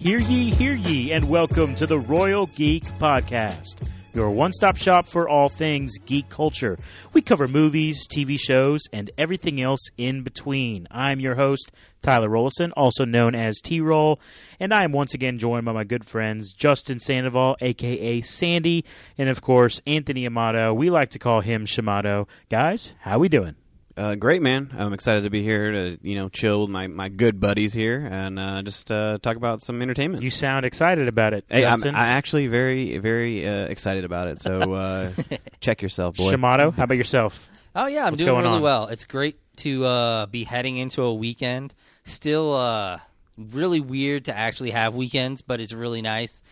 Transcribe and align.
Hear 0.00 0.18
ye, 0.18 0.48
hear 0.48 0.72
ye, 0.72 1.12
and 1.12 1.28
welcome 1.28 1.74
to 1.74 1.86
the 1.86 1.98
Royal 1.98 2.46
Geek 2.46 2.84
Podcast, 2.98 3.86
your 4.14 4.30
one 4.30 4.50
stop 4.50 4.78
shop 4.78 5.06
for 5.06 5.28
all 5.28 5.50
things 5.50 5.98
geek 5.98 6.30
culture. 6.30 6.78
We 7.12 7.20
cover 7.20 7.46
movies, 7.46 8.08
TV 8.08 8.40
shows, 8.40 8.80
and 8.94 9.10
everything 9.18 9.60
else 9.60 9.90
in 9.98 10.22
between. 10.22 10.88
I'm 10.90 11.20
your 11.20 11.34
host, 11.34 11.70
Tyler 12.00 12.30
Rollison, 12.30 12.72
also 12.78 13.04
known 13.04 13.34
as 13.34 13.60
T 13.60 13.82
Roll, 13.82 14.18
and 14.58 14.72
I 14.72 14.84
am 14.84 14.92
once 14.92 15.12
again 15.12 15.38
joined 15.38 15.66
by 15.66 15.72
my 15.72 15.84
good 15.84 16.06
friends 16.06 16.54
Justin 16.54 16.98
Sandoval, 16.98 17.58
aka 17.60 18.22
Sandy, 18.22 18.86
and 19.18 19.28
of 19.28 19.42
course 19.42 19.82
Anthony 19.86 20.24
Amato. 20.24 20.72
We 20.72 20.88
like 20.88 21.10
to 21.10 21.18
call 21.18 21.42
him 21.42 21.66
Shamato. 21.66 22.26
Guys, 22.48 22.94
how 23.00 23.18
we 23.18 23.28
doing? 23.28 23.54
Uh, 23.96 24.14
great, 24.14 24.40
man. 24.40 24.74
I'm 24.78 24.92
excited 24.92 25.24
to 25.24 25.30
be 25.30 25.42
here 25.42 25.72
to 25.72 25.98
you 26.02 26.14
know 26.14 26.28
chill 26.28 26.62
with 26.62 26.70
my, 26.70 26.86
my 26.86 27.08
good 27.08 27.40
buddies 27.40 27.72
here 27.72 28.06
and 28.10 28.38
uh, 28.38 28.62
just 28.62 28.90
uh, 28.90 29.18
talk 29.20 29.36
about 29.36 29.62
some 29.62 29.82
entertainment. 29.82 30.22
You 30.22 30.30
sound 30.30 30.64
excited 30.64 31.08
about 31.08 31.34
it, 31.34 31.44
hey, 31.48 31.64
I'm, 31.64 31.72
Justin. 31.74 31.94
I'm 31.94 32.06
actually 32.06 32.46
very 32.46 32.98
very 32.98 33.46
uh, 33.46 33.66
excited 33.66 34.04
about 34.04 34.28
it. 34.28 34.42
So 34.42 34.72
uh, 34.72 35.12
check 35.60 35.82
yourself, 35.82 36.16
boy. 36.16 36.32
Shamato, 36.32 36.72
how 36.74 36.84
about 36.84 36.96
yourself? 36.96 37.50
Oh 37.74 37.86
yeah, 37.86 38.06
I'm 38.06 38.12
What's 38.12 38.22
doing 38.22 38.32
going 38.32 38.44
really 38.44 38.56
on? 38.56 38.62
well. 38.62 38.86
It's 38.88 39.04
great 39.04 39.38
to 39.56 39.84
uh, 39.84 40.26
be 40.26 40.44
heading 40.44 40.78
into 40.78 41.02
a 41.02 41.14
weekend. 41.14 41.74
Still, 42.04 42.54
uh, 42.54 42.98
really 43.36 43.80
weird 43.80 44.26
to 44.26 44.36
actually 44.36 44.70
have 44.70 44.94
weekends, 44.94 45.42
but 45.42 45.60
it's 45.60 45.72
really 45.72 46.02
nice. 46.02 46.42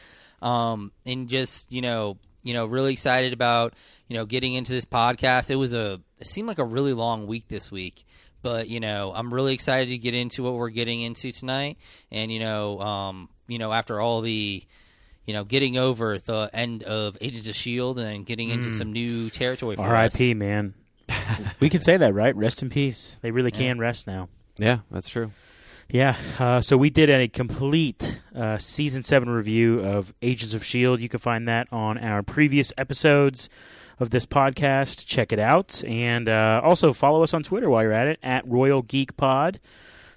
Um, 0.43 0.93
and 1.07 1.29
just 1.29 1.73
you 1.73 1.82
know, 1.82 2.18
you 2.43 2.52
know, 2.52 2.66
really 2.66 2.93
excited 2.93 3.32
about 3.32 3.74
you 4.09 4.16
know 4.16 4.27
getting 4.27 4.55
into 4.55 4.73
this 4.73 4.84
podcast. 4.84 5.51
It 5.51 5.57
was 5.57 5.74
a 5.74 6.01
it 6.21 6.27
seemed 6.27 6.49
like 6.49 6.59
a 6.59 6.65
really 6.65 6.93
long 6.93 7.27
week 7.27 7.49
this 7.49 7.71
week, 7.71 8.05
but 8.43 8.69
you 8.69 8.80
know, 8.80 9.13
I'm 9.15 9.33
really 9.33 9.55
excited 9.55 9.91
to 9.91 9.99
get 9.99 10.15
into 10.15 10.43
what 10.43 10.55
we're 10.55 10.71
getting 10.71 11.02
into 11.02 11.33
tonight. 11.33 11.79
And 12.11 12.33
you 12.33 12.41
know, 12.41 12.80
um, 12.80 13.29
you 13.47 13.59
know, 13.59 13.73
after 13.73 14.01
all 14.01 14.21
the 14.21 14.63
you 15.29 15.35
know, 15.35 15.45
getting 15.45 15.77
over 15.77 16.19
the 16.19 16.49
end 16.55 16.85
of 16.85 17.19
Agents 17.21 17.51
of 17.51 17.55
Shield 17.55 17.99
and 17.99 18.24
getting 18.24 18.49
into 18.49 18.71
some 18.71 18.95
new 18.95 19.29
territory 19.29 19.77
for 19.77 19.83
us. 19.83 20.15
R.I.P. 20.15 20.33
Man. 20.33 20.73
we 21.61 21.69
can 21.69 21.83
say 21.83 21.99
that, 21.99 22.15
right? 22.15 22.35
Rest 22.35 22.63
in 22.63 22.71
peace. 22.71 23.19
They 23.21 23.30
really 23.30 23.51
can 23.51 23.79
rest 23.79 24.07
now. 24.07 24.30
Yeah, 24.57 24.79
that's 24.91 25.11
true. 25.11 25.30
Yeah. 25.91 26.16
Uh, 26.39 26.63
so 26.63 26.79
we 26.79 26.89
did 26.89 27.11
a 27.11 27.29
complete 27.29 28.21
uh, 28.35 28.57
season 28.57 29.02
seven 29.02 29.29
review 29.29 29.80
of 29.80 30.15
Agents 30.23 30.55
of 30.55 30.65
Shield. 30.65 31.01
You 31.01 31.11
can 31.11 31.21
find 31.21 31.46
that 31.49 31.69
on 31.73 31.99
our 31.99 32.23
previous 32.23 32.73
episodes 32.79 33.51
of 34.01 34.10
this 34.10 34.27
podcast. 34.27 35.04
Check 35.07 35.32
it 35.32 35.38
out, 35.38 35.82
and 35.85 36.29
uh, 36.29 36.60
also 36.65 36.93
follow 36.93 37.23
us 37.23 37.35
on 37.35 37.43
Twitter 37.43 37.68
while 37.71 37.82
you're 37.82 37.93
at 37.93 38.07
it 38.09 38.18
at 38.23 38.46
Royal 38.46 38.82
Geek 38.82 39.16
Pod. 39.16 39.60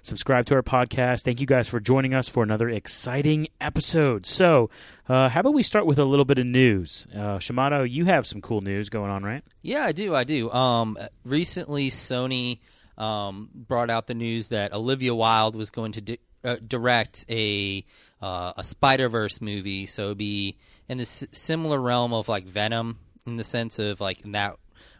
Subscribe 0.04 0.46
to 0.46 0.54
our 0.56 0.62
podcast. 0.64 1.22
Thank 1.22 1.40
you 1.40 1.46
guys 1.46 1.68
for 1.68 1.78
joining 1.78 2.12
us 2.12 2.28
for 2.28 2.42
another 2.42 2.68
exciting 2.68 3.46
episode. 3.60 4.26
So, 4.26 4.68
uh, 5.08 5.28
how 5.28 5.40
about 5.40 5.54
we 5.54 5.62
start 5.62 5.86
with 5.86 6.00
a 6.00 6.04
little 6.04 6.24
bit 6.24 6.40
of 6.40 6.46
news? 6.46 7.06
Uh, 7.14 7.38
Shamato, 7.38 7.88
you 7.88 8.06
have 8.06 8.26
some 8.26 8.40
cool 8.40 8.62
news 8.62 8.88
going 8.88 9.12
on, 9.12 9.22
right? 9.22 9.44
Yeah, 9.62 9.84
I 9.84 9.92
do. 9.92 10.12
I 10.12 10.24
do. 10.24 10.50
Um, 10.50 10.98
recently, 11.24 11.88
Sony 11.88 12.58
um, 12.98 13.48
brought 13.54 13.90
out 13.90 14.08
the 14.08 14.14
news 14.14 14.48
that 14.48 14.72
Olivia 14.72 15.14
Wilde 15.14 15.54
was 15.54 15.70
going 15.70 15.92
to 15.92 16.00
di- 16.00 16.18
uh, 16.42 16.56
direct 16.66 17.24
a 17.30 17.84
uh, 18.20 18.54
a 18.56 18.64
Spider 18.64 19.08
Verse 19.08 19.40
movie. 19.40 19.86
So 19.86 20.06
it'd 20.06 20.18
be 20.18 20.56
in 20.88 20.98
the 20.98 21.02
s- 21.02 21.26
similar 21.30 21.80
realm 21.80 22.12
of 22.12 22.28
like 22.28 22.44
Venom, 22.44 22.98
in 23.26 23.36
the 23.36 23.44
sense 23.44 23.78
of 23.78 24.00
like 24.00 24.24
in 24.24 24.32
that 24.32 24.56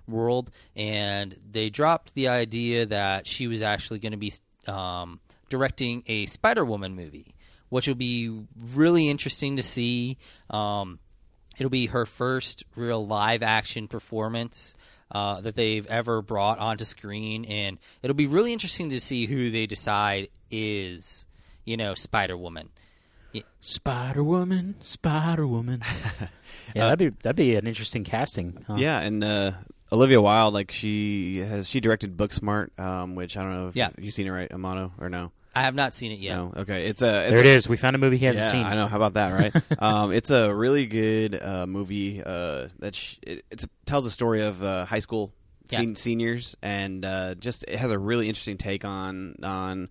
world. 0.07 0.51
And 0.77 1.37
they 1.51 1.71
dropped 1.71 2.15
the 2.15 2.29
idea 2.29 2.87
that 2.87 3.27
she 3.27 3.47
was 3.47 3.63
actually 3.63 3.99
going 3.99 4.13
to 4.13 4.19
be 4.19 4.33
um, 4.67 5.21
directing 5.49 6.03
a 6.07 6.27
Spider 6.27 6.65
Woman 6.65 6.95
movie, 6.95 7.35
which 7.69 7.89
will 7.89 7.95
be 7.95 8.47
really 8.59 9.09
interesting 9.09 9.57
to 9.57 9.63
see. 9.63 10.19
Um, 10.51 10.99
it'll 11.59 11.71
be 11.71 11.87
her 11.87 12.07
first 12.07 12.65
real 12.77 13.07
live 13.07 13.43
action 13.43 13.89
performance 13.89 14.75
uh, 15.11 15.41
that 15.43 15.55
they've 15.57 15.87
ever 15.89 16.23
brought 16.23 16.59
onto 16.59 16.85
screen, 16.85 17.45
and 17.45 17.79
it'll 18.03 18.15
be 18.15 18.27
really 18.27 18.53
interesting 18.53 18.91
to 18.91 19.01
see 19.01 19.27
who 19.27 19.51
they 19.51 19.67
decide 19.67 20.29
is, 20.51 21.27
you 21.65 21.77
know, 21.77 21.95
Spider 21.95 22.37
Woman. 22.37 22.71
Spider 23.61 24.23
Woman, 24.25 24.75
Spider 24.81 25.47
Woman. 25.47 25.83
yeah, 26.75 26.89
that'd 26.89 26.99
be 26.99 27.09
that'd 27.23 27.37
be 27.37 27.57
an 27.57 27.67
interesting 27.67 28.05
casting. 28.05 28.65
huh? 28.67 28.75
Yeah, 28.77 29.01
and 29.01 29.23
uh, 29.25 29.53
Olivia 29.91 30.21
Wilde, 30.21 30.55
like 30.55 30.71
she 30.73 31.39
has 31.39 31.69
she 31.69 31.81
directed 31.81 32.17
Booksmart, 32.17 32.79
um, 32.79 33.15
which 33.15 33.37
I 33.37 33.43
don't 33.43 33.53
know 33.53 33.69
if 33.69 33.77
Yeah. 33.77 33.91
you've 33.99 34.15
seen 34.15 34.27
it 34.27 34.31
right, 34.31 34.51
Amato, 34.53 34.93
or 34.99 35.09
no? 35.09 35.33
I 35.55 35.63
have 35.63 35.75
not 35.75 35.93
seen 35.93 36.13
it 36.13 36.19
yet. 36.19 36.37
No. 36.37 36.53
Okay, 36.57 36.87
it's 36.87 37.03
a 37.03 37.25
it's 37.27 37.33
there 37.35 37.41
it 37.41 37.47
a, 37.47 37.57
is. 37.57 37.69
We 37.69 37.77
found 37.77 37.95
a 37.95 37.99
movie 37.99 38.17
he 38.17 38.25
hasn't 38.25 38.43
yeah, 38.43 38.51
seen. 38.53 38.65
I 38.65 38.75
know. 38.75 38.87
How 38.87 38.97
about 38.97 39.15
that, 39.15 39.33
right? 39.55 39.63
um, 39.83 40.11
it's 40.13 40.31
a 40.31 40.53
really 40.55 40.87
good 40.87 41.41
uh, 41.41 41.67
movie 41.67 42.23
uh, 42.25 42.69
that 42.79 42.95
sh- 42.95 43.17
it 43.23 43.45
it's 43.51 43.67
tells 43.85 44.05
the 44.05 44.11
story 44.11 44.41
of 44.43 44.63
uh, 44.63 44.87
high 44.87 45.01
school 45.01 45.31
Yeah. 45.69 45.85
seniors, 45.95 46.57
and 46.63 47.05
uh, 47.05 47.35
just 47.35 47.67
it 47.69 47.77
has 47.79 47.91
a 47.91 47.99
really 47.99 48.29
interesting 48.29 48.57
take 48.57 48.87
on 48.87 49.35
on, 49.43 49.91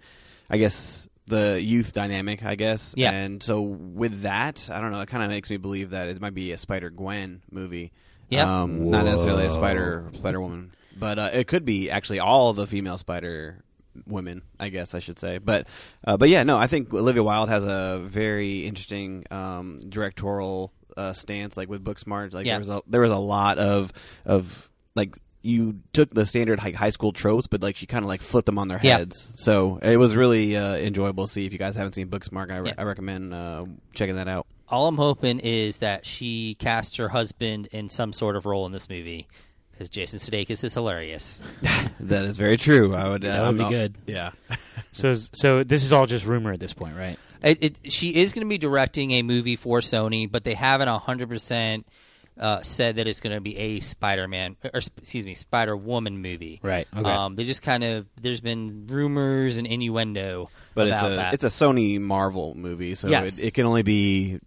I 0.49 0.57
guess 0.57 1.07
the 1.31 1.59
youth 1.61 1.93
dynamic. 1.93 2.45
I 2.45 2.53
guess. 2.55 2.93
Yeah. 2.95 3.11
And 3.11 3.41
so 3.41 3.61
with 3.61 4.21
that, 4.21 4.69
I 4.71 4.79
don't 4.79 4.91
know. 4.91 5.01
It 5.01 5.09
kind 5.09 5.23
of 5.23 5.29
makes 5.31 5.49
me 5.49 5.57
believe 5.57 5.89
that 5.89 6.07
it 6.09 6.21
might 6.21 6.35
be 6.35 6.51
a 6.51 6.57
Spider 6.57 6.91
Gwen 6.91 7.41
movie. 7.51 7.91
Yeah. 8.29 8.61
Um, 8.61 8.89
not 8.91 9.05
necessarily 9.05 9.45
a 9.47 9.51
Spider 9.51 10.09
Spider 10.13 10.39
Woman, 10.39 10.71
but 10.97 11.17
uh, 11.19 11.29
it 11.33 11.47
could 11.47 11.65
be 11.65 11.89
actually 11.89 12.19
all 12.19 12.53
the 12.53 12.65
female 12.67 12.97
Spider 12.97 13.63
women, 14.07 14.41
I 14.57 14.69
guess 14.69 14.95
I 14.95 14.99
should 14.99 15.19
say. 15.19 15.37
But 15.37 15.67
uh, 16.07 16.15
but 16.15 16.29
yeah, 16.29 16.43
no, 16.43 16.57
I 16.57 16.67
think 16.67 16.93
Olivia 16.93 17.23
Wilde 17.23 17.49
has 17.49 17.65
a 17.65 18.01
very 18.05 18.65
interesting 18.65 19.25
um, 19.31 19.81
directorial 19.89 20.71
uh, 20.95 21.11
stance, 21.13 21.57
like 21.57 21.67
with 21.69 21.83
Booksmart. 21.83 22.33
Like 22.33 22.45
Yeah. 22.45 22.53
there 22.53 22.59
was 22.59 22.69
a 22.69 22.81
there 22.87 23.01
was 23.01 23.11
a 23.11 23.17
lot 23.17 23.57
of 23.57 23.91
of 24.25 24.69
like 24.95 25.17
you 25.41 25.79
took 25.93 26.13
the 26.13 26.25
standard 26.25 26.59
like 26.63 26.75
high 26.75 26.89
school 26.91 27.11
tropes, 27.11 27.47
but 27.47 27.61
like 27.61 27.75
she 27.75 27.85
kind 27.85 28.03
of 28.03 28.09
like 28.09 28.21
flipped 28.21 28.45
them 28.45 28.57
on 28.59 28.67
their 28.67 28.79
Yeah. 28.83 28.97
heads. 28.99 29.29
So 29.35 29.79
it 29.81 29.97
was 29.97 30.15
really 30.15 30.55
uh, 30.55 30.75
enjoyable 30.75 31.25
to 31.25 31.31
see. 31.31 31.45
If 31.45 31.53
you 31.53 31.59
guys 31.59 31.75
haven't 31.75 31.93
seen 31.95 32.07
Booksmart, 32.09 32.51
I, 32.51 32.57
re- 32.57 32.67
Yeah. 32.69 32.73
I 32.77 32.83
recommend 32.83 33.33
uh, 33.33 33.65
checking 33.93 34.15
that 34.15 34.27
out. 34.27 34.45
All 34.69 34.87
I'm 34.87 34.97
hoping 34.97 35.39
is 35.39 35.77
that 35.77 36.05
she 36.05 36.55
casts 36.55 36.95
her 36.97 37.09
husband 37.09 37.67
in 37.71 37.89
some 37.89 38.13
sort 38.13 38.35
of 38.35 38.45
role 38.45 38.65
in 38.65 38.71
this 38.71 38.87
movie, 38.89 39.27
because 39.71 39.89
Jason 39.89 40.19
Sudeikis 40.19 40.63
is 40.63 40.73
hilarious. 40.73 41.41
That 41.99 42.25
is 42.25 42.35
very 42.35 42.57
true. 42.57 42.95
I 42.95 43.09
would. 43.09 43.23
Uh, 43.23 43.27
That 43.27 43.39
would 43.41 43.47
I'm 43.49 43.57
be 43.57 43.63
not- 43.63 43.69
good. 43.71 43.95
Yeah. 44.07 44.31
So 44.93 45.13
so 45.13 45.63
this 45.63 45.83
is 45.85 45.93
all 45.93 46.05
just 46.05 46.25
rumor 46.25 46.51
at 46.51 46.59
this 46.59 46.73
point, 46.73 46.97
right? 46.97 47.17
It, 47.41 47.63
it, 47.63 47.79
she 47.93 48.09
is 48.13 48.33
going 48.33 48.45
to 48.45 48.49
be 48.49 48.57
directing 48.57 49.11
a 49.11 49.21
movie 49.21 49.55
for 49.55 49.79
Sony, 49.79 50.29
but 50.29 50.43
they 50.43 50.53
haven't 50.53 50.89
hundred 50.89 51.29
percent 51.29 51.85
uh, 52.39 52.61
said 52.61 52.95
that 52.95 53.07
it's 53.07 53.19
going 53.19 53.35
to 53.35 53.41
be 53.41 53.57
a 53.57 53.79
Spider-Man 53.81 54.55
or 54.73 54.81
excuse 54.97 55.25
me, 55.25 55.33
Spider-Woman 55.33 56.21
movie. 56.21 56.59
Right. 56.63 56.87
Okay. 56.95 57.09
Um, 57.09 57.35
they 57.35 57.43
just 57.43 57.61
kind 57.61 57.83
of 57.83 58.07
there's 58.21 58.41
been 58.41 58.87
rumors 58.87 59.57
and 59.57 59.67
innuendo 59.67 60.49
but 60.73 60.87
it's 60.87 61.03
a 61.03 61.09
that. 61.09 61.33
it's 61.33 61.43
a 61.43 61.47
Sony 61.47 61.99
Marvel 61.99 62.55
movie, 62.55 62.95
so 62.95 63.07
Yes. 63.09 63.37
it, 63.37 63.47
it 63.47 63.53
can 63.53 63.65
only 63.65 63.83
be 63.83 64.39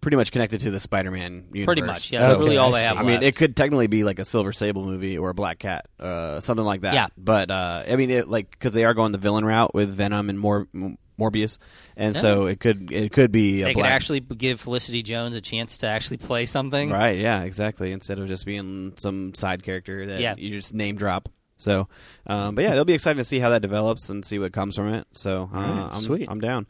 pretty 0.00 0.16
much 0.18 0.32
connected 0.32 0.60
to 0.60 0.70
the 0.70 0.78
Spider-Man 0.80 1.46
universe. 1.52 1.64
Pretty 1.64 1.82
much, 1.82 2.12
yeah. 2.12 2.20
that's 2.20 2.32
That's 2.34 2.44
really 2.44 2.58
all 2.58 2.72
they 2.72 2.82
have. 2.82 2.98
I 2.98 3.02
mean, 3.04 3.22
it 3.22 3.36
could 3.36 3.56
technically 3.56 3.86
be 3.86 4.04
like 4.04 4.18
a 4.18 4.24
Silver 4.24 4.52
Sable 4.52 4.84
movie 4.84 5.16
or 5.16 5.30
a 5.30 5.34
Black 5.34 5.58
Cat, 5.58 5.86
uh, 5.98 6.40
something 6.40 6.64
like 6.64 6.82
that. 6.82 6.92
Yeah. 6.94 7.06
But 7.16 7.50
uh, 7.50 7.84
I 7.88 7.96
mean, 7.96 8.10
it, 8.10 8.28
like 8.28 8.50
because 8.50 8.72
they 8.72 8.84
are 8.84 8.92
going 8.92 9.12
the 9.12 9.18
villain 9.18 9.44
route 9.46 9.74
with 9.74 9.88
Venom 9.88 10.28
and 10.28 10.38
more 10.38 10.68
M- 10.74 10.98
Morbius, 11.18 11.58
and 11.96 12.16
so 12.16 12.46
it 12.46 12.58
could 12.60 12.90
it 12.92 13.12
could 13.12 13.30
be 13.30 13.62
a 13.62 13.66
they 13.66 13.74
could 13.74 13.84
actually 13.84 14.20
give 14.20 14.60
Felicity 14.60 15.02
Jones 15.02 15.36
a 15.36 15.40
chance 15.40 15.78
to 15.78 15.86
actually 15.86 16.16
play 16.16 16.44
something. 16.46 16.90
Right. 16.90 17.18
Yeah. 17.18 17.42
Exactly. 17.42 17.92
Instead 17.92 18.18
of 18.18 18.26
just 18.26 18.44
being 18.44 18.94
some 18.96 19.32
side 19.34 19.62
character 19.62 20.06
that 20.06 20.20
Yeah. 20.20 20.34
you 20.36 20.50
just 20.50 20.74
name 20.74 20.96
drop. 20.96 21.28
So, 21.56 21.88
um, 22.26 22.56
but 22.56 22.62
yeah, 22.62 22.72
it'll 22.72 22.84
be 22.84 22.94
exciting 22.94 23.18
to 23.18 23.24
see 23.24 23.38
how 23.38 23.50
that 23.50 23.62
develops 23.62 24.10
and 24.10 24.24
see 24.24 24.38
what 24.38 24.52
comes 24.52 24.74
from 24.76 24.92
it. 24.92 25.06
So, 25.12 25.48
uh, 25.54 25.56
right, 25.56 25.88
I'm, 25.92 26.00
sweet. 26.02 26.28
I'm 26.28 26.40
down. 26.40 26.66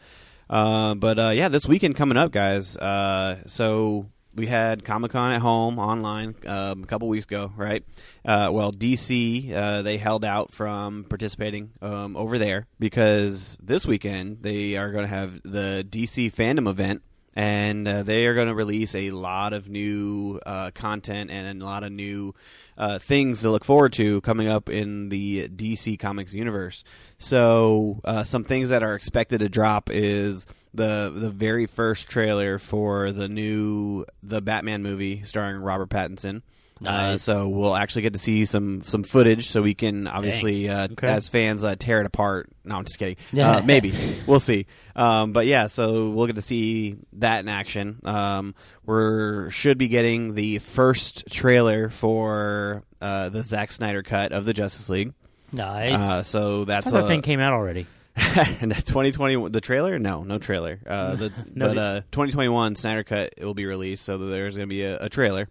Uh, 0.49 0.94
but 0.94 1.19
uh, 1.19 1.31
yeah, 1.31 1.49
this 1.49 1.67
weekend 1.67 1.97
coming 1.97 2.19
up, 2.19 2.31
guys. 2.31 2.76
Uh, 2.76 3.38
so 3.47 4.06
we 4.35 4.47
had 4.47 4.85
Comic 4.85 5.13
Con 5.13 5.33
at 5.33 5.41
home 5.41 5.79
online 5.79 6.35
um, 6.47 6.83
a 6.83 6.87
couple 6.87 7.09
weeks 7.09 7.27
ago, 7.27 7.53
right? 7.57 7.85
Uh, 8.25 8.51
well, 8.53 8.73
DC 8.73 9.53
uh, 9.53 9.83
they 9.83 9.97
held 9.97 10.25
out 10.25 10.53
from 10.53 11.05
participating 11.05 11.71
um, 11.81 12.17
over 12.17 12.39
there 12.39 12.67
because 12.79 13.59
this 13.63 13.87
weekend 13.87 14.43
they 14.43 14.77
are 14.77 14.91
going 14.91 15.05
to 15.05 15.15
have 15.15 15.41
the 15.43 15.87
DC 15.89 16.33
fandom 16.33 16.69
event 16.69 17.03
and 17.35 17.87
uh, 17.87 18.03
they 18.03 18.27
are 18.27 18.35
going 18.35 18.49
to 18.49 18.55
release 18.55 18.95
a 18.95 19.11
lot 19.11 19.53
of 19.53 19.69
new 19.69 20.41
uh, 20.47 20.71
content 20.75 21.31
and 21.31 21.61
a 21.61 21.65
lot 21.65 21.83
of 21.83 21.93
new 21.93 22.35
uh, 22.79 22.99
things 22.99 23.43
to 23.43 23.51
look 23.51 23.65
forward 23.65 23.93
to 23.95 24.21
coming 24.23 24.49
up 24.49 24.69
in 24.69 25.09
the 25.09 25.49
DC 25.49 25.99
Comics 25.99 26.33
universe. 26.33 26.85
So, 27.19 28.01
uh, 28.05 28.25
some 28.25 28.45
things 28.45 28.69
that 28.69 28.83
are 28.83 28.95
expected 28.95 29.41
to 29.41 29.49
drop 29.49 29.91
is 29.91 30.47
the 30.73 31.13
the 31.15 31.31
very 31.31 31.67
first 31.67 32.09
trailer 32.09 32.59
for 32.59 33.13
the 33.13 33.29
new 33.29 34.05
the 34.23 34.43
Batman 34.43 34.83
movie 34.83 35.23
starring 35.23 35.57
Robert 35.57 35.89
Pattinson. 35.89 36.43
Uh, 36.87 37.11
Nice. 37.13 37.23
so 37.23 37.49
we'll 37.49 37.75
actually 37.75 38.03
get 38.03 38.13
to 38.13 38.19
see 38.19 38.45
some 38.45 38.83
some 38.83 39.03
footage, 39.03 39.49
so 39.49 39.63
we 39.63 39.75
can 39.75 40.07
obviously, 40.07 40.69
uh, 40.69 40.89
Okay. 40.93 41.09
as 41.09 41.29
fans, 41.29 41.65
uh, 41.65 41.77
tear 41.79 42.01
it 42.01 42.07
apart. 42.07 42.51
No, 42.65 42.77
I'm 42.77 42.85
just 42.85 42.99
kidding. 42.99 43.17
Uh, 43.41 43.63
maybe 43.65 43.93
we'll 44.27 44.41
see. 44.41 44.67
Um, 44.97 45.33
but 45.33 45.47
yeah, 45.47 45.67
so 45.67 46.11
we'll 46.11 46.27
get 46.27 46.37
to 46.37 46.43
see 46.43 46.97
that 47.15 47.41
in 47.41 47.49
action. 47.49 48.01
Um, 48.05 48.55
we're 48.87 49.51
should 49.51 49.79
be 49.79 49.89
getting 49.89 50.35
the 50.35 50.59
first 50.61 51.25
trailer 51.31 51.89
for 51.89 52.83
uh, 53.01 53.29
the 53.31 53.43
Zack 53.43 53.73
Snyder 53.73 54.03
cut 54.03 54.33
of 54.33 54.45
the 54.45 54.53
Justice 54.55 54.89
League. 54.89 55.13
Nice. 55.53 55.99
Uh, 55.99 56.23
so 56.23 56.65
that's 56.65 56.91
that 56.91 57.05
a- 57.05 57.07
thing 57.09 57.23
came 57.23 57.41
out 57.41 57.53
already. 57.53 57.87
and 58.61 58.72
2020 58.72 59.49
the 59.49 59.61
trailer 59.61 59.99
no 59.99 60.22
no 60.22 60.38
trailer 60.38 60.78
uh 60.87 61.16
the, 61.16 61.32
No, 61.55 61.69
but 61.69 61.78
uh 61.78 62.00
2021 62.12 62.76
snyder 62.76 63.02
cut 63.02 63.34
it 63.37 63.44
will 63.44 63.55
be 63.55 63.66
released 63.66 64.05
so 64.05 64.19
there's 64.19 64.56
going 64.56 64.69
to 64.69 64.72
be 64.72 64.82
a, 64.82 64.99
a 65.00 65.08
trailer 65.08 65.49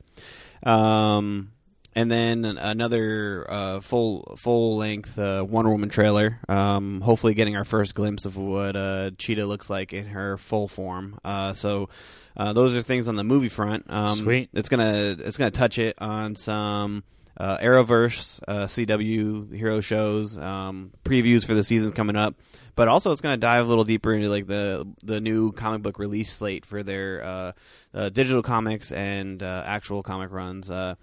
um 0.63 1.51
and 1.95 2.11
then 2.11 2.45
another 2.45 3.45
uh, 3.47 3.79
full 3.79 4.35
full 4.37 4.77
length 4.77 5.17
uh, 5.19 5.45
Wonder 5.47 5.69
Woman 5.71 5.89
trailer. 5.89 6.39
Um, 6.49 7.01
hopefully, 7.01 7.33
getting 7.33 7.55
our 7.55 7.65
first 7.65 7.93
glimpse 7.93 8.25
of 8.25 8.35
what 8.35 8.75
uh, 8.75 9.11
Cheetah 9.17 9.45
looks 9.45 9.69
like 9.69 9.93
in 9.93 10.07
her 10.07 10.37
full 10.37 10.67
form. 10.67 11.19
Uh, 11.23 11.53
so, 11.53 11.89
uh, 12.35 12.53
those 12.53 12.75
are 12.75 12.81
things 12.81 13.07
on 13.07 13.15
the 13.15 13.23
movie 13.23 13.49
front. 13.49 13.85
Um, 13.89 14.15
Sweet. 14.15 14.49
It's 14.53 14.69
gonna 14.69 15.15
it's 15.19 15.37
gonna 15.37 15.51
touch 15.51 15.77
it 15.77 15.95
on 15.99 16.35
some 16.35 17.03
uh, 17.37 17.57
Arrowverse, 17.57 18.39
uh, 18.47 18.65
CW 18.65 19.53
hero 19.55 19.81
shows, 19.81 20.37
um, 20.37 20.91
previews 21.03 21.45
for 21.45 21.53
the 21.53 21.63
seasons 21.63 21.93
coming 21.93 22.15
up. 22.15 22.35
But 22.75 22.87
also, 22.87 23.11
it's 23.11 23.21
going 23.21 23.33
to 23.33 23.39
dive 23.39 23.65
a 23.65 23.69
little 23.69 23.83
deeper 23.83 24.13
into 24.13 24.29
like 24.29 24.47
the 24.47 24.87
the 25.03 25.19
new 25.21 25.51
comic 25.51 25.81
book 25.83 25.99
release 25.99 26.31
slate 26.31 26.65
for 26.65 26.81
their 26.83 27.23
uh, 27.23 27.51
uh, 27.93 28.09
digital 28.09 28.41
comics 28.41 28.91
and 28.91 29.41
uh, 29.43 29.63
actual 29.65 30.01
comic 30.03 30.31
runs. 30.31 30.69
Uh, 30.71 30.95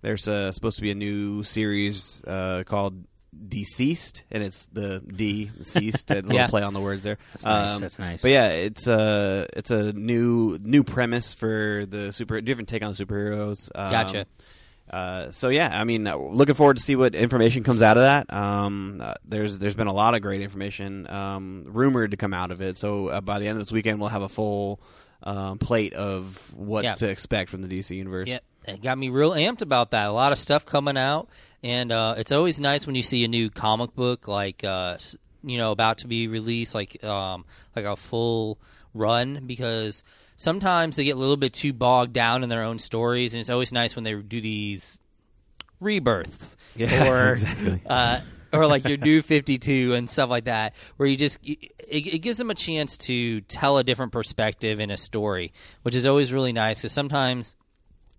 there's 0.00 0.26
uh, 0.28 0.52
supposed 0.52 0.76
to 0.76 0.82
be 0.82 0.90
a 0.90 0.94
new 0.94 1.42
series 1.42 2.22
uh, 2.26 2.62
called 2.64 3.04
DCeased, 3.48 4.22
and 4.30 4.42
it's 4.42 4.66
the 4.72 5.00
D 5.00 5.50
deceased. 5.58 6.10
a 6.10 6.14
little 6.16 6.32
Yeah. 6.32 6.46
play 6.46 6.62
on 6.62 6.72
the 6.72 6.80
words 6.80 7.02
there. 7.02 7.18
That's 7.32 7.44
nice. 7.44 7.74
Um, 7.74 7.80
That's 7.80 7.98
nice. 7.98 8.22
But 8.22 8.30
yeah, 8.30 8.48
it's 8.50 8.86
a 8.86 9.46
it's 9.54 9.70
a 9.70 9.92
new 9.92 10.58
new 10.62 10.82
premise 10.82 11.34
for 11.34 11.84
the 11.86 12.10
super 12.12 12.40
different 12.40 12.68
take 12.68 12.82
on 12.82 12.94
superheroes. 12.94 13.70
Um, 13.74 13.90
Gotcha. 13.90 14.26
Uh, 14.90 15.30
so 15.30 15.48
yeah, 15.48 15.68
I 15.72 15.84
mean, 15.84 16.06
uh, 16.06 16.16
looking 16.16 16.54
forward 16.54 16.76
to 16.78 16.82
see 16.82 16.96
what 16.96 17.14
information 17.14 17.62
comes 17.64 17.82
out 17.82 17.96
of 17.96 18.02
that. 18.02 18.32
Um, 18.32 19.00
uh, 19.04 19.14
there's 19.24 19.58
there's 19.58 19.74
been 19.74 19.86
a 19.86 19.92
lot 19.92 20.14
of 20.14 20.22
great 20.22 20.40
information 20.40 21.08
um, 21.10 21.64
rumored 21.66 22.12
to 22.12 22.16
come 22.16 22.32
out 22.34 22.50
of 22.50 22.60
it. 22.62 22.78
So 22.78 23.08
uh, 23.08 23.20
by 23.20 23.38
the 23.38 23.46
end 23.48 23.58
of 23.60 23.66
this 23.66 23.72
weekend, 23.72 24.00
we'll 24.00 24.08
have 24.10 24.22
a 24.22 24.28
full 24.28 24.80
um, 25.22 25.58
plate 25.58 25.92
of 25.94 26.52
what 26.54 26.84
Yeah. 26.84 26.94
to 26.94 27.08
expect 27.08 27.50
from 27.50 27.62
the 27.62 27.68
DC 27.68 27.94
universe. 27.96 28.28
Yeah, 28.28 28.38
it 28.66 28.80
got 28.82 28.96
me 28.96 29.08
real 29.08 29.32
amped 29.32 29.62
about 29.62 29.90
that. 29.90 30.06
A 30.06 30.12
lot 30.12 30.32
of 30.32 30.38
stuff 30.38 30.64
coming 30.64 30.96
out, 30.96 31.28
and 31.62 31.92
uh, 31.92 32.14
it's 32.16 32.32
always 32.32 32.58
nice 32.60 32.86
when 32.86 32.94
you 32.94 33.02
see 33.02 33.24
a 33.24 33.28
new 33.28 33.50
comic 33.50 33.94
book 33.94 34.26
like 34.28 34.64
uh, 34.64 34.96
you 35.44 35.58
know 35.58 35.70
about 35.72 35.98
to 35.98 36.06
be 36.06 36.28
released, 36.28 36.74
like 36.74 37.02
um, 37.04 37.44
like 37.76 37.84
a 37.84 37.96
full 37.96 38.58
run, 38.94 39.42
because 39.46 40.02
sometimes 40.38 40.96
they 40.96 41.04
get 41.04 41.16
a 41.16 41.18
little 41.20 41.36
bit 41.36 41.52
too 41.52 41.74
bogged 41.74 42.14
down 42.14 42.42
in 42.42 42.48
their 42.48 42.62
own 42.62 42.78
stories, 42.78 43.34
and 43.34 43.40
it's 43.42 43.50
always 43.50 43.72
nice 43.72 43.94
when 43.94 44.04
they 44.04 44.14
do 44.14 44.40
these 44.40 44.98
rebirths 45.80 46.56
Yeah, 46.74 47.08
or 47.10 47.32
exactly. 47.32 47.82
uh, 47.86 48.20
or 48.52 48.66
like 48.66 48.88
your 48.88 48.96
new 48.96 49.20
52 49.22 49.92
and 49.94 50.08
stuff 50.08 50.30
like 50.30 50.44
that 50.44 50.74
where 50.96 51.08
you 51.08 51.16
just 51.16 51.38
it, 51.46 51.58
it 51.86 52.18
gives 52.18 52.38
them 52.38 52.50
a 52.50 52.54
chance 52.54 52.96
to 52.98 53.42
tell 53.42 53.78
a 53.78 53.84
different 53.84 54.10
perspective 54.10 54.80
in 54.80 54.90
a 54.90 54.96
story 54.96 55.52
which 55.82 55.94
is 55.94 56.04
always 56.06 56.32
really 56.32 56.52
nice 56.52 56.78
because 56.80 56.92
sometimes 56.92 57.54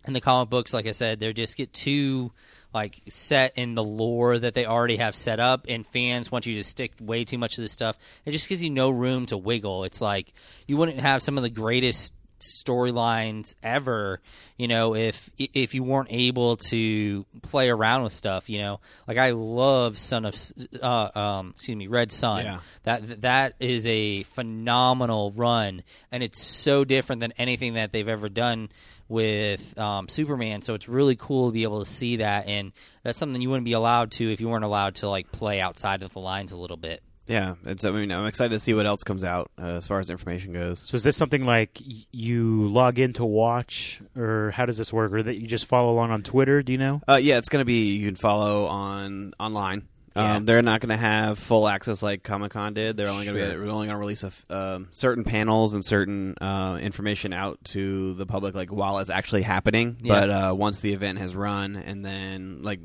in 0.08 0.14
the 0.14 0.22
comic 0.22 0.50
books 0.50 0.74
like 0.74 0.86
i 0.88 0.92
said 0.94 1.20
they 1.20 1.34
just 1.34 1.58
get 1.58 1.74
too 1.74 2.32
like 2.74 3.02
set 3.08 3.58
in 3.58 3.76
the 3.76 3.84
lore 3.84 4.38
that 4.38 4.54
they 4.54 4.66
already 4.66 4.98
have 4.98 5.16
set 5.16 5.40
up 5.40 5.66
and 5.68 5.86
fans 5.86 6.32
want 6.32 6.46
you 6.46 6.56
to 6.56 6.64
stick 6.64 6.94
way 7.02 7.26
too 7.26 7.38
much 7.38 7.58
of 7.58 7.64
this 7.64 7.72
stuff. 7.72 7.98
It 8.26 8.32
just 8.32 8.48
gives 8.48 8.64
you 8.64 8.70
no 8.70 8.90
room 8.90 9.26
to 9.28 9.38
wiggle. 9.38 9.84
It's 9.84 10.02
like 10.02 10.34
you 10.68 10.78
wouldn't 10.78 11.00
have 11.00 11.22
some 11.22 11.38
of 11.38 11.44
the 11.44 11.50
greatest 11.50 12.14
storylines 12.40 13.56
ever 13.64 14.22
you 14.58 14.68
know 14.68 14.96
if 14.96 15.30
if 15.38 15.74
you 15.74 15.84
weren't 15.84 16.10
able 16.12 16.56
to 16.56 17.26
play 17.42 17.70
around 17.70 18.04
with 18.04 18.14
stuff 18.14 18.50
you 18.50 18.60
know? 18.60 18.80
Like 19.08 19.18
i 19.18 19.32
love 19.32 19.98
son 19.98 20.26
of 20.26 20.36
uh, 20.82 21.10
um 21.16 21.54
excuse 21.56 21.76
me 21.78 21.88
Red 21.88 22.12
Son. 22.12 22.46
Yeah. 22.46 22.60
that 22.84 23.22
that 23.22 23.54
is 23.60 23.86
a 23.88 24.24
phenomenal 24.24 25.32
run 25.32 25.84
and 26.12 26.24
it's 26.24 26.42
so 26.42 26.84
different 26.86 27.20
than 27.20 27.34
anything 27.38 27.74
that 27.74 27.92
they've 27.92 28.08
ever 28.08 28.30
done 28.30 28.70
with 29.08 29.78
um, 29.78 30.08
superman 30.08 30.62
so 30.62 30.76
it's 30.76 30.88
really 30.88 31.16
cool 31.16 31.50
to 31.50 31.54
be 31.54 31.64
able 31.64 31.84
to 31.84 31.90
see 31.92 32.18
that 32.18 32.48
and 32.48 32.72
that's 33.04 33.18
something 33.18 33.42
you 33.42 33.50
wouldn't 33.50 33.66
be 33.66 33.74
allowed 33.74 34.12
to 34.12 34.32
if 34.32 34.40
you 34.40 34.48
weren't 34.48 34.64
allowed 34.64 34.94
to 34.96 35.10
like 35.10 35.32
play 35.32 35.60
outside 35.60 36.04
of 36.04 36.14
the 36.14 36.20
lines 36.20 36.52
a 36.52 36.58
little 36.58 36.78
bit 36.78 37.02
Yeah, 37.30 37.56
it's. 37.66 37.86
I 37.86 37.92
mean, 37.92 38.12
I'm 38.12 38.26
excited 38.26 38.54
to 38.54 38.60
see 38.60 38.74
what 38.74 38.86
else 38.88 39.04
comes 39.04 39.24
out 39.24 39.52
uh, 39.62 39.76
as 39.78 39.88
far 39.88 40.00
as 40.00 40.10
information 40.10 40.52
goes. 40.52 40.80
So 40.80 40.96
is 40.96 41.04
this 41.04 41.16
something 41.16 41.46
like 41.46 41.80
y- 41.80 42.04
you 42.12 42.68
log 42.70 42.98
in 43.00 43.14
to 43.14 43.24
watch, 43.26 44.02
or 44.18 44.52
how 44.52 44.66
does 44.66 44.78
this 44.80 44.92
work, 44.92 45.14
or 45.14 45.22
that 45.24 45.36
you 45.36 45.46
just 45.48 45.68
follow 45.68 45.92
along 45.92 46.10
on 46.12 46.24
Twitter? 46.24 46.64
Do 46.64 46.72
you 46.72 46.80
know? 46.80 47.02
Uh, 47.08 47.20
yeah, 47.22 47.38
it's 47.38 47.48
going 47.50 47.62
to 47.62 47.66
be 47.66 47.94
you 47.98 48.08
can 48.08 48.16
follow 48.16 48.66
on 48.66 49.34
online. 49.40 49.88
Yeah. 50.16 50.38
Um, 50.38 50.46
they're 50.46 50.64
not 50.64 50.82
going 50.82 50.90
to 50.90 50.98
have 50.98 51.38
full 51.38 51.68
access 51.68 52.02
like 52.02 52.24
Comic 52.24 52.52
Con 52.54 52.74
did. 52.74 52.98
They're 52.98 53.08
only 53.10 53.26
going 53.26 53.38
to 53.38 53.52
Sure. 53.52 53.64
be 53.64 53.70
only 53.70 53.86
going 53.88 53.96
to 53.96 54.00
release 54.00 54.24
a 54.24 54.28
f- 54.28 54.46
um, 54.50 54.88
certain 54.92 55.24
panels 55.24 55.76
and 55.76 55.86
certain 55.86 56.34
uh, 56.42 56.80
information 56.82 57.32
out 57.32 57.64
to 57.66 58.16
the 58.16 58.26
public 58.26 58.56
like 58.56 58.70
while 58.72 58.98
it's 58.98 59.12
actually 59.12 59.44
happening. 59.44 59.98
Yeah. 60.02 60.14
But 60.20 60.30
uh, 60.32 60.56
once 60.58 60.80
the 60.80 60.94
event 60.94 61.20
has 61.20 61.36
run, 61.36 61.76
and 61.76 62.04
then 62.04 62.64
like 62.64 62.80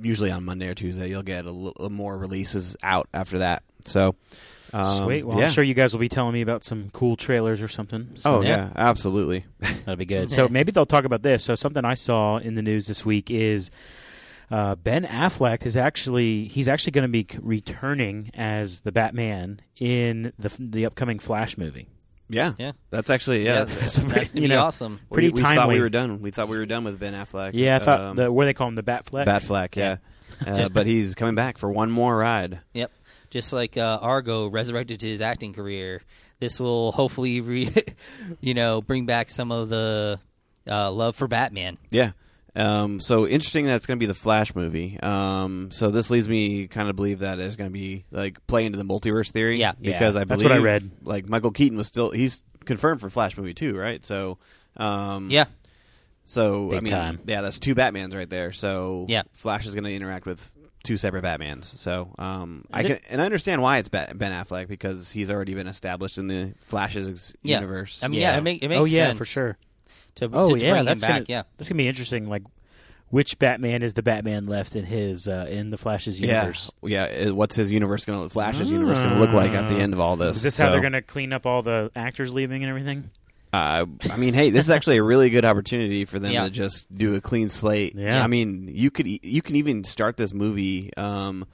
usually 0.00 0.30
on 0.30 0.44
Monday 0.46 0.66
or 0.68 0.74
Tuesday, 0.74 1.10
you'll 1.10 1.22
get 1.22 1.44
a 1.44 1.52
little 1.52 1.90
more 1.90 2.16
releases 2.16 2.74
out 2.82 3.06
after 3.12 3.40
that. 3.40 3.62
So 3.88 4.14
um, 4.72 5.04
Sweet. 5.04 5.24
Well, 5.24 5.38
yeah. 5.38 5.44
I'm 5.46 5.50
sure 5.50 5.62
you 5.64 5.74
guys 5.74 5.92
will 5.92 6.00
be 6.00 6.08
telling 6.08 6.32
me 6.32 6.40
about 6.40 6.64
some 6.64 6.88
cool 6.92 7.16
trailers 7.16 7.60
or 7.60 7.68
something. 7.68 8.10
So 8.16 8.36
Oh 8.36 8.42
Yeah. 8.42 8.48
yeah, 8.48 8.70
absolutely. 8.76 9.44
that'll 9.60 9.96
be 9.96 10.04
good. 10.06 10.30
So 10.30 10.48
maybe 10.48 10.72
they'll 10.72 10.86
talk 10.86 11.04
about 11.04 11.22
this. 11.22 11.44
So 11.44 11.54
something 11.54 11.84
I 11.84 11.94
saw 11.94 12.38
in 12.38 12.54
the 12.54 12.62
news 12.62 12.86
this 12.86 13.04
week 13.04 13.30
is. 13.30 13.70
Uh, 14.50 14.74
ben 14.74 15.04
Affleck 15.06 15.64
is 15.64 15.78
actually 15.78 16.44
he's 16.46 16.68
actually 16.68 16.90
going 16.90 17.04
to 17.04 17.08
be 17.08 17.26
c- 17.30 17.38
returning 17.40 18.30
as 18.34 18.80
the 18.80 18.92
Batman 18.92 19.62
in 19.78 20.34
the 20.38 20.54
the 20.58 20.84
upcoming 20.84 21.18
Flash 21.20 21.56
movie. 21.56 21.88
yeah, 22.28 22.52
yeah 22.58 22.72
that's 22.90 23.08
actually 23.08 23.46
yeah. 23.46 23.64
that's- 23.64 23.74
That's 23.80 23.96
a 23.96 24.00
that's 24.02 24.12
pretty- 24.12 24.26
gonna 24.26 24.34
you 24.34 24.40
be 24.42 24.48
know, 24.48 24.60
awesome 24.64 25.00
Pretty 25.10 25.28
we, 25.28 25.32
we 25.32 25.40
timely. 25.40 25.56
thought 25.56 25.68
we 25.70 25.80
were 25.80 25.88
done. 25.88 26.20
We 26.20 26.30
thought 26.32 26.48
we 26.48 26.58
were 26.58 26.66
done 26.66 26.84
with 26.84 27.00
Ben 27.00 27.14
Affleck. 27.14 27.52
Yeah, 27.54 27.76
I 27.76 27.78
thought 27.78 28.00
Um, 28.00 28.16
the 28.16 28.30
what 28.30 28.42
do 28.42 28.46
they 28.48 28.52
call 28.54 28.68
him 28.68 28.74
the 28.74 28.82
Batfleck. 28.82 29.24
Batfleck, 29.26 29.74
yeah. 29.74 29.96
Uh, 30.46 30.68
but 30.68 30.86
he's 30.86 31.14
coming 31.14 31.34
back 31.34 31.56
for 31.56 31.70
one 31.70 31.90
more 31.90 32.14
ride. 32.14 32.60
Yep. 32.74 32.90
Just 33.32 33.50
like 33.52 33.78
uh, 33.78 33.98
Argo 34.02 34.46
resurrected 34.48 35.00
his 35.00 35.22
acting 35.22 35.54
career, 35.54 36.02
this 36.38 36.60
will 36.60 36.92
hopefully, 36.92 37.40
re- 37.40 37.72
you 38.42 38.52
know, 38.52 38.82
bring 38.82 39.06
back 39.06 39.30
some 39.30 39.50
of 39.50 39.70
the 39.70 40.20
uh, 40.68 40.92
love 40.92 41.16
for 41.16 41.26
Batman. 41.26 41.78
Yeah. 41.90 42.12
Um, 42.54 43.00
so 43.00 43.26
interesting 43.26 43.64
that 43.64 43.76
it's 43.76 43.86
going 43.86 43.98
to 43.98 44.00
be 44.02 44.06
the 44.06 44.12
Flash 44.12 44.54
movie. 44.54 45.00
Um, 45.00 45.70
so 45.72 45.90
this 45.90 46.10
leads 46.10 46.28
me 46.28 46.66
kind 46.68 46.90
of 46.90 46.96
believe 46.96 47.20
that 47.20 47.38
it's 47.38 47.56
going 47.56 47.70
to 47.70 47.72
be 47.72 48.04
like 48.10 48.46
play 48.46 48.66
into 48.66 48.76
the 48.76 48.84
multiverse 48.84 49.30
theory. 49.32 49.58
Yeah. 49.58 49.72
because 49.80 50.14
I 50.14 50.24
believe 50.24 50.28
That's 50.28 50.42
believe 50.42 50.50
what 50.50 50.60
I 50.60 50.72
read. 50.74 50.90
Like 51.02 51.26
Michael 51.26 51.52
Keaton 51.52 51.78
was 51.78 51.86
still 51.88 52.10
he's 52.10 52.44
confirmed 52.66 53.00
for 53.00 53.08
Flash 53.08 53.38
movie 53.38 53.54
too, 53.54 53.74
right? 53.78 54.04
So, 54.04 54.36
um, 54.76 55.30
Yeah. 55.30 55.46
So 56.24 56.74
I 56.74 56.80
mean, 56.80 56.92
time. 56.92 57.20
yeah, 57.24 57.40
that's 57.40 57.58
two 57.58 57.74
Batmans 57.74 58.14
right 58.14 58.28
there. 58.28 58.52
So 58.52 59.06
Yeah. 59.08 59.22
Flash 59.32 59.64
is 59.64 59.72
going 59.74 59.84
to 59.84 59.94
interact 59.94 60.26
with 60.26 60.52
two 60.82 60.96
separate 60.96 61.24
Batmans. 61.24 61.78
So 61.78 62.14
um, 62.18 62.64
I 62.72 62.80
And 62.80 62.88
can 62.88 62.98
and 63.10 63.22
I 63.22 63.24
understand 63.24 63.62
why 63.62 63.78
it's 63.78 63.88
Ben 63.88 64.08
Affleck 64.18 64.68
because 64.68 65.10
he's 65.10 65.30
already 65.30 65.54
been 65.54 65.66
established 65.68 66.18
in 66.18 66.26
the 66.26 66.54
Flash's 66.66 67.34
Yeah. 67.42 67.56
universe. 67.60 68.02
I 68.02 68.08
mean, 68.08 68.20
yeah, 68.20 68.36
it, 68.36 68.42
make, 68.42 68.62
it 68.62 68.68
makes 68.68 68.80
oh 68.80 68.84
yeah, 68.84 69.08
sense 69.08 69.18
for 69.18 69.24
sure. 69.24 69.56
to, 70.16 70.30
Oh 70.32 70.46
to, 70.48 70.58
to 70.58 70.64
yeah, 70.64 70.72
bring 70.72 70.84
that's 70.84 71.02
him 71.02 71.08
back. 71.08 71.10
gonna, 71.20 71.24
Yeah. 71.28 71.42
that's 71.56 71.68
gonna 71.68 71.78
be 71.78 71.88
interesting. 71.88 72.28
Like, 72.28 72.42
which 73.10 73.38
Batman 73.38 73.82
is 73.82 73.92
the 73.94 74.02
Batman 74.02 74.46
left 74.46 74.74
in 74.74 74.84
his 74.86 75.28
uh, 75.28 75.46
in 75.50 75.68
the 75.70 75.76
Flash's 75.76 76.18
universe? 76.18 76.70
yeah. 76.82 77.04
it- 77.04 77.36
What's 77.36 77.54
his 77.56 77.70
universe 77.70 78.04
going 78.06 78.22
to 78.22 78.30
Flash's 78.30 78.70
universe 78.70 78.98
going 79.00 79.12
to 79.12 79.18
look 79.18 79.32
like 79.32 79.52
at 79.52 79.68
the 79.68 79.74
end 79.76 79.92
of 79.92 80.00
all 80.00 80.16
this? 80.16 80.38
Is 80.38 80.42
this 80.42 80.56
how 80.58 80.70
they're 80.70 80.80
going 80.80 80.94
to 80.94 81.02
clean 81.02 81.32
up 81.32 81.44
all 81.44 81.60
the 81.62 81.90
actors 81.94 82.32
leaving 82.32 82.62
and 82.64 82.70
everything? 82.70 83.10
Uh, 83.52 83.84
I 84.10 84.16
mean, 84.16 84.32
hey, 84.34 84.48
this 84.50 84.64
is 84.64 84.70
actually 84.70 84.96
a 84.96 85.02
really 85.02 85.28
good 85.28 85.44
opportunity 85.44 86.04
for 86.06 86.18
them 86.18 86.32
Yeah. 86.32 86.44
to 86.44 86.50
just 86.50 86.92
do 86.94 87.14
a 87.16 87.20
clean 87.20 87.48
slate. 87.50 87.94
Yeah. 87.94 88.22
I 88.22 88.26
mean, 88.26 88.68
you 88.72 88.90
could 88.90 89.06
e- 89.06 89.20
you 89.22 89.42
can 89.42 89.56
even 89.56 89.84
start 89.84 90.16
this 90.16 90.32
movie 90.32 90.90
um, 90.96 91.44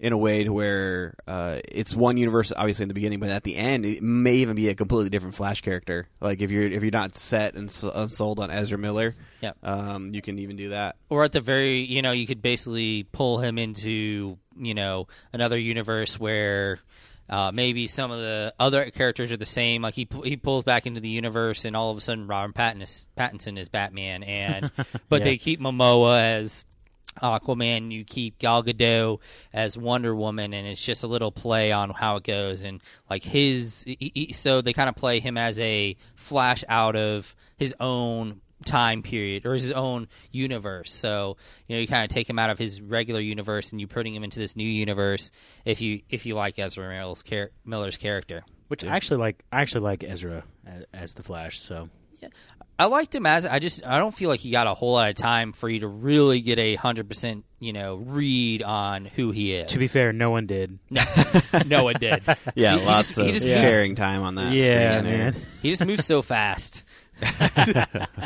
in 0.00 0.12
a 0.12 0.18
way 0.18 0.42
to 0.42 0.52
where 0.52 1.14
uh, 1.28 1.60
it's 1.68 1.94
one 1.94 2.16
universe, 2.16 2.52
obviously 2.56 2.82
in 2.82 2.88
the 2.88 2.94
beginning, 2.94 3.20
but 3.20 3.28
at 3.28 3.44
the 3.44 3.54
end, 3.54 3.86
it 3.86 4.02
may 4.02 4.34
even 4.34 4.56
be 4.56 4.68
a 4.68 4.74
completely 4.74 5.10
different 5.10 5.36
Flash 5.36 5.60
character. 5.60 6.08
Like 6.20 6.42
if 6.42 6.50
you're 6.50 6.64
if 6.64 6.82
you're 6.82 6.90
not 6.90 7.14
set 7.14 7.54
and 7.54 7.68
s- 7.70 7.84
uh, 7.84 8.08
sold 8.08 8.40
on 8.40 8.50
Ezra 8.50 8.76
Miller, 8.76 9.14
Yeah. 9.40 9.52
um, 9.62 10.12
you 10.12 10.22
can 10.22 10.40
even 10.40 10.56
do 10.56 10.70
that. 10.70 10.96
Or 11.08 11.22
at 11.22 11.30
the 11.30 11.40
very, 11.40 11.84
you 11.84 12.02
know, 12.02 12.10
you 12.10 12.26
could 12.26 12.42
basically 12.42 13.04
pull 13.12 13.38
him 13.38 13.58
into, 13.58 14.38
you 14.58 14.74
know, 14.74 15.06
another 15.32 15.56
universe 15.58 16.18
where 16.18 16.80
uh, 17.28 17.50
maybe 17.52 17.86
some 17.88 18.10
of 18.10 18.18
the 18.18 18.54
other 18.58 18.90
characters 18.90 19.32
are 19.32 19.36
the 19.36 19.46
same. 19.46 19.82
Like 19.82 19.94
he 19.94 20.06
he 20.24 20.36
pulls 20.36 20.64
back 20.64 20.86
into 20.86 21.00
the 21.00 21.08
universe, 21.08 21.64
and 21.64 21.74
all 21.76 21.90
of 21.90 21.96
a 21.98 22.00
sudden 22.00 22.26
Robert 22.26 22.54
Pattinson 22.54 22.82
is, 22.82 23.08
Pattinson 23.16 23.58
is 23.58 23.68
Batman, 23.68 24.22
and 24.22 24.70
but 25.08 25.20
Yeah. 25.20 25.24
they 25.24 25.36
keep 25.38 25.60
Momoa 25.60 26.20
as 26.20 26.66
Aquaman. 27.22 27.92
You 27.92 28.04
keep 28.04 28.38
Gal 28.38 28.62
Gadot 28.62 29.20
as 29.52 29.78
Wonder 29.78 30.14
Woman, 30.14 30.52
and 30.52 30.66
it's 30.66 30.82
just 30.84 31.04
a 31.04 31.06
little 31.06 31.30
play 31.32 31.72
on 31.72 31.90
how 31.90 32.16
it 32.16 32.24
goes. 32.24 32.62
And 32.62 32.80
like 33.08 33.22
his, 33.22 33.84
he- 33.84 34.10
he- 34.14 34.32
so 34.32 34.60
they 34.60 34.72
kind 34.72 34.88
of 34.88 34.96
play 34.96 35.20
him 35.20 35.36
as 35.38 35.58
a 35.60 35.96
Flash 36.16 36.64
out 36.68 36.96
of 36.96 37.34
his 37.56 37.74
own 37.80 38.40
time 38.64 39.02
period 39.02 39.46
or 39.46 39.54
his 39.54 39.70
own 39.72 40.08
universe. 40.30 40.92
So 40.92 41.36
you 41.68 41.76
know 41.76 41.80
you 41.80 41.86
kind 41.86 42.02
of 42.04 42.08
take 42.10 42.28
him 42.28 42.38
out 42.38 42.50
of 42.50 42.58
his 42.58 42.80
regular 42.80 43.20
universe 43.20 43.70
and 43.72 43.80
you're 43.80 43.88
putting 43.88 44.14
him 44.14 44.24
into 44.24 44.38
this 44.38 44.56
new 44.56 44.68
universe. 44.68 45.30
If 45.64 45.80
you 45.80 46.00
if 46.10 46.26
you 46.26 46.34
like 46.34 46.58
Ezra 46.58 46.88
Miller's, 46.88 47.22
char- 47.22 47.50
Miller's 47.64 47.96
character. 47.96 48.44
Which 48.68 48.82
I 48.84 48.96
actually 48.96 49.18
like. 49.18 49.44
I 49.52 49.60
actually 49.60 49.82
like 49.82 50.02
Ezra 50.04 50.42
as, 50.66 50.84
as 50.92 51.14
the 51.14 51.22
Flash. 51.22 51.60
So 51.60 51.90
yeah. 52.22 52.28
I 52.78 52.86
liked 52.86 53.14
him 53.14 53.24
as 53.26 53.46
I 53.46 53.58
just 53.60 53.86
I 53.86 53.98
don't 53.98 54.14
feel 54.14 54.28
like 54.28 54.40
he 54.40 54.50
got 54.50 54.66
a 54.66 54.74
whole 54.74 54.94
lot 54.94 55.10
of 55.10 55.14
time 55.16 55.52
for 55.52 55.68
you 55.68 55.80
to 55.80 55.86
really 55.86 56.40
get 56.40 56.58
a 56.58 56.74
hundred 56.74 57.08
percent 57.08 57.44
you 57.60 57.72
know 57.72 57.96
read 57.96 58.62
on 58.64 59.04
who 59.04 59.30
he 59.30 59.54
is. 59.54 59.70
to 59.72 59.78
be 59.78 59.86
fair, 59.86 60.12
no 60.12 60.30
one 60.30 60.46
did. 60.46 60.78
no, 60.90 61.04
no 61.66 61.84
one 61.84 61.94
did. 62.00 62.22
Yeah, 62.56 62.74
He- 62.74 62.80
he 62.80 62.86
lots 62.86 63.08
just- 63.08 63.18
of 63.18 63.26
he 63.26 63.32
just 63.32 63.46
sharing 63.46 63.94
time 63.94 64.22
on 64.22 64.34
that. 64.36 64.52
yeah, 64.52 64.98
screen 64.98 65.12
there. 65.12 65.32
man, 65.32 65.36
He 65.62 65.70
just 65.70 65.84
moves 65.84 66.04
so 66.04 66.20
fast. 66.22 66.84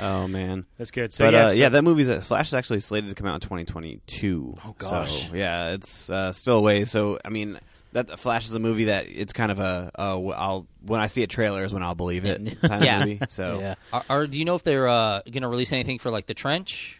Oh 0.00 0.26
man. 0.26 0.66
that's 0.78 0.90
good. 0.90 1.12
So 1.12 1.26
but 1.26 1.34
yeah, 1.34 1.44
uh, 1.44 1.48
so- 1.48 1.52
yeah, 1.54 1.68
that 1.68 1.82
movie's 1.82 2.08
Flash 2.26 2.48
is 2.48 2.54
actually 2.54 2.80
slated 2.80 3.10
to 3.10 3.14
come 3.14 3.26
out 3.28 3.34
in 3.36 3.40
2022. 3.40 4.58
Oh, 4.64 4.74
gosh. 4.78 5.28
So, 5.28 5.34
yeah, 5.34 5.72
it's 5.74 6.10
uh, 6.10 6.32
still 6.32 6.56
away. 6.58 6.84
So 6.86 7.18
I 7.24 7.28
mean, 7.28 7.58
that 7.92 8.18
Flash 8.18 8.46
is 8.46 8.54
a 8.54 8.58
movie 8.58 8.84
that 8.84 9.06
it's 9.08 9.32
kind 9.32 9.52
of 9.52 9.60
a. 9.60 9.90
Uh, 9.96 10.28
I'll 10.30 10.66
when 10.84 11.00
I 11.00 11.06
see 11.06 11.22
a 11.22 11.26
trailer 11.28 11.64
is 11.64 11.72
when 11.72 11.82
I'll 11.82 11.94
believe 11.94 12.24
it. 12.24 12.60
Kind 12.62 12.84
Yeah. 12.84 13.02
of 13.02 13.08
movie. 13.08 13.20
So 13.28 13.60
yeah. 13.60 13.74
Are, 13.92 14.04
are 14.08 14.26
do 14.26 14.38
you 14.38 14.44
know 14.44 14.54
if 14.56 14.62
they're 14.64 14.88
uh, 14.88 15.20
going 15.30 15.42
to 15.42 15.48
release 15.48 15.72
anything 15.72 15.98
for 15.98 16.10
like 16.10 16.26
the 16.26 16.34
trench? 16.34 16.98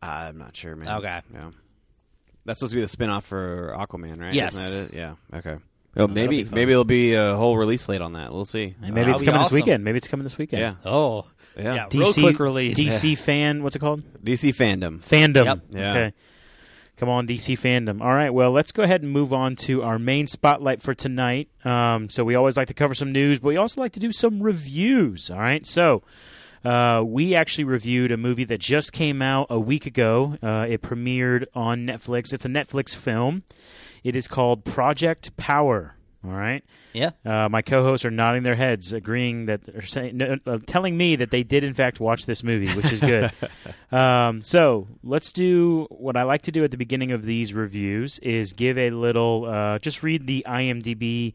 I'm 0.00 0.38
not 0.38 0.56
sure, 0.56 0.74
man. 0.76 0.98
Okay. 0.98 1.20
Yeah. 1.34 1.50
That's 2.44 2.58
supposed 2.58 2.72
to 2.72 2.76
be 2.76 2.80
the 2.82 2.88
spin-off 2.88 3.24
for 3.24 3.72
Aquaman, 3.78 4.20
right? 4.20 4.34
Yes. 4.34 4.54
Isn't 4.56 4.90
that 4.90 4.94
it? 4.94 4.98
Yeah. 4.98 5.38
Okay. 5.38 5.56
Well, 5.94 6.08
that'll 6.08 6.14
maybe 6.14 6.38
be 6.38 6.44
fun. 6.44 6.54
maybe 6.54 6.72
it'll 6.72 6.84
be 6.84 7.14
a 7.14 7.34
whole 7.36 7.56
release 7.58 7.82
slate 7.82 8.00
on 8.00 8.14
that. 8.14 8.32
We'll 8.32 8.44
see. 8.46 8.74
And 8.82 8.94
maybe 8.94 9.00
That'll 9.00 9.12
it's 9.14 9.20
be 9.20 9.26
coming 9.26 9.40
awesome. 9.42 9.56
this 9.56 9.64
weekend. 9.64 9.84
Maybe 9.84 9.98
it's 9.98 10.08
coming 10.08 10.24
this 10.24 10.38
weekend. 10.38 10.60
Yeah. 10.60 10.74
Oh, 10.90 11.26
Yeah. 11.56 11.74
Yeah. 11.74 11.86
DC, 11.88 11.98
Real 11.98 12.12
quick 12.30 12.38
release. 12.40 12.78
DC 12.78 13.18
fan. 13.18 13.62
What's 13.62 13.76
it 13.76 13.80
called? 13.80 14.02
DC 14.24 14.54
fandom. 14.54 15.00
Fandom. 15.06 15.44
Yep. 15.44 15.60
Yeah. 15.70 15.90
Okay. 15.90 16.12
Come 16.96 17.08
on, 17.08 17.26
DC 17.26 17.58
fandom. 17.58 18.00
All 18.00 18.12
right. 18.14 18.30
Well, 18.30 18.52
let's 18.52 18.70
go 18.72 18.82
ahead 18.82 19.02
and 19.02 19.10
move 19.10 19.32
on 19.32 19.56
to 19.56 19.82
our 19.82 19.98
main 19.98 20.26
spotlight 20.26 20.80
for 20.82 20.94
tonight. 20.94 21.48
Um, 21.64 22.08
so 22.08 22.22
we 22.22 22.36
always 22.36 22.56
like 22.56 22.68
to 22.68 22.74
cover 22.74 22.94
some 22.94 23.12
news, 23.12 23.40
but 23.40 23.48
we 23.48 23.56
also 23.56 23.80
like 23.80 23.92
to 23.92 24.00
do 24.00 24.12
some 24.12 24.42
reviews. 24.42 25.30
All 25.30 25.38
right. 25.38 25.66
So 25.66 26.02
uh, 26.64 27.02
we 27.04 27.34
actually 27.34 27.64
reviewed 27.64 28.12
a 28.12 28.16
movie 28.16 28.44
that 28.44 28.60
just 28.60 28.92
came 28.92 29.20
out 29.22 29.46
a 29.50 29.58
week 29.60 29.86
ago. 29.86 30.36
Uh, 30.42 30.66
it 30.68 30.82
premiered 30.82 31.46
on 31.54 31.86
Netflix. 31.86 32.32
It's 32.32 32.44
a 32.44 32.48
Netflix 32.48 32.94
film. 32.94 33.42
It 34.04 34.16
is 34.16 34.28
called 34.28 34.64
Project 34.64 35.36
Power. 35.36 35.96
All 36.24 36.30
right. 36.30 36.62
yeah. 36.92 37.10
Uh, 37.24 37.48
my 37.48 37.62
co-hosts 37.62 38.06
are 38.06 38.10
nodding 38.10 38.44
their 38.44 38.54
heads, 38.54 38.92
agreeing 38.92 39.46
that 39.46 39.68
are 39.70 39.82
saying, 39.82 40.16
no, 40.18 40.36
uh, 40.46 40.58
telling 40.66 40.96
me 40.96 41.16
that 41.16 41.32
they 41.32 41.42
did 41.42 41.64
in 41.64 41.74
fact 41.74 41.98
watch 41.98 42.26
this 42.26 42.44
movie, 42.44 42.68
which 42.76 42.92
is 42.92 43.00
good. 43.00 43.32
um, 43.90 44.40
so 44.40 44.86
let's 45.02 45.32
do 45.32 45.88
what 45.90 46.16
I 46.16 46.22
like 46.22 46.42
to 46.42 46.52
do 46.52 46.62
at 46.62 46.70
the 46.70 46.76
beginning 46.76 47.10
of 47.10 47.24
these 47.24 47.52
reviews 47.54 48.20
is 48.20 48.52
give 48.52 48.78
a 48.78 48.90
little, 48.90 49.46
uh, 49.46 49.80
just 49.80 50.04
read 50.04 50.28
the 50.28 50.44
IMDb, 50.48 51.34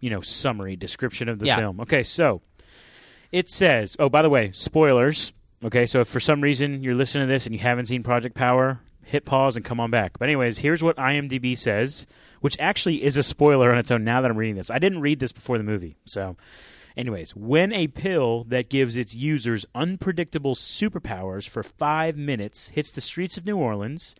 you 0.00 0.10
know, 0.10 0.20
summary 0.20 0.76
description 0.76 1.30
of 1.30 1.38
the 1.38 1.46
Yeah. 1.46 1.56
film. 1.56 1.80
Okay, 1.80 2.02
so 2.02 2.42
it 3.32 3.48
says. 3.48 3.96
Oh, 3.98 4.08
by 4.08 4.22
the 4.22 4.30
way, 4.30 4.52
spoilers. 4.52 5.32
Okay, 5.64 5.86
so 5.86 6.00
if 6.00 6.08
for 6.08 6.20
some 6.20 6.40
reason 6.40 6.82
you're 6.82 6.94
listening 6.94 7.26
to 7.26 7.32
this 7.32 7.46
and 7.46 7.54
you 7.54 7.60
haven't 7.60 7.86
seen 7.86 8.02
Project 8.02 8.34
Power, 8.34 8.80
hit 9.04 9.24
pause 9.24 9.56
and 9.56 9.64
come 9.64 9.80
on 9.80 9.90
back. 9.90 10.18
But 10.18 10.28
anyways, 10.28 10.58
here's 10.58 10.82
what 10.82 10.96
IMDb 10.96 11.56
says, 11.56 12.06
which 12.40 12.56
actually 12.58 13.02
is 13.02 13.16
a 13.16 13.22
spoiler 13.22 13.70
on 13.70 13.78
its 13.78 13.90
own. 13.90 14.04
Now 14.04 14.20
that 14.20 14.30
I'm 14.30 14.36
reading 14.36 14.56
this, 14.56 14.70
I 14.70 14.78
didn't 14.78 15.00
read 15.00 15.20
this 15.20 15.32
before 15.32 15.58
the 15.58 15.64
movie. 15.64 15.96
So, 16.04 16.36
anyways, 16.96 17.34
when 17.36 17.72
a 17.72 17.86
pill 17.88 18.44
that 18.44 18.68
gives 18.68 18.96
its 18.96 19.14
users 19.14 19.66
unpredictable 19.74 20.54
superpowers 20.54 21.48
for 21.48 21.62
five 21.62 22.16
minutes 22.16 22.68
hits 22.68 22.90
the 22.92 23.00
streets 23.00 23.36
of 23.36 23.46
New 23.46 23.56
Orleans. 23.56 24.14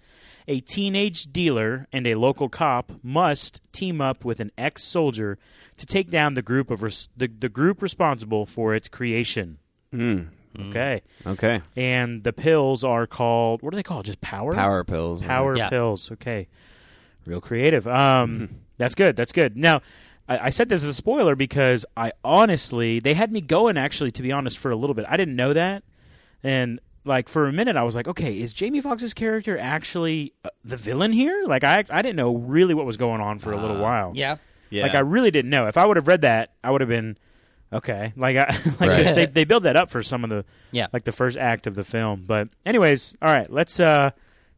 A 0.48 0.58
teenage 0.58 1.32
dealer 1.32 1.86
and 1.92 2.04
a 2.04 2.16
local 2.16 2.48
cop 2.48 2.90
must 3.00 3.60
team 3.70 4.00
up 4.00 4.24
with 4.24 4.40
an 4.40 4.50
ex-soldier 4.58 5.38
to 5.76 5.86
take 5.86 6.10
down 6.10 6.34
the 6.34 6.42
group 6.42 6.68
of 6.68 6.82
res- 6.82 7.08
the, 7.16 7.28
the 7.28 7.48
group 7.48 7.80
responsible 7.80 8.44
for 8.44 8.74
its 8.74 8.88
creation. 8.88 9.58
Mm. 9.94 10.30
Okay. 10.58 11.02
Okay. 11.24 11.62
And 11.76 12.24
the 12.24 12.32
pills 12.32 12.82
are 12.82 13.06
called 13.06 13.62
what 13.62 13.72
are 13.72 13.76
they 13.76 13.84
called? 13.84 14.04
Just 14.04 14.20
power? 14.20 14.52
Power 14.52 14.82
pills. 14.82 15.22
Power 15.22 15.56
Yeah. 15.56 15.68
pills. 15.70 16.10
Okay. 16.10 16.48
Real 17.24 17.40
creative. 17.40 17.86
Um 17.86 18.48
that's 18.78 18.96
good. 18.96 19.14
That's 19.16 19.32
good. 19.32 19.56
Now 19.56 19.80
I, 20.28 20.46
I 20.46 20.50
said 20.50 20.68
this 20.68 20.82
as 20.82 20.88
a 20.88 20.94
spoiler 20.94 21.34
because 21.36 21.84
I 21.96 22.12
honestly 22.24 23.00
they 23.00 23.14
had 23.14 23.32
me 23.32 23.40
going 23.40 23.76
actually 23.76 24.12
to 24.12 24.22
be 24.22 24.32
honest 24.32 24.58
for 24.58 24.70
a 24.70 24.76
little 24.76 24.94
bit. 24.94 25.04
I 25.08 25.16
didn't 25.16 25.36
know 25.36 25.52
that. 25.52 25.82
And 26.42 26.80
like 27.04 27.28
for 27.28 27.46
a 27.48 27.52
minute 27.52 27.76
I 27.76 27.82
was 27.82 27.94
like, 27.96 28.06
okay, 28.08 28.40
is 28.40 28.52
Jamie 28.52 28.80
Foxx's 28.80 29.14
character 29.14 29.58
actually 29.58 30.32
uh, 30.44 30.50
the 30.64 30.76
villain 30.76 31.12
here? 31.12 31.44
Like 31.46 31.64
I 31.64 31.84
I 31.90 32.02
didn't 32.02 32.16
know 32.16 32.36
really 32.36 32.74
what 32.74 32.86
was 32.86 32.96
going 32.96 33.20
on 33.20 33.38
for 33.38 33.52
a 33.52 33.56
little 33.56 33.78
Ah. 33.78 33.82
while. 33.82 34.12
Yeah. 34.14 34.36
Yeah. 34.70 34.84
Like 34.84 34.94
I 34.94 35.00
really 35.00 35.30
didn't 35.30 35.50
know. 35.50 35.66
If 35.66 35.76
I 35.76 35.84
would 35.84 35.96
have 35.96 36.08
read 36.08 36.22
that, 36.22 36.52
I 36.64 36.70
would 36.70 36.80
have 36.80 36.88
been 36.88 37.18
okay. 37.72 38.12
Like 38.16 38.36
I 38.36 38.44
like 38.64 38.80
Right. 38.80 39.04
'cause 39.06 39.14
they 39.14 39.26
they 39.38 39.44
build 39.44 39.64
that 39.64 39.76
up 39.76 39.90
for 39.90 40.02
some 40.02 40.24
of 40.24 40.30
the 40.30 40.44
Yeah. 40.70 40.86
like 40.92 41.04
the 41.04 41.12
first 41.12 41.36
act 41.36 41.66
of 41.66 41.74
the 41.74 41.84
film. 41.84 42.24
But 42.26 42.48
anyways, 42.64 43.16
all 43.20 43.32
right, 43.34 43.50
let's 43.50 43.80
uh 43.80 44.10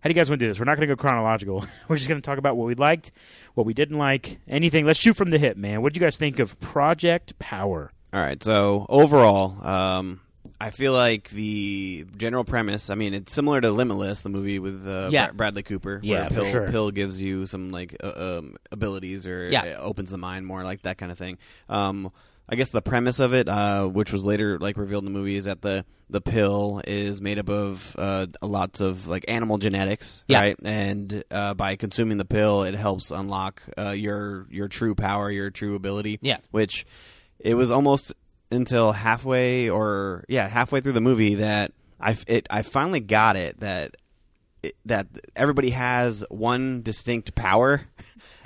how 0.05 0.09
do 0.09 0.15
you 0.15 0.21
guys 0.21 0.29
want 0.29 0.39
to 0.39 0.45
do 0.45 0.51
this? 0.51 0.59
We're 0.59 0.67
not 0.67 0.77
going 0.77 0.87
to 0.87 0.95
go 0.95 1.01
chronological. 1.01 1.65
We're 1.89 1.97
just 1.97 2.11
going 2.11 2.21
to 2.21 2.27
talk 2.27 2.37
about 2.37 2.59
what 2.59 2.67
we 2.67 2.75
liked, 2.75 3.11
what 3.55 3.65
we 3.65 3.73
didn't 3.73 3.97
like, 3.97 4.39
anything. 4.47 4.85
Let's 4.85 5.01
shoot 5.01 5.17
from 5.17 5.31
the 5.31 5.39
hip, 5.39 5.57
man. 5.57 5.81
What 5.81 5.95
did 5.95 6.01
you 6.01 6.07
guys 6.07 6.19
think 6.19 6.41
of 6.41 6.61
Project 6.61 7.39
Power? 7.39 7.91
All 8.13 8.21
right. 8.21 8.43
So 8.45 8.85
overall, 8.91 9.67
um, 9.67 10.21
I 10.61 10.71
feel 10.73 10.93
like 10.93 11.31
the 11.31 12.05
general 12.19 12.45
premise. 12.45 12.91
I 12.91 12.97
mean, 12.97 13.15
it's 13.15 13.33
similar 13.33 13.63
to 13.63 13.71
Limitless, 13.71 14.21
the 14.21 14.29
movie 14.29 14.59
with 14.59 14.87
uh, 14.87 15.09
Yeah. 15.11 15.29
Bra- 15.29 15.37
Bradley 15.37 15.63
Cooper. 15.63 16.01
Yeah, 16.03 16.29
pill, 16.29 16.45
sure. 16.45 16.69
pill 16.69 16.91
gives 16.91 17.19
you 17.19 17.47
some 17.47 17.71
like 17.71 17.97
uh, 18.05 18.41
um, 18.41 18.57
abilities 18.71 19.27
or 19.27 19.49
Yeah. 19.49 19.77
opens 19.81 20.11
the 20.11 20.19
mind 20.19 20.45
more, 20.47 20.65
like 20.65 20.83
that 20.83 20.99
kind 20.99 21.11
of 21.13 21.17
thing. 21.17 21.39
Um, 21.71 22.13
I 22.49 22.57
guess 22.57 22.71
the 22.71 22.83
premise 22.83 23.21
of 23.21 23.33
it, 23.33 23.49
uh, 23.49 23.87
which 23.87 24.13
was 24.13 24.25
later 24.25 24.59
like 24.59 24.77
revealed 24.77 25.05
in 25.07 25.13
the 25.13 25.19
movie, 25.19 25.37
is 25.37 25.47
that 25.47 25.63
the 25.63 25.85
the 26.11 26.21
pill 26.21 26.83
is 26.87 27.21
made 27.21 27.39
up 27.39 27.49
of 27.49 27.97
uh, 27.99 28.27
lots 28.43 28.81
of 28.81 29.07
like 29.09 29.25
animal 29.29 29.57
genetics, 29.59 30.23
Yeah. 30.29 30.41
right? 30.41 30.57
And 30.65 31.25
uh, 31.31 31.55
by 31.55 31.77
consuming 31.77 32.19
the 32.19 32.27
pill, 32.27 32.65
it 32.65 32.75
helps 32.75 33.11
unlock 33.11 33.63
uh, 33.79 33.91
your 33.91 34.47
your 34.51 34.69
true 34.69 34.95
power, 34.95 35.31
your 35.31 35.51
true 35.51 35.75
ability. 35.75 36.19
Yeah. 36.21 36.39
which 36.51 36.85
it 37.39 37.55
was 37.55 37.71
almost 37.71 38.13
until 38.51 38.93
halfway 38.93 39.69
or 39.71 40.25
yeah 40.29 40.47
halfway 40.47 40.81
through 40.81 40.93
the 40.93 41.01
movie 41.01 41.37
that 41.37 41.73
I 41.99 42.15
it 42.29 42.47
I 42.51 42.61
finally 42.63 43.01
got 43.01 43.37
it 43.37 43.61
that 43.61 43.97
that 44.87 45.07
everybody 45.37 45.71
has 45.71 46.25
one 46.31 46.83
distinct 46.83 47.35
power. 47.35 47.83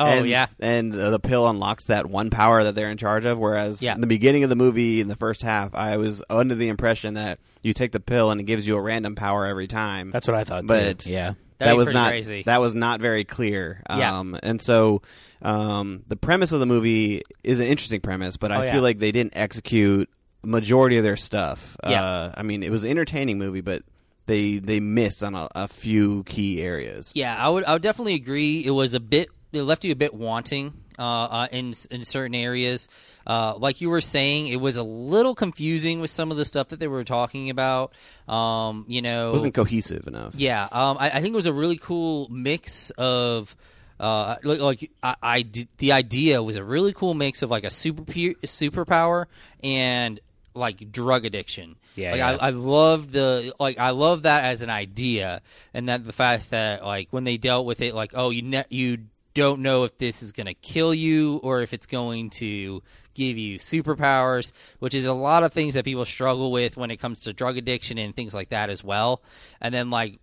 Oh, 0.00 0.06
and, 0.06 0.28
yeah. 0.28 0.46
and 0.60 0.92
the, 0.92 1.10
the 1.10 1.18
pill 1.18 1.48
unlocks 1.48 1.84
that 1.84 2.06
one 2.06 2.30
power 2.30 2.62
that 2.64 2.74
they're 2.76 2.90
in 2.90 2.98
charge 2.98 3.24
of. 3.24 3.38
Whereas 3.38 3.82
Yeah. 3.82 3.94
in 3.94 4.00
the 4.00 4.06
beginning 4.06 4.44
of 4.44 4.50
the 4.50 4.56
movie, 4.56 5.00
in 5.00 5.08
the 5.08 5.16
first 5.16 5.42
half, 5.42 5.74
I 5.74 5.96
was 5.96 6.22
under 6.30 6.54
the 6.54 6.68
impression 6.68 7.14
that 7.14 7.40
you 7.62 7.72
take 7.72 7.90
the 7.92 7.98
pill 8.00 8.30
and 8.30 8.40
it 8.40 8.44
gives 8.44 8.66
you 8.66 8.76
a 8.76 8.80
random 8.80 9.14
power 9.16 9.44
every 9.44 9.66
time. 9.66 10.10
That's 10.12 10.28
what 10.28 10.36
I 10.36 10.44
thought. 10.44 10.66
But- 10.66 11.00
too. 11.00 11.10
yeah, 11.12 11.30
that 11.58 11.66
That'd 11.66 11.74
be 11.74 11.78
was 11.78 11.92
not 11.92 12.10
crazy. 12.10 12.42
that 12.44 12.60
was 12.60 12.74
not 12.76 13.00
very 13.00 13.24
clear. 13.24 13.82
Yeah. 13.90 14.18
Um, 14.18 14.38
and 14.42 14.62
so 14.62 15.02
um, 15.42 16.04
the 16.06 16.16
premise 16.16 16.52
of 16.52 16.60
the 16.60 16.66
movie 16.66 17.22
is 17.42 17.58
an 17.58 17.66
interesting 17.66 18.00
premise, 18.00 18.36
but 18.36 18.52
I 18.52 18.56
Oh, 18.56 18.62
yeah. 18.64 18.72
feel 18.72 18.82
like 18.82 18.98
they 18.98 19.10
didn't 19.12 19.36
execute 19.36 20.08
majority 20.44 20.96
of 20.98 21.02
their 21.04 21.16
stuff. 21.16 21.76
Yeah. 21.84 22.02
Uh, 22.02 22.32
I 22.36 22.42
mean, 22.44 22.62
it 22.62 22.70
was 22.70 22.84
an 22.84 22.90
entertaining 22.90 23.38
movie, 23.38 23.60
but 23.62 23.82
they 24.28 24.58
they 24.58 24.78
missed 24.78 25.24
on 25.24 25.34
a, 25.34 25.48
a 25.56 25.66
few 25.66 26.22
key 26.22 26.62
areas. 26.62 27.10
Yeah, 27.16 27.34
I 27.34 27.48
would. 27.48 27.64
I 27.64 27.72
would 27.72 27.82
definitely 27.82 28.14
agree. 28.14 28.64
It 28.64 28.70
was 28.70 28.94
a 28.94 29.00
bit. 29.00 29.28
It 29.52 29.62
left 29.62 29.82
you 29.84 29.90
a 29.92 29.96
bit 29.96 30.14
wanting 30.14 30.74
uh, 30.98 31.02
uh, 31.02 31.48
in 31.50 31.74
in 31.90 32.04
certain 32.04 32.34
areas. 32.36 32.86
Uh, 33.26 33.54
like 33.58 33.80
you 33.82 33.90
were 33.90 34.00
saying, 34.00 34.46
it 34.46 34.56
was 34.60 34.76
a 34.76 34.82
little 34.82 35.34
confusing 35.34 36.00
with 36.00 36.10
some 36.10 36.30
of 36.30 36.36
the 36.36 36.44
stuff 36.44 36.68
that 36.68 36.80
they 36.80 36.86
were 36.88 37.04
talking 37.04 37.50
about. 37.50 37.92
Um, 38.26 38.84
you 38.88 39.02
know, 39.02 39.30
It 39.30 39.32
wasn't 39.32 39.54
cohesive 39.54 40.06
enough. 40.06 40.34
yeah, 40.34 40.64
um, 40.72 40.96
I, 40.98 41.10
I 41.10 41.20
think 41.20 41.34
it 41.34 41.36
was 41.36 41.46
a 41.46 41.52
really 41.52 41.76
cool 41.78 42.28
mix 42.30 42.90
of. 42.90 43.56
Uh, 44.00 44.36
like, 44.44 44.60
like 44.60 44.90
I, 45.02 45.16
I 45.20 45.42
did- 45.42 45.68
the 45.78 45.90
idea 45.90 46.40
was 46.40 46.54
a 46.56 46.62
really 46.62 46.92
cool 46.92 47.14
mix 47.14 47.42
of 47.42 47.50
like 47.50 47.64
a 47.64 47.70
super 47.70 48.04
superpower 48.46 49.26
and 49.64 50.20
like 50.58 50.92
drug 50.92 51.24
addiction. 51.24 51.76
Yeah, 51.96 52.10
like 52.10 52.18
yeah. 52.18 52.36
I, 52.40 52.48
I 52.48 52.50
love 52.50 53.12
the 53.12 53.52
like 53.58 53.78
I 53.78 53.90
love 53.90 54.22
that 54.22 54.44
as 54.44 54.62
an 54.62 54.70
idea, 54.70 55.40
and 55.72 55.88
that 55.88 56.04
the 56.04 56.12
fact 56.12 56.50
that 56.50 56.84
like 56.84 57.08
when 57.10 57.24
they 57.24 57.36
dealt 57.36 57.66
with 57.66 57.80
it, 57.80 57.94
like 57.94 58.12
oh 58.14 58.30
you 58.30 58.42
ne- 58.42 58.66
you 58.68 58.98
don't 59.34 59.60
know 59.60 59.84
if 59.84 59.96
this 59.98 60.22
is 60.22 60.32
going 60.32 60.46
to 60.46 60.54
kill 60.54 60.92
you 60.92 61.36
or 61.44 61.62
if 61.62 61.72
it's 61.72 61.86
going 61.86 62.28
to 62.28 62.82
give 63.14 63.38
you 63.38 63.56
superpowers, 63.58 64.52
which 64.80 64.94
is 64.94 65.06
a 65.06 65.12
lot 65.12 65.44
of 65.44 65.52
things 65.52 65.74
that 65.74 65.84
people 65.84 66.04
struggle 66.04 66.50
with 66.50 66.76
when 66.76 66.90
it 66.90 66.96
comes 66.96 67.20
to 67.20 67.32
drug 67.32 67.56
addiction 67.56 67.98
and 67.98 68.16
things 68.16 68.34
like 68.34 68.48
that 68.48 68.68
as 68.68 68.82
well. 68.82 69.22
And 69.60 69.72
then 69.72 69.90
like 69.90 70.18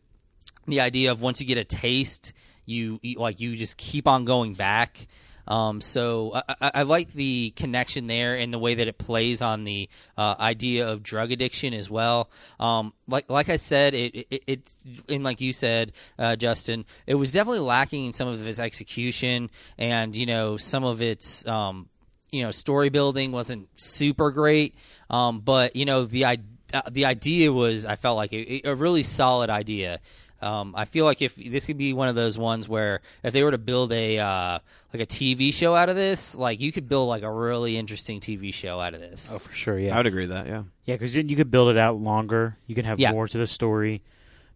the 0.68 0.82
idea 0.82 1.12
of 1.12 1.22
once 1.22 1.40
you 1.40 1.48
get 1.48 1.58
a 1.58 1.64
taste, 1.64 2.34
you, 2.66 3.00
you 3.02 3.18
like 3.18 3.40
you 3.40 3.56
just 3.56 3.78
keep 3.78 4.08
on 4.08 4.26
going 4.26 4.54
back. 4.54 5.08
Um, 5.48 5.82
so 5.82 6.32
I, 6.34 6.56
I, 6.62 6.72
I, 6.76 6.82
like 6.84 7.14
the 7.14 7.52
connection 7.56 8.08
there 8.08 8.36
and 8.36 8.54
the 8.54 8.60
way 8.60 8.76
that 8.76 8.88
it 8.88 8.98
plays 8.98 9.42
on 9.42 9.64
the 9.64 9.90
uh, 10.18 10.36
idea 10.40 10.88
of 10.88 11.04
drug 11.04 11.32
addiction 11.32 11.74
as 11.74 11.90
well. 11.90 12.30
Um, 12.60 12.94
like 13.08 13.30
like 13.30 13.50
I 13.50 13.58
said, 13.58 13.94
it, 13.94 14.28
it 14.30 14.44
it's 14.48 14.78
and 15.08 15.24
like 15.24 15.42
you 15.42 15.54
said, 15.54 15.92
uh, 16.18 16.36
Justin, 16.36 16.86
it 17.06 17.16
was 17.16 17.32
definitely 17.32 17.60
lacking 17.60 18.06
in 18.06 18.14
some 18.14 18.28
of 18.28 18.46
its 18.48 18.60
execution 18.60 19.50
and 19.78 20.16
you 20.16 20.26
know 20.26 20.58
some 20.58 20.84
of 20.84 21.02
its 21.02 21.48
um, 21.48 21.90
you 22.32 22.44
know 22.44 22.52
story 22.52 22.90
building 22.90 23.32
wasn't 23.32 23.68
super 23.76 24.32
great. 24.32 24.76
Um, 25.10 25.42
but 25.42 25.76
you 25.76 25.86
know 25.86 26.06
the 26.06 26.26
uh, 26.26 26.82
the 26.92 27.06
idea 27.06 27.54
was 27.54 27.86
I 27.86 27.96
felt 27.96 28.18
like 28.18 28.34
a, 28.34 28.62
a 28.66 28.76
really 28.76 29.04
solid 29.04 29.50
idea. 29.50 30.00
Um, 30.46 30.76
I 30.78 30.86
feel 30.86 31.06
like 31.06 31.22
if 31.22 31.36
this 31.36 31.66
could 31.66 31.78
be 31.78 31.92
one 31.94 32.08
of 32.08 32.16
those 32.16 32.38
ones 32.38 32.70
where 32.70 33.02
if 33.24 33.34
they 33.34 33.42
were 33.44 33.52
to 33.52 33.58
build 33.58 33.92
a 33.92 34.20
uh, 34.20 34.60
like 34.94 35.02
a 35.02 35.06
TV 35.08 35.52
show 35.54 35.76
out 35.76 35.90
of 35.90 35.96
this, 35.96 36.36
like 36.36 36.62
you 36.62 36.72
could 36.72 36.88
build 36.88 37.10
like 37.10 37.24
a 37.24 37.32
really 37.32 37.78
interesting 37.78 38.20
TV 38.20 38.54
show 38.54 38.80
out 38.80 38.94
of 38.94 39.00
this. 39.00 39.32
Oh, 39.34 39.40
for 39.40 39.52
sure. 39.54 39.80
Yeah, 39.80 39.96
I 39.96 39.98
would 39.98 40.06
agree 40.06 40.24
with 40.28 40.30
that. 40.30 40.46
Yeah, 40.46 40.64
yeah, 40.86 40.96
because 40.96 41.14
then 41.14 41.30
you 41.30 41.36
could 41.36 41.50
build 41.50 41.70
it 41.70 41.78
out 41.78 41.98
longer. 42.00 42.58
You 42.68 42.76
can 42.76 42.86
have 42.86 43.00
Yeah. 43.00 43.12
more 43.12 43.28
to 43.28 43.38
the 43.38 43.48
story. 43.48 44.04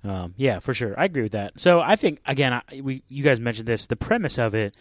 Um, 0.03 0.33
yeah, 0.37 0.59
for 0.59 0.73
sure. 0.73 0.97
I 0.97 1.05
agree 1.05 1.23
with 1.23 1.33
that. 1.33 1.59
So 1.59 1.81
I 1.81 1.95
think 1.95 2.21
again, 2.25 2.53
I, 2.53 2.61
we 2.81 3.01
you 3.09 3.23
guys 3.23 3.39
mentioned 3.39 3.67
this. 3.67 3.87
The 3.87 3.95
premise 3.97 4.37
of 4.37 4.53
it 4.53 4.75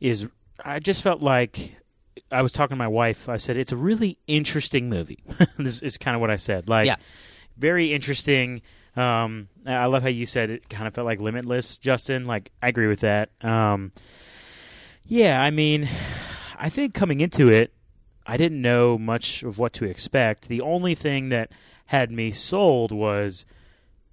is, 0.00 0.28
I 0.64 0.78
just 0.78 1.02
felt 1.02 1.20
like 1.22 1.74
I 2.30 2.40
was 2.42 2.52
talking 2.52 2.70
to 2.74 2.76
my 2.78 2.88
wife. 2.88 3.28
I 3.28 3.36
said 3.36 3.56
it's 3.56 3.72
a 3.72 3.76
really 3.76 4.16
interesting 4.28 4.88
movie. 4.88 5.22
this 5.58 5.82
is 5.82 5.98
kind 5.98 6.14
of 6.14 6.20
what 6.20 6.30
I 6.30 6.36
said. 6.36 6.68
Like, 6.68 6.86
Yeah. 6.86 6.96
very 7.58 7.92
interesting. 7.92 8.62
Um, 8.96 9.48
I 9.66 9.86
love 9.86 10.02
how 10.02 10.08
you 10.08 10.26
said 10.26 10.50
it 10.50 10.68
kind 10.68 10.86
of 10.86 10.94
felt 10.94 11.04
like 11.04 11.20
Limitless, 11.20 11.78
Justin. 11.78 12.26
Like, 12.26 12.50
I 12.62 12.68
agree 12.68 12.86
with 12.86 13.00
that. 13.00 13.30
Um, 13.42 13.92
yeah, 15.06 15.40
I 15.40 15.50
mean, 15.50 15.88
I 16.58 16.68
think 16.68 16.94
coming 16.94 17.20
into 17.20 17.48
it, 17.48 17.72
I 18.26 18.36
didn't 18.36 18.62
know 18.62 18.98
much 18.98 19.42
of 19.42 19.58
what 19.58 19.72
to 19.74 19.84
expect. 19.84 20.48
The 20.48 20.60
only 20.60 20.94
thing 20.94 21.28
that 21.28 21.52
had 21.86 22.10
me 22.10 22.32
sold 22.32 22.90
was, 22.90 23.44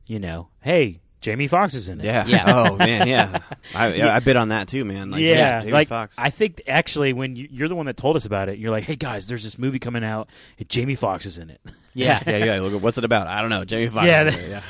you 0.05 0.19
know, 0.19 0.49
hey, 0.61 1.01
Jamie 1.23 1.47
Foxx 1.47 1.73
is 1.73 1.89
in 1.89 1.99
it. 2.01 2.03
yeah, 2.05 2.25
Yeah. 2.27 2.43
Oh 2.47 2.75
man, 2.75 3.07
yeah. 3.07 3.39
I, 3.75 3.93
yeah, 3.93 4.13
I 4.13 4.19
bid 4.19 4.35
on 4.35 4.49
that 4.49 4.67
too, 4.67 4.83
man. 4.85 5.09
Like, 5.09 5.21
yeah, 5.21 5.61
Jamie 5.61 5.71
like 5.71 5.87
Foxx. 5.87 6.17
I 6.19 6.29
think 6.29 6.61
actually 6.67 7.13
when 7.13 7.35
you, 7.35 7.47
you're 7.49 7.69
the 7.69 7.75
one 7.75 7.85
that 7.87 7.97
told 7.97 8.15
us 8.17 8.25
about 8.25 8.49
it, 8.49 8.59
you're 8.59 8.71
like, 8.71 8.83
"Hey 8.83 8.97
guys, 8.97 9.25
there's 9.25 9.43
this 9.43 9.57
movie 9.57 9.79
coming 9.79 10.03
out. 10.03 10.27
and 10.59 10.67
Jamie 10.69 10.95
Foxx 10.95 11.25
is 11.25 11.37
in 11.39 11.49
it." 11.49 11.61
Yeah. 11.95 12.23
yeah, 12.25 12.37
yeah. 12.37 12.59
Look, 12.59 12.81
what's 12.81 12.97
it 12.97 13.03
about? 13.03 13.27
I 13.27 13.41
don't 13.41 13.51
know. 13.51 13.65
Jamie 13.65 13.87
Foxx. 13.87 14.07
Yeah, 14.07 14.23
is 14.23 14.35
in 14.35 14.41
it, 14.51 14.63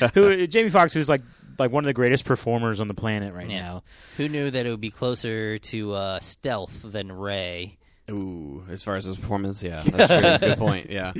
yeah. 0.00 0.08
Who 0.14 0.46
Jamie 0.46 0.70
Foxx, 0.70 0.92
who's 0.94 1.08
like 1.08 1.22
like 1.58 1.72
one 1.72 1.82
of 1.82 1.86
the 1.86 1.92
greatest 1.92 2.24
performers 2.24 2.78
on 2.78 2.86
the 2.86 2.94
planet 2.94 3.34
right 3.34 3.50
Yeah. 3.50 3.60
now. 3.62 3.82
Who 4.16 4.28
knew 4.28 4.48
that 4.48 4.64
it 4.64 4.70
would 4.70 4.80
be 4.80 4.92
closer 4.92 5.58
to 5.58 5.92
uh, 5.94 6.20
stealth 6.20 6.80
than 6.84 7.10
Ray? 7.10 7.78
Ooh, 8.10 8.64
as 8.70 8.82
far 8.84 8.94
as 8.94 9.04
his 9.06 9.16
performance, 9.16 9.60
yeah, 9.62 9.82
that's 9.84 10.38
true. 10.40 10.48
Good 10.48 10.58
point. 10.58 10.88
Yeah, 10.90 11.12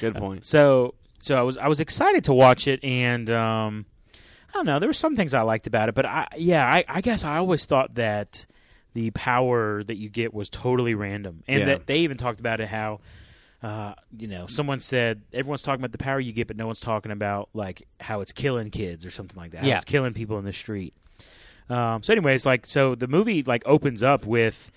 good 0.00 0.14
point. 0.16 0.46
So 0.46 0.94
so 1.20 1.36
I 1.36 1.42
was 1.42 1.58
I 1.58 1.68
was 1.68 1.80
excited 1.80 2.24
to 2.24 2.32
watch 2.32 2.66
it, 2.66 2.82
and 2.82 3.28
um, 3.28 3.84
I 4.50 4.58
don't 4.58 4.66
know. 4.66 4.78
There 4.78 4.88
were 4.88 4.92
some 4.92 5.16
things 5.16 5.32
I 5.34 5.42
liked 5.42 5.66
about 5.66 5.88
it, 5.88 5.94
but 5.94 6.04
I 6.06 6.26
yeah, 6.36 6.66
I, 6.66 6.84
I 6.88 7.00
guess 7.00 7.24
I 7.24 7.38
always 7.38 7.64
thought 7.66 7.94
that 7.94 8.46
the 8.94 9.10
power 9.12 9.84
that 9.84 9.96
you 9.96 10.08
get 10.08 10.34
was 10.34 10.50
totally 10.50 10.94
random, 10.94 11.42
and 11.48 11.60
Yeah. 11.60 11.66
that 11.66 11.86
they 11.86 11.98
even 12.00 12.16
talked 12.16 12.40
about 12.40 12.60
it 12.60 12.68
how. 12.68 13.00
Uh, 13.62 13.92
you 14.16 14.26
know, 14.26 14.46
someone 14.46 14.80
said 14.80 15.20
everyone's 15.34 15.62
talking 15.62 15.82
about 15.82 15.92
the 15.92 15.98
power 15.98 16.18
you 16.18 16.32
get, 16.32 16.46
but 16.46 16.56
no 16.56 16.66
one's 16.66 16.80
talking 16.80 17.12
about 17.12 17.50
like 17.52 17.86
how 18.00 18.22
it's 18.22 18.32
killing 18.32 18.70
kids 18.70 19.04
or 19.04 19.10
something 19.10 19.36
like 19.38 19.50
that. 19.50 19.60
How 19.60 19.68
Yeah. 19.68 19.76
it's 19.76 19.84
killing 19.84 20.14
people 20.14 20.38
in 20.38 20.46
the 20.46 20.52
street. 20.54 20.94
Um, 21.68 22.02
so, 22.02 22.14
anyways, 22.14 22.46
like, 22.46 22.64
so 22.64 22.94
the 22.94 23.06
movie 23.06 23.42
like 23.42 23.62
opens 23.66 24.02
up 24.02 24.24
with 24.24 24.70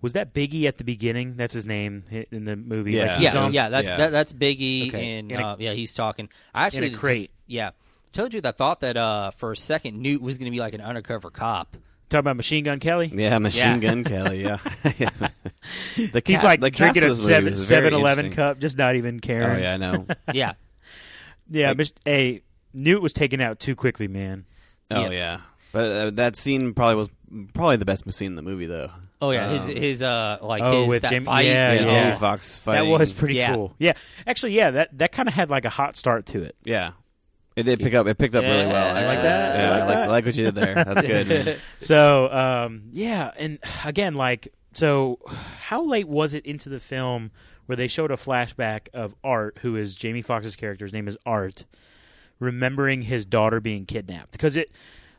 was 0.00 0.14
that 0.14 0.32
Biggie 0.32 0.64
at 0.64 0.78
the 0.78 0.84
beginning? 0.84 1.34
That's 1.36 1.52
his 1.52 1.66
name 1.66 2.04
in 2.30 2.46
the 2.46 2.56
movie. 2.56 2.92
Yeah. 2.92 3.16
like, 3.16 3.20
yeah, 3.22 3.36
on- 3.38 3.52
yeah, 3.52 3.68
that's 3.68 3.86
yeah. 3.88 3.96
That, 3.98 4.12
that's 4.12 4.32
Biggie, 4.32 4.88
Okay. 4.88 5.18
and 5.18 5.32
uh, 5.32 5.56
yeah, 5.58 5.74
he's 5.74 5.92
talking. 5.92 6.30
I 6.54 6.64
actually 6.64 6.88
in 6.88 6.94
a 6.94 6.96
crate. 6.96 7.30
Yeah, 7.46 7.72
told 8.16 8.34
you 8.34 8.40
that 8.40 8.54
I 8.54 8.56
thought 8.56 8.80
that 8.80 8.96
uh, 8.96 9.30
for 9.32 9.52
a 9.52 9.56
second 9.56 10.00
Newt 10.00 10.20
was 10.22 10.38
going 10.38 10.46
to 10.46 10.50
be 10.50 10.58
like 10.60 10.74
an 10.74 10.80
undercover 10.80 11.30
cop. 11.30 11.76
Talking 12.08 12.20
about 12.20 12.36
Machine 12.36 12.62
Gun 12.64 12.78
Kelly. 12.80 13.10
Yeah, 13.12 13.38
Machine 13.38 13.62
Yeah. 13.62 13.78
Gun 13.78 14.04
Kelly. 14.04 14.42
Yeah, 14.42 14.58
Yeah. 14.98 15.10
the 15.96 16.22
He's 16.24 16.42
like 16.42 16.60
the 16.60 16.70
drinking 16.70 17.02
a 17.02 17.06
cast 17.08 17.18
of 17.20 17.26
this 17.26 17.26
movie 17.26 17.32
seven 17.34 17.50
was 17.50 17.68
very 17.68 17.82
seven 17.84 17.94
eleven 17.94 18.30
cup, 18.32 18.58
just 18.60 18.76
not 18.78 18.94
even 18.96 19.20
caring. 19.20 19.56
Oh 19.56 19.58
yeah, 19.58 19.74
I 19.74 19.76
know. 19.76 20.06
Yeah, 20.32 20.52
yeah. 21.50 21.68
Like- 21.68 21.76
Mich- 21.78 21.92
hey, 22.04 22.42
Newt 22.72 23.02
was 23.02 23.12
taken 23.12 23.40
out 23.40 23.58
too 23.58 23.74
quickly, 23.74 24.06
man. 24.08 24.44
Oh 24.90 25.02
Yeah. 25.02 25.10
yeah, 25.10 25.40
but 25.72 25.84
uh, 25.84 26.10
that 26.10 26.36
scene 26.36 26.74
probably 26.74 26.94
was 26.96 27.08
probably 27.54 27.76
the 27.76 27.84
best 27.84 28.10
scene 28.14 28.28
in 28.28 28.34
the 28.36 28.42
movie, 28.42 28.66
though. 28.66 28.90
oh 29.20 29.32
yeah, 29.32 29.48
his 29.50 29.68
Um, 29.68 29.74
his 29.76 30.02
uh 30.02 30.38
like 30.42 30.62
oh, 30.62 30.82
his 30.82 30.88
with 30.88 31.02
that 31.02 31.10
Jamie- 31.10 31.24
fight. 31.24 31.46
yeah, 31.46 31.72
yeah, 31.72 31.80
yeah. 31.82 32.04
Jamie 32.04 32.16
Foxx 32.20 32.56
fighting. 32.58 32.88
That 32.92 32.98
was 33.00 33.12
pretty 33.12 33.34
Yeah. 33.34 33.52
cool. 33.54 33.74
Yeah, 33.80 33.94
actually, 34.28 34.52
yeah. 34.52 34.70
That 34.70 34.96
that 34.98 35.10
kind 35.10 35.26
of 35.26 35.34
had 35.34 35.50
like 35.50 35.64
a 35.64 35.70
hot 35.70 35.96
start 35.96 36.26
to 36.26 36.44
it. 36.44 36.54
Yeah, 36.62 36.92
it 37.56 37.62
did 37.64 37.80
pick 37.80 37.94
up. 37.94 38.06
It 38.06 38.18
picked 38.18 38.34
up 38.34 38.42
really 38.44 38.66
well. 38.66 38.72
Yeah. 38.94 39.00
Actually. 39.00 39.06
Like 39.06 39.22
that? 39.22 39.56
Yeah, 39.56 39.70
I 39.72 39.78
like, 39.78 39.88
that? 39.88 40.08
like 40.10 40.24
what 40.26 40.34
you 40.36 40.44
did 40.44 40.54
there. 40.54 40.74
That's 40.84 41.02
good. 41.06 41.60
So 41.80 42.30
um, 42.30 42.82
yeah, 42.92 43.30
and 43.36 43.58
again, 43.84 44.14
like, 44.14 44.48
so 44.72 45.18
how 45.60 45.82
late 45.84 46.06
was 46.06 46.34
it 46.34 46.44
into 46.46 46.68
the 46.68 46.80
film 46.80 47.30
where 47.64 47.76
they 47.76 47.88
showed 47.88 48.10
a 48.10 48.16
flashback 48.16 48.88
of 48.94 49.14
Art, 49.24 49.58
who 49.62 49.74
is 49.76 49.94
Jamie 49.96 50.22
Foxx's 50.22 50.54
character? 50.54 50.84
His 50.84 50.92
name 50.92 51.08
is 51.08 51.16
Art, 51.26 51.64
remembering 52.38 53.02
his 53.02 53.24
daughter 53.24 53.60
being 53.60 53.86
kidnapped 53.86 54.32
because 54.32 54.56
it, 54.56 54.70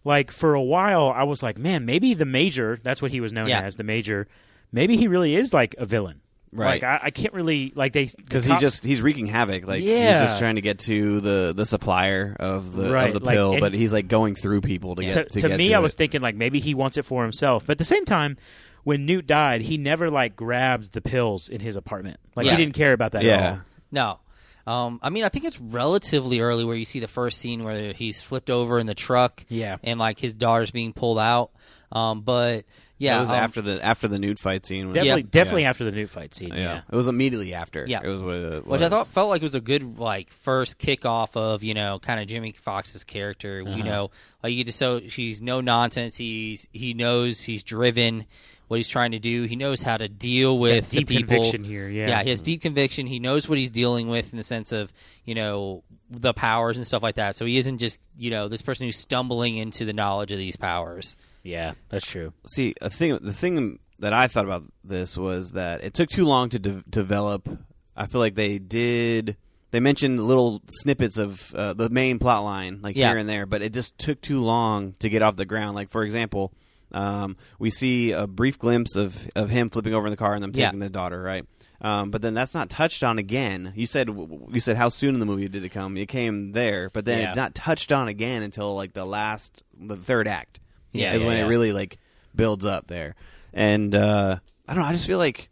like, 0.04 0.32
for 0.32 0.54
a 0.54 0.62
while 0.62 1.10
I 1.10 1.24
was 1.24 1.42
like, 1.44 1.58
man, 1.58 1.86
maybe 1.86 2.14
the 2.14 2.26
Major. 2.26 2.80
That's 2.82 3.02
what 3.02 3.12
he 3.12 3.20
was 3.20 3.34
known 3.34 3.48
Yeah. 3.50 3.62
as, 3.62 3.76
the 3.78 3.84
Major. 3.84 4.28
Maybe 4.72 4.96
he 4.98 5.08
really 5.08 5.36
is 5.36 5.54
like 5.54 5.76
a 5.78 5.86
villain. 5.86 6.22
Right. 6.52 6.82
Like 6.82 6.84
I, 6.84 7.08
I 7.08 7.10
can't 7.12 7.34
really 7.34 7.74
like 7.76 7.94
they 7.94 8.08
Because 8.18 8.46
the 8.46 8.54
he 8.56 8.60
just 8.60 8.84
he's 8.86 9.02
wreaking 9.02 9.26
havoc. 9.28 9.68
Like 9.68 9.82
he's 9.82 9.92
just 9.92 10.40
trying 10.40 10.56
to 10.56 10.62
get 10.62 10.80
to 10.80 11.20
the 11.20 11.54
the 11.56 11.66
supplier 11.66 12.36
of 12.40 12.74
the 12.76 12.90
Right, 12.90 13.08
of 13.14 13.20
the 13.20 13.26
like, 13.26 13.36
pill, 13.36 13.60
but 13.60 13.74
he's 13.74 13.92
like 13.92 14.08
going 14.08 14.36
through 14.36 14.62
people 14.62 14.96
to 14.96 15.04
to, 15.04 15.10
get 15.10 15.32
to, 15.34 15.40
to 15.42 15.48
get 15.50 15.58
me, 15.58 15.70
to 15.70 15.74
I 15.76 15.80
it. 15.80 15.82
was 15.82 15.94
thinking 15.94 16.22
like 16.22 16.36
maybe 16.36 16.60
he 16.60 16.74
wants 16.74 16.98
it 16.98 17.04
for 17.04 17.24
himself, 17.24 17.66
but 17.66 17.74
at 17.74 17.78
the 17.78 17.86
same 17.86 18.06
time, 18.06 18.38
when 18.84 19.06
Newt 19.06 19.28
died, 19.28 19.62
he 19.62 19.78
never 19.78 20.10
like 20.10 20.36
grabbed 20.38 20.94
the 20.94 21.02
pills 21.02 21.50
in 21.50 21.60
his 21.60 21.76
apartment. 21.76 22.20
Like 22.36 22.46
Yeah. 22.46 22.52
he 22.56 22.58
didn't 22.64 22.76
care 22.76 22.94
about 22.94 23.12
that 23.12 23.24
at 23.24 23.26
yeah. 23.26 23.50
all. 23.52 23.60
No. 23.92 24.20
Um, 24.72 25.00
I 25.02 25.10
mean, 25.12 25.24
I 25.24 25.30
think 25.30 25.46
it's 25.46 25.60
relatively 25.60 26.40
early 26.42 26.64
where 26.66 26.76
you 26.76 26.84
see 26.86 27.00
the 27.00 27.08
first 27.08 27.40
scene 27.40 27.64
where 27.64 27.94
he's 27.94 28.22
flipped 28.22 28.50
over 28.50 28.80
in 28.80 28.86
the 28.86 28.96
truck, 28.96 29.46
Yeah. 29.50 29.78
and 29.84 29.98
like 30.00 30.20
his 30.20 30.34
daughter's 30.34 30.72
being 30.72 30.92
pulled 30.94 31.20
out. 31.20 31.52
Um, 31.92 32.22
but 32.22 32.66
yeah, 32.98 33.18
it 33.18 33.20
was 33.20 33.30
um, 33.30 33.36
after 33.36 33.62
the 33.62 33.84
after 33.84 34.08
the 34.08 34.20
Newt 34.20 34.40
fight 34.40 34.66
scene. 34.66 34.88
Definitely, 34.94 35.22
Yeah. 35.24 35.28
definitely 35.30 35.62
Yeah. 35.64 35.70
after 35.70 35.84
the 35.86 35.92
Newt 35.92 36.10
fight 36.10 36.34
scene. 36.36 36.50
Yeah. 36.50 36.56
Yeah. 36.56 36.82
it 36.92 36.96
was 36.96 37.08
immediately 37.08 37.54
after. 37.54 37.86
Yeah. 37.88 38.02
it 38.04 38.08
was 38.08 38.22
what 38.22 38.36
it 38.36 38.68
which 38.68 38.82
I 38.82 38.90
thought 38.90 39.08
felt 39.08 39.30
like 39.30 39.42
it 39.42 39.46
was 39.46 39.56
a 39.56 39.62
good 39.62 39.98
like 40.00 40.32
first 40.32 40.78
kickoff 40.80 41.36
of 41.36 41.64
you 41.64 41.74
know 41.74 42.00
kind 42.00 42.20
of 42.20 42.28
Jamie 42.28 42.54
Foxx's 42.54 43.04
character. 43.04 43.62
You 43.62 43.68
Uh-huh. 43.70 43.84
know, 43.84 44.12
like 44.44 44.52
you 44.54 44.64
get 44.64 44.68
to 44.72 44.74
so 44.78 45.00
he's 45.00 45.42
no 45.42 45.62
nonsense. 45.62 46.16
He's 46.18 46.68
he 46.74 46.94
knows 46.94 47.44
he's 47.44 47.64
driven. 47.64 48.26
What 48.68 48.76
he's 48.76 48.90
trying 48.90 49.12
to 49.12 49.20
do, 49.20 49.44
he 49.44 49.56
knows 49.56 49.82
how 49.82 49.96
to 49.96 50.10
deal 50.10 50.58
with 50.60 50.90
deep 50.90 51.08
the 51.08 51.16
people. 51.20 51.36
conviction 51.38 51.64
here, 51.64 51.88
yeah. 51.88 52.10
yeah, 52.10 52.24
he 52.24 52.32
has 52.32 52.42
deep 52.42 52.62
conviction. 52.62 53.08
He 53.08 53.18
knows 53.18 53.48
what 53.48 53.58
he's 53.58 53.72
dealing 53.72 54.10
with 54.10 54.30
in 54.34 54.38
the 54.38 54.44
sense 54.44 54.74
of 54.74 54.92
you 55.24 55.36
know 55.36 55.84
the 56.10 56.34
powers 56.34 56.78
and 56.78 56.86
stuff 56.88 57.04
like 57.04 57.16
that. 57.16 57.36
So 57.36 57.46
he 57.46 57.58
isn't 57.58 57.78
just 57.80 58.00
you 58.18 58.30
know 58.30 58.48
this 58.48 58.62
person 58.62 58.86
who's 58.86 58.98
stumbling 58.98 59.58
into 59.58 59.86
the 59.86 59.94
knowledge 59.94 60.32
of 60.32 60.38
these 60.38 60.56
powers. 60.56 61.16
Yeah, 61.44 61.74
that's 61.90 62.06
true. 62.10 62.34
See, 62.54 62.74
a 62.82 62.90
thing. 62.90 63.18
The 63.22 63.34
thing 63.34 63.80
that 64.00 64.14
I 64.14 64.28
thought 64.28 64.46
about 64.46 64.64
this 64.84 65.18
was 65.18 65.52
that 65.54 65.84
it 65.84 65.94
took 65.94 66.10
too 66.10 66.26
long 66.26 66.50
to 66.50 66.60
de- 66.60 66.84
develop. 66.90 67.48
I 67.96 68.06
feel 68.08 68.22
like 68.22 68.36
they 68.36 68.60
did. 68.60 69.38
They 69.72 69.80
mentioned 69.80 70.22
little 70.22 70.62
snippets 70.70 71.18
of 71.18 71.54
uh, 71.56 71.74
the 71.74 71.90
main 71.90 72.20
plot 72.20 72.44
line, 72.44 72.80
like 72.82 72.96
Yeah. 72.96 73.10
here 73.10 73.18
and 73.18 73.28
there, 73.28 73.46
but 73.46 73.62
it 73.62 73.74
just 73.74 73.98
took 73.98 74.22
too 74.22 74.40
long 74.40 74.94
to 75.00 75.10
get 75.10 75.22
off 75.22 75.36
the 75.36 75.46
ground. 75.46 75.76
Like 75.76 75.90
for 75.90 76.04
example, 76.04 76.54
um, 76.94 77.36
we 77.60 77.70
see 77.70 78.12
a 78.14 78.28
brief 78.28 78.58
glimpse 78.60 78.96
of 78.96 79.28
of 79.36 79.50
him 79.50 79.70
flipping 79.70 79.94
over 79.94 80.08
in 80.08 80.12
the 80.12 80.18
car 80.18 80.34
and 80.36 80.44
them 80.44 80.52
Yeah. 80.54 80.68
taking 80.68 80.80
the 80.80 80.90
daughter, 80.90 81.22
right? 81.22 81.46
Um, 81.80 82.10
but 82.10 82.22
then 82.24 82.34
that's 82.34 82.54
not 82.56 82.70
touched 82.70 83.04
on 83.04 83.20
again. 83.20 83.72
You 83.76 83.86
said 83.86 84.10
you 84.10 84.60
said 84.60 84.78
how 84.78 84.90
soon 84.90 85.14
in 85.14 85.20
the 85.20 85.26
movie 85.28 85.48
did 85.48 85.64
it 85.64 85.70
come? 85.70 85.96
It 85.98 86.08
came 86.08 86.54
there, 86.54 86.90
but 86.92 87.06
then 87.06 87.20
Yeah. 87.20 87.30
it's 87.30 87.36
not 87.38 87.54
touched 87.54 87.92
on 87.92 88.08
again 88.08 88.42
until 88.42 88.76
like 88.76 88.94
the 88.94 89.06
last, 89.06 89.64
the 89.80 89.96
third 89.96 90.28
act 90.28 90.60
Yeah, 90.92 91.14
is 91.14 91.22
yeah, 91.22 91.28
when 91.28 91.38
yeah. 91.38 91.46
it 91.46 91.48
really 91.50 91.72
like 91.74 92.00
builds 92.36 92.66
up 92.66 92.88
there. 92.88 93.14
And 93.54 93.94
uh, 93.94 94.38
I 94.68 94.74
don't 94.74 94.84
know. 94.84 94.90
I 94.90 94.94
just 94.94 95.06
feel 95.08 95.20
like 95.20 95.50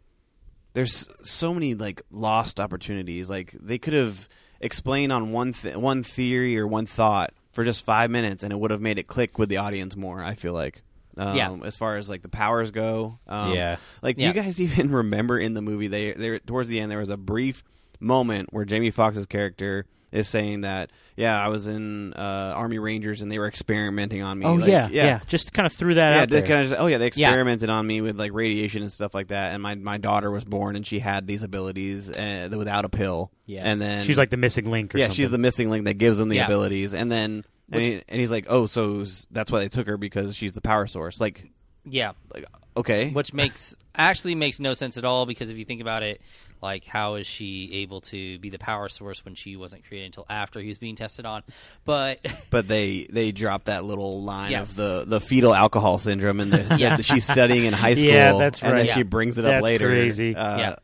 there's 0.74 1.08
so 1.22 1.54
many 1.54 1.74
like 1.74 2.02
lost 2.10 2.58
opportunities. 2.60 3.30
Like 3.30 3.52
they 3.60 3.78
could 3.78 3.94
have 3.94 4.28
explained 4.60 5.12
on 5.12 5.30
one 5.32 5.52
th- 5.52 5.76
one 5.76 6.02
theory 6.02 6.58
or 6.58 6.66
one 6.66 6.86
thought 6.86 7.32
for 7.52 7.62
just 7.64 7.84
five 7.84 8.10
minutes, 8.10 8.42
and 8.42 8.52
it 8.52 8.56
would 8.58 8.70
have 8.72 8.80
made 8.80 8.98
it 8.98 9.06
click 9.06 9.38
with 9.38 9.48
the 9.48 9.56
audience 9.58 9.94
more. 9.96 10.22
I 10.24 10.34
feel 10.34 10.52
like. 10.52 10.82
Um, 11.16 11.36
Yeah. 11.36 11.56
As 11.64 11.76
far 11.76 11.96
as 11.96 12.08
like 12.10 12.22
the 12.22 12.28
powers 12.28 12.70
go. 12.70 13.18
Um, 13.26 13.52
Yeah. 13.54 13.76
Like, 14.02 14.16
do 14.16 14.22
Yeah. 14.22 14.28
you 14.28 14.34
guys 14.34 14.60
even 14.60 14.90
remember 14.92 15.38
in 15.38 15.54
the 15.54 15.62
movie? 15.62 15.88
They, 15.88 16.12
they 16.12 16.38
towards 16.40 16.68
the 16.68 16.80
end 16.80 16.90
there 16.90 16.98
was 16.98 17.10
a 17.10 17.16
brief 17.16 17.62
moment 18.00 18.48
where 18.52 18.64
Jamie 18.64 18.90
Foxx's 18.90 19.26
character 19.26 19.86
is 20.12 20.28
saying 20.28 20.60
that, 20.62 20.90
yeah, 21.16 21.38
I 21.44 21.48
was 21.48 21.66
in 21.66 22.12
uh, 22.14 22.52
Army 22.56 22.78
Rangers 22.78 23.20
and 23.22 23.30
they 23.30 23.38
were 23.38 23.48
experimenting 23.48 24.22
on 24.22 24.38
me. 24.38 24.46
Oh 24.46 24.54
Like, 24.54 24.68
yeah, 24.68 24.88
yeah, 24.90 25.20
Just 25.26 25.52
kind 25.52 25.66
of 25.66 25.72
threw 25.72 25.94
that 25.94 26.14
yeah, 26.14 26.22
out 26.22 26.28
there. 26.30 26.42
kind 26.42 26.60
of 26.60 26.68
just, 26.68 26.80
oh 26.80 26.86
yeah, 26.86 26.98
they 26.98 27.10
Yeah. 27.14 27.26
experimented 27.28 27.68
on 27.70 27.86
me 27.86 28.00
with 28.00 28.16
like 28.18 28.32
radiation 28.32 28.82
and 28.82 28.90
stuff 28.92 29.14
like 29.14 29.28
that, 29.28 29.52
and 29.52 29.62
my 29.62 29.74
my 29.74 29.98
daughter 29.98 30.30
was 30.30 30.44
born 30.44 30.76
and 30.76 30.86
she 30.86 31.00
had 31.00 31.26
these 31.26 31.42
abilities 31.42 32.10
uh, 32.10 32.48
without 32.56 32.84
a 32.84 32.88
pill. 32.88 33.30
Yeah. 33.46 33.62
and 33.64 33.80
then 33.82 34.04
She's 34.04 34.16
like 34.16 34.30
the 34.30 34.36
missing 34.36 34.70
link. 34.70 34.94
Or 34.94 34.98
yeah, 34.98 35.06
something. 35.06 35.16
she's 35.16 35.30
the 35.30 35.38
missing 35.38 35.70
link 35.70 35.84
that 35.86 35.94
gives 35.98 36.18
them 36.18 36.28
the 36.28 36.36
Yeah. 36.36 36.46
abilities, 36.46 36.94
and 36.94 37.10
then 37.10 37.44
and, 37.72 37.84
he, 37.84 38.02
and 38.08 38.20
he's 38.20 38.30
like, 38.30 38.46
oh, 38.48 38.66
so 38.66 39.00
s- 39.00 39.26
that's 39.30 39.50
why 39.50 39.60
they 39.60 39.68
took 39.68 39.86
her 39.88 39.96
because 39.96 40.36
she's 40.36 40.52
the 40.52 40.60
power 40.60 40.86
source. 40.86 41.20
Like, 41.20 41.50
Yeah, 41.84 42.12
like 42.32 42.44
okay, 42.76 43.10
which 43.10 43.32
makes 43.34 43.76
actually 43.94 44.34
makes 44.34 44.60
no 44.60 44.74
sense 44.74 44.96
at 44.96 45.04
all 45.04 45.26
because 45.26 45.50
if 45.50 45.56
you 45.56 45.64
think 45.64 45.80
about 45.80 46.02
it, 46.02 46.20
like 46.62 46.84
how 46.84 47.14
is 47.16 47.26
she 47.26 47.70
able 47.82 48.00
to 48.02 48.38
be 48.38 48.48
the 48.50 48.58
power 48.58 48.88
source 48.88 49.24
when 49.24 49.34
she 49.34 49.56
wasn't 49.56 49.84
created 49.86 50.06
until 50.06 50.26
after 50.28 50.58
he 50.60 50.68
was 50.68 50.78
being 50.78 50.94
tested 50.96 51.26
on? 51.26 51.42
But 51.84 52.20
but 52.50 52.66
they 52.68 53.06
they 53.10 53.30
dropped 53.32 53.66
that 53.66 53.84
little 53.84 54.22
line 54.22 54.50
Yes. 54.52 54.70
of 54.70 54.76
the 54.76 55.04
the 55.06 55.20
fetal 55.20 55.54
alcohol 55.54 55.98
syndrome, 55.98 56.40
and 56.40 56.52
the, 56.52 56.76
Yeah. 56.78 56.96
that 56.96 57.04
she's 57.04 57.24
studying 57.26 57.64
in 57.64 57.72
high 57.72 57.94
school. 57.94 58.10
Yeah, 58.10 58.36
that's 58.38 58.62
And 58.62 58.76
then 58.78 58.86
right. 58.86 58.94
she 58.94 59.02
brings 59.02 59.38
it 59.38 59.44
up 59.44 59.52
That's 59.52 59.64
later. 59.64 59.88
crazy. 59.88 60.34
Uh, 60.36 60.58
Yeah. 60.58 60.76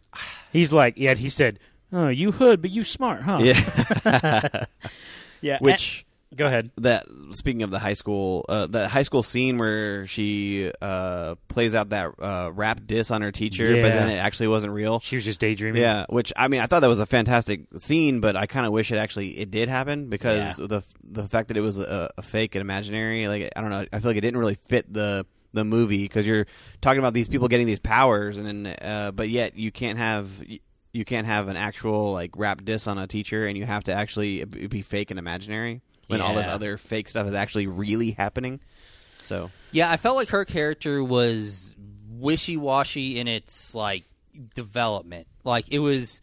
He's 0.52 0.72
like, 0.72 0.94
yeah. 0.98 1.14
He 1.14 1.30
said, 1.30 1.58
"Oh, 1.92 2.08
you 2.08 2.30
hood, 2.32 2.60
but 2.60 2.70
you 2.70 2.84
smart, 2.84 3.22
huh?" 3.22 3.38
yeah. 3.42 4.64
yeah. 5.40 5.58
Which 5.60 6.04
and- 6.06 6.11
go 6.36 6.46
ahead. 6.46 6.70
that 6.78 7.06
speaking 7.32 7.62
of 7.62 7.70
the 7.70 7.78
high 7.78 7.92
school 7.94 8.44
uh, 8.48 8.66
the 8.66 8.88
high 8.88 9.02
school 9.02 9.22
scene 9.22 9.58
where 9.58 10.06
she 10.06 10.70
uh, 10.80 11.34
plays 11.48 11.74
out 11.74 11.90
that 11.90 12.12
uh, 12.20 12.50
rap 12.54 12.80
diss 12.86 13.10
on 13.10 13.22
her 13.22 13.32
teacher 13.32 13.72
but 13.82 13.88
then 13.94 14.08
it 14.08 14.16
actually 14.16 14.48
wasn't 14.48 14.72
real 14.72 15.00
She 15.00 15.16
was 15.16 15.24
just 15.24 15.40
daydreaming. 15.40 15.80
yeah 15.80 16.06
which 16.08 16.32
i 16.36 16.48
mean 16.48 16.60
i 16.60 16.66
thought 16.66 16.80
that 16.80 16.88
was 16.88 17.00
a 17.00 17.06
fantastic 17.06 17.62
scene 17.78 18.20
but 18.20 18.36
i 18.36 18.46
kind 18.46 18.66
of 18.66 18.72
wish 18.72 18.90
it 18.92 18.96
actually 18.96 19.38
it 19.38 19.50
did 19.50 19.68
happen 19.68 20.08
because 20.08 20.58
Yeah. 20.58 20.66
the 20.66 20.82
the 21.04 21.28
fact 21.28 21.48
that 21.48 21.56
it 21.56 21.60
was 21.62 21.78
a, 21.78 22.10
a 22.16 22.22
fake 22.22 22.54
and 22.54 22.60
imaginary 22.60 23.28
like 23.28 23.50
i 23.56 23.60
don't 23.60 23.70
know 23.70 23.84
i 23.92 23.98
feel 24.00 24.10
like 24.10 24.16
it 24.16 24.22
didn't 24.22 24.38
really 24.40 24.58
fit 24.66 24.92
the 24.92 25.26
the 25.54 25.64
movie 25.64 26.02
because 26.04 26.26
you're 26.26 26.46
talking 26.80 26.98
about 26.98 27.12
these 27.12 27.28
people 27.28 27.46
getting 27.48 27.66
these 27.66 27.78
powers 27.78 28.38
and 28.38 28.46
then 28.46 28.66
uh, 28.80 29.10
but 29.12 29.28
yet 29.28 29.56
you 29.56 29.70
can't 29.70 29.98
have 29.98 30.42
you 30.94 31.04
can't 31.04 31.26
have 31.26 31.48
an 31.48 31.56
actual 31.56 32.12
like 32.12 32.30
rap 32.36 32.64
diss 32.64 32.86
on 32.86 32.96
a 32.98 33.06
teacher 33.06 33.46
and 33.46 33.56
you 33.58 33.64
have 33.66 33.84
to 33.84 33.92
actually 33.92 34.44
be 34.44 34.80
fake 34.82 35.10
and 35.10 35.18
imaginary 35.18 35.82
when 36.12 36.20
all 36.20 36.34
this 36.34 36.46
Yeah. 36.46 36.54
other 36.54 36.78
fake 36.78 37.08
stuff 37.08 37.26
is 37.26 37.34
actually 37.34 37.66
really 37.66 38.12
happening 38.12 38.60
so 39.22 39.50
yeah, 39.70 39.90
I 39.90 39.96
felt 39.96 40.16
like 40.16 40.28
her 40.30 40.44
character 40.44 41.02
was 41.02 41.74
wishy 42.10 42.56
washy 42.56 43.18
in 43.20 43.28
its 43.28 43.74
like 43.74 44.04
development. 44.54 45.26
Like 45.44 45.68
it 45.70 45.78
was. 45.78 46.20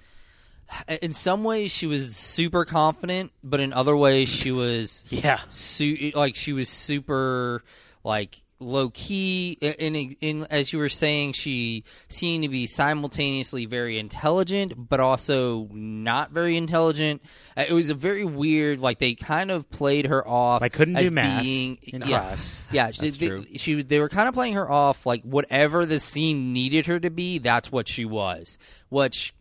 In 1.01 1.13
some 1.13 1.43
ways, 1.43 1.71
she 1.71 1.87
was 1.87 2.15
super 2.15 2.63
confident, 2.65 3.31
but 3.43 3.59
in 3.59 3.73
other 3.73 3.95
ways, 3.97 4.29
she 4.29 4.51
was 4.51 5.03
Yeah. 5.09 5.39
su- 5.49 6.11
like 6.13 6.35
she 6.35 6.53
was 6.53 6.69
super 6.69 7.63
like 8.03 8.41
low 8.59 8.89
key 8.89 9.57
in, 9.61 9.95
in, 9.95 10.17
in 10.19 10.47
as 10.49 10.73
you 10.73 10.79
were 10.79 10.89
saying 10.89 11.31
she 11.31 11.83
seemed 12.09 12.43
to 12.43 12.49
be 12.49 12.65
simultaneously 12.67 13.65
very 13.65 13.97
intelligent 13.97 14.73
but 14.89 14.99
also 14.99 15.67
not 15.71 16.31
very 16.31 16.57
intelligent 16.57 17.21
Uh, 17.55 17.65
it 17.69 17.73
was 17.73 17.89
a 17.89 17.93
very 17.93 18.25
weird 18.25 18.79
like 18.79 18.99
they 18.99 19.15
kind 19.15 19.49
of 19.49 19.69
played 19.69 20.07
her 20.07 20.27
off 20.27 20.61
I 20.61 20.67
couldn't 20.69 20.97
as 20.97 21.07
do 21.09 21.15
math 21.15 21.41
being 21.43 21.77
in 21.83 22.01
yeah, 22.01 22.07
class. 22.07 22.61
yeah 22.71 22.91
she, 22.91 23.01
That's 23.01 23.17
they, 23.17 23.27
true. 23.27 23.45
she 23.55 23.81
they 23.81 23.99
were 23.99 24.09
kind 24.09 24.27
of 24.27 24.33
playing 24.33 24.53
her 24.55 24.69
off 24.69 25.05
like 25.05 25.23
whatever 25.23 25.85
the 25.85 25.99
scene 26.01 26.51
needed 26.51 26.85
her 26.87 26.99
to 26.99 27.09
be 27.09 27.37
that's 27.39 27.71
what 27.71 27.87
she 27.87 28.03
was 28.03 28.57
which 28.89 29.33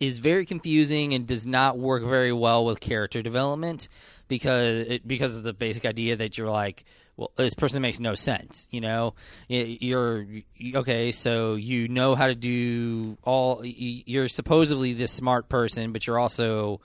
is 0.00 0.18
very 0.18 0.44
confusing 0.44 1.14
and 1.14 1.26
does 1.26 1.46
not 1.46 1.78
work 1.78 2.02
very 2.02 2.32
well 2.32 2.64
with 2.66 2.80
character 2.80 3.22
development 3.22 3.88
because 4.28 4.86
it, 4.86 5.06
because 5.08 5.36
of 5.36 5.44
the 5.44 5.52
basic 5.52 5.84
idea 5.84 6.16
that 6.16 6.36
you're 6.36 6.50
like 6.50 6.84
well 7.16 7.30
this 7.36 7.54
person 7.54 7.82
makes 7.82 8.00
no 8.00 8.14
sense 8.14 8.68
you 8.70 8.80
know? 8.80 9.14
You're 9.48 10.26
okay 10.74 11.12
so 11.12 11.54
you 11.54 11.88
know 11.88 12.14
how 12.14 12.26
to 12.26 12.34
do 12.34 13.18
all 13.22 13.64
you're 13.64 14.28
supposedly 14.28 14.92
this 14.92 15.12
smart 15.12 15.48
person 15.48 15.92
but 15.92 16.06
you're 16.06 16.18
also 16.18 16.80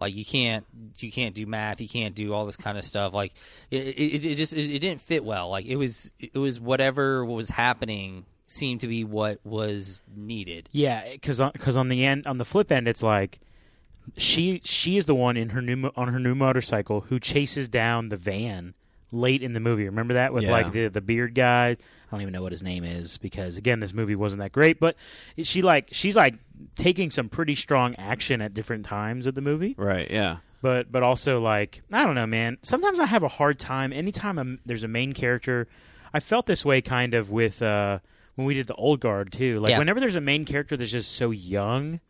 like 0.00 0.14
you 0.14 0.24
can't 0.24 0.66
you 0.98 1.10
can't 1.10 1.34
do 1.34 1.46
math 1.46 1.80
you 1.80 1.88
can't 1.88 2.14
do 2.14 2.32
all 2.34 2.46
this 2.46 2.56
kind 2.56 2.76
of 2.76 2.84
stuff. 2.84 3.14
Like 3.14 3.32
it, 3.70 3.86
it, 3.86 4.26
it 4.26 4.34
just 4.34 4.52
it, 4.52 4.70
it 4.70 4.78
didn't 4.80 5.00
fit 5.00 5.24
well. 5.24 5.48
Like 5.48 5.66
it 5.66 5.76
was 5.76 6.12
it 6.18 6.36
was 6.36 6.60
whatever 6.60 7.24
was 7.24 7.48
happening 7.48 8.26
seemed 8.46 8.80
to 8.80 8.88
be 8.88 9.04
what 9.04 9.40
was 9.44 10.02
needed. 10.14 10.68
Yeah, 10.72 11.10
because 11.10 11.40
because 11.52 11.76
on 11.76 11.88
the 11.88 12.04
end 12.04 12.26
on 12.26 12.38
the 12.38 12.44
flip 12.44 12.70
end, 12.70 12.88
it's 12.88 13.02
like 13.02 13.40
she 14.16 14.60
she 14.64 14.96
is 14.96 15.06
the 15.06 15.14
one 15.14 15.36
in 15.36 15.50
her 15.50 15.62
new 15.62 15.90
on 15.96 16.08
her 16.08 16.20
new 16.20 16.34
motorcycle 16.34 17.02
who 17.02 17.18
chases 17.18 17.68
down 17.68 18.08
the 18.10 18.16
van 18.16 18.74
late 19.12 19.42
in 19.42 19.52
the 19.52 19.60
movie. 19.60 19.84
Remember 19.84 20.14
that 20.14 20.32
with 20.32 20.44
Yeah. 20.44 20.50
like 20.52 20.72
the 20.72 20.88
the 20.88 21.00
beard 21.00 21.34
guy. 21.34 21.70
I 21.70 21.76
don't 22.12 22.22
even 22.22 22.32
know 22.32 22.42
what 22.42 22.52
his 22.52 22.62
name 22.62 22.84
is 22.84 23.18
because 23.18 23.56
again, 23.56 23.80
this 23.80 23.92
movie 23.92 24.14
wasn't 24.14 24.40
that 24.40 24.52
great. 24.52 24.78
But 24.80 24.96
she 25.42 25.62
like 25.62 25.88
she's 25.92 26.16
like 26.16 26.34
taking 26.76 27.10
some 27.10 27.28
pretty 27.28 27.54
strong 27.54 27.94
action 27.96 28.40
at 28.40 28.54
different 28.54 28.84
times 28.86 29.26
of 29.26 29.34
the 29.34 29.40
movie. 29.42 29.74
right 29.76 30.10
yeah 30.10 30.38
but 30.62 30.90
but 30.90 31.02
also 31.02 31.40
like 31.40 31.82
I 31.92 32.04
don't 32.04 32.14
know, 32.14 32.26
man. 32.26 32.58
Sometimes 32.62 32.98
I 32.98 33.06
have 33.06 33.22
a 33.22 33.28
hard 33.28 33.58
time 33.58 33.92
anytime 33.92 34.38
I'm, 34.38 34.58
there's 34.66 34.84
a 34.84 34.88
main 34.88 35.12
character. 35.12 35.68
I 36.14 36.20
felt 36.20 36.46
this 36.46 36.64
way 36.64 36.80
kind 36.80 37.14
of 37.14 37.30
with 37.30 37.60
uh, 37.62 37.98
when 38.36 38.46
we 38.46 38.54
did 38.54 38.66
the 38.66 38.74
old 38.74 39.00
guard 39.00 39.32
too. 39.32 39.60
Like 39.60 39.70
Yeah. 39.72 39.78
whenever 39.78 40.00
there's 40.00 40.16
a 40.16 40.20
main 40.20 40.44
character 40.44 40.76
that's 40.76 40.90
just 40.90 41.12
so 41.12 41.30
young, 41.30 42.00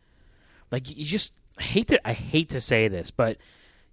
like 0.71 0.89
you 0.95 1.05
just 1.05 1.33
I 1.57 1.63
hate 1.63 1.87
to 1.89 2.07
I 2.07 2.13
hate 2.13 2.49
to 2.49 2.61
say 2.61 2.87
this, 2.87 3.11
but 3.11 3.37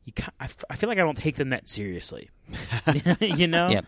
you 0.04 0.12
ca- 0.12 0.32
I, 0.38 0.44
f- 0.44 0.64
I 0.70 0.76
feel 0.76 0.88
like 0.88 0.98
I 0.98 1.02
don't 1.02 1.16
take 1.16 1.36
them 1.36 1.48
that 1.50 1.68
seriously. 1.68 2.30
you 3.20 3.46
know, 3.46 3.68
Yeah. 3.70 3.80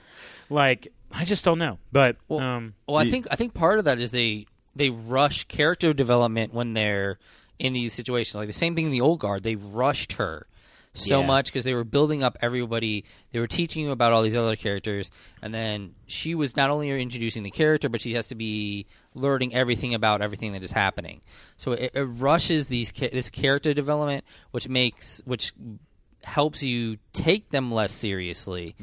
like 0.50 0.88
I 1.12 1.24
just 1.24 1.44
don't 1.44 1.58
know. 1.58 1.78
But 1.92 2.16
Well, 2.28 2.40
um, 2.40 2.74
Well, 2.86 2.96
I 2.96 3.08
think 3.10 3.26
I 3.30 3.36
think 3.36 3.54
part 3.54 3.78
of 3.78 3.84
that 3.84 3.98
is 4.00 4.10
they 4.10 4.46
they 4.74 4.90
rush 4.90 5.44
character 5.44 5.92
development 5.92 6.52
when 6.52 6.74
they're 6.74 7.18
in 7.58 7.72
these 7.72 7.92
situations. 7.94 8.34
Like 8.34 8.48
the 8.48 8.52
same 8.52 8.74
thing 8.74 8.86
in 8.86 8.92
the 8.92 9.00
old 9.00 9.20
guard, 9.20 9.42
they 9.42 9.56
rushed 9.56 10.12
her 10.14 10.46
so 10.92 11.20
Yeah. 11.20 11.26
much 11.26 11.46
because 11.46 11.64
they 11.64 11.74
were 11.74 11.84
building 11.84 12.22
up 12.22 12.36
everybody. 12.42 13.04
They 13.32 13.38
were 13.38 13.46
teaching 13.46 13.84
you 13.84 13.90
about 13.92 14.12
all 14.12 14.22
these 14.22 14.34
other 14.34 14.56
characters, 14.56 15.10
and 15.42 15.54
then 15.54 15.94
she 16.06 16.34
was 16.34 16.56
not 16.56 16.70
only 16.70 16.90
introducing 16.90 17.42
the 17.42 17.50
character, 17.50 17.88
but 17.88 18.00
she 18.00 18.14
has 18.14 18.28
to 18.28 18.34
be 18.34 18.86
learning 19.14 19.54
everything 19.54 19.94
about 19.94 20.20
everything 20.22 20.52
that 20.52 20.62
is 20.62 20.72
happening. 20.72 21.20
So 21.56 21.72
it, 21.72 21.92
it 21.94 22.02
rushes 22.04 22.68
these 22.68 22.92
this 22.92 23.30
character 23.30 23.72
development, 23.74 24.24
which 24.50 24.68
makes 24.68 25.22
which 25.24 25.52
helps 26.24 26.62
you 26.62 26.98
take 27.12 27.50
them 27.50 27.70
less 27.72 27.92
seriously 27.92 28.74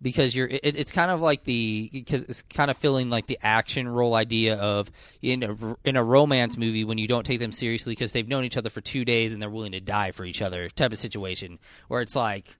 because 0.00 0.34
you're 0.34 0.46
it, 0.48 0.60
it's 0.62 0.92
kind 0.92 1.10
of 1.10 1.20
like 1.20 1.44
the 1.44 1.88
because 1.92 2.22
it's 2.24 2.42
kind 2.42 2.70
of 2.70 2.76
feeling 2.76 3.10
like 3.10 3.26
the 3.26 3.38
action 3.42 3.88
role 3.88 4.14
idea 4.14 4.56
of 4.56 4.90
in 5.22 5.42
a 5.42 5.56
in 5.84 5.96
a 5.96 6.04
romance 6.04 6.56
movie 6.56 6.84
when 6.84 6.98
you 6.98 7.06
don't 7.08 7.24
take 7.24 7.40
them 7.40 7.52
seriously 7.52 7.92
because 7.92 8.12
they've 8.12 8.28
known 8.28 8.44
each 8.44 8.56
other 8.56 8.70
for 8.70 8.80
two 8.80 9.04
days 9.04 9.32
and 9.32 9.42
they're 9.42 9.50
willing 9.50 9.72
to 9.72 9.80
die 9.80 10.12
for 10.12 10.24
each 10.24 10.40
other 10.42 10.68
type 10.70 10.92
of 10.92 10.98
situation 10.98 11.58
where 11.88 12.00
it's 12.00 12.14
like 12.16 12.56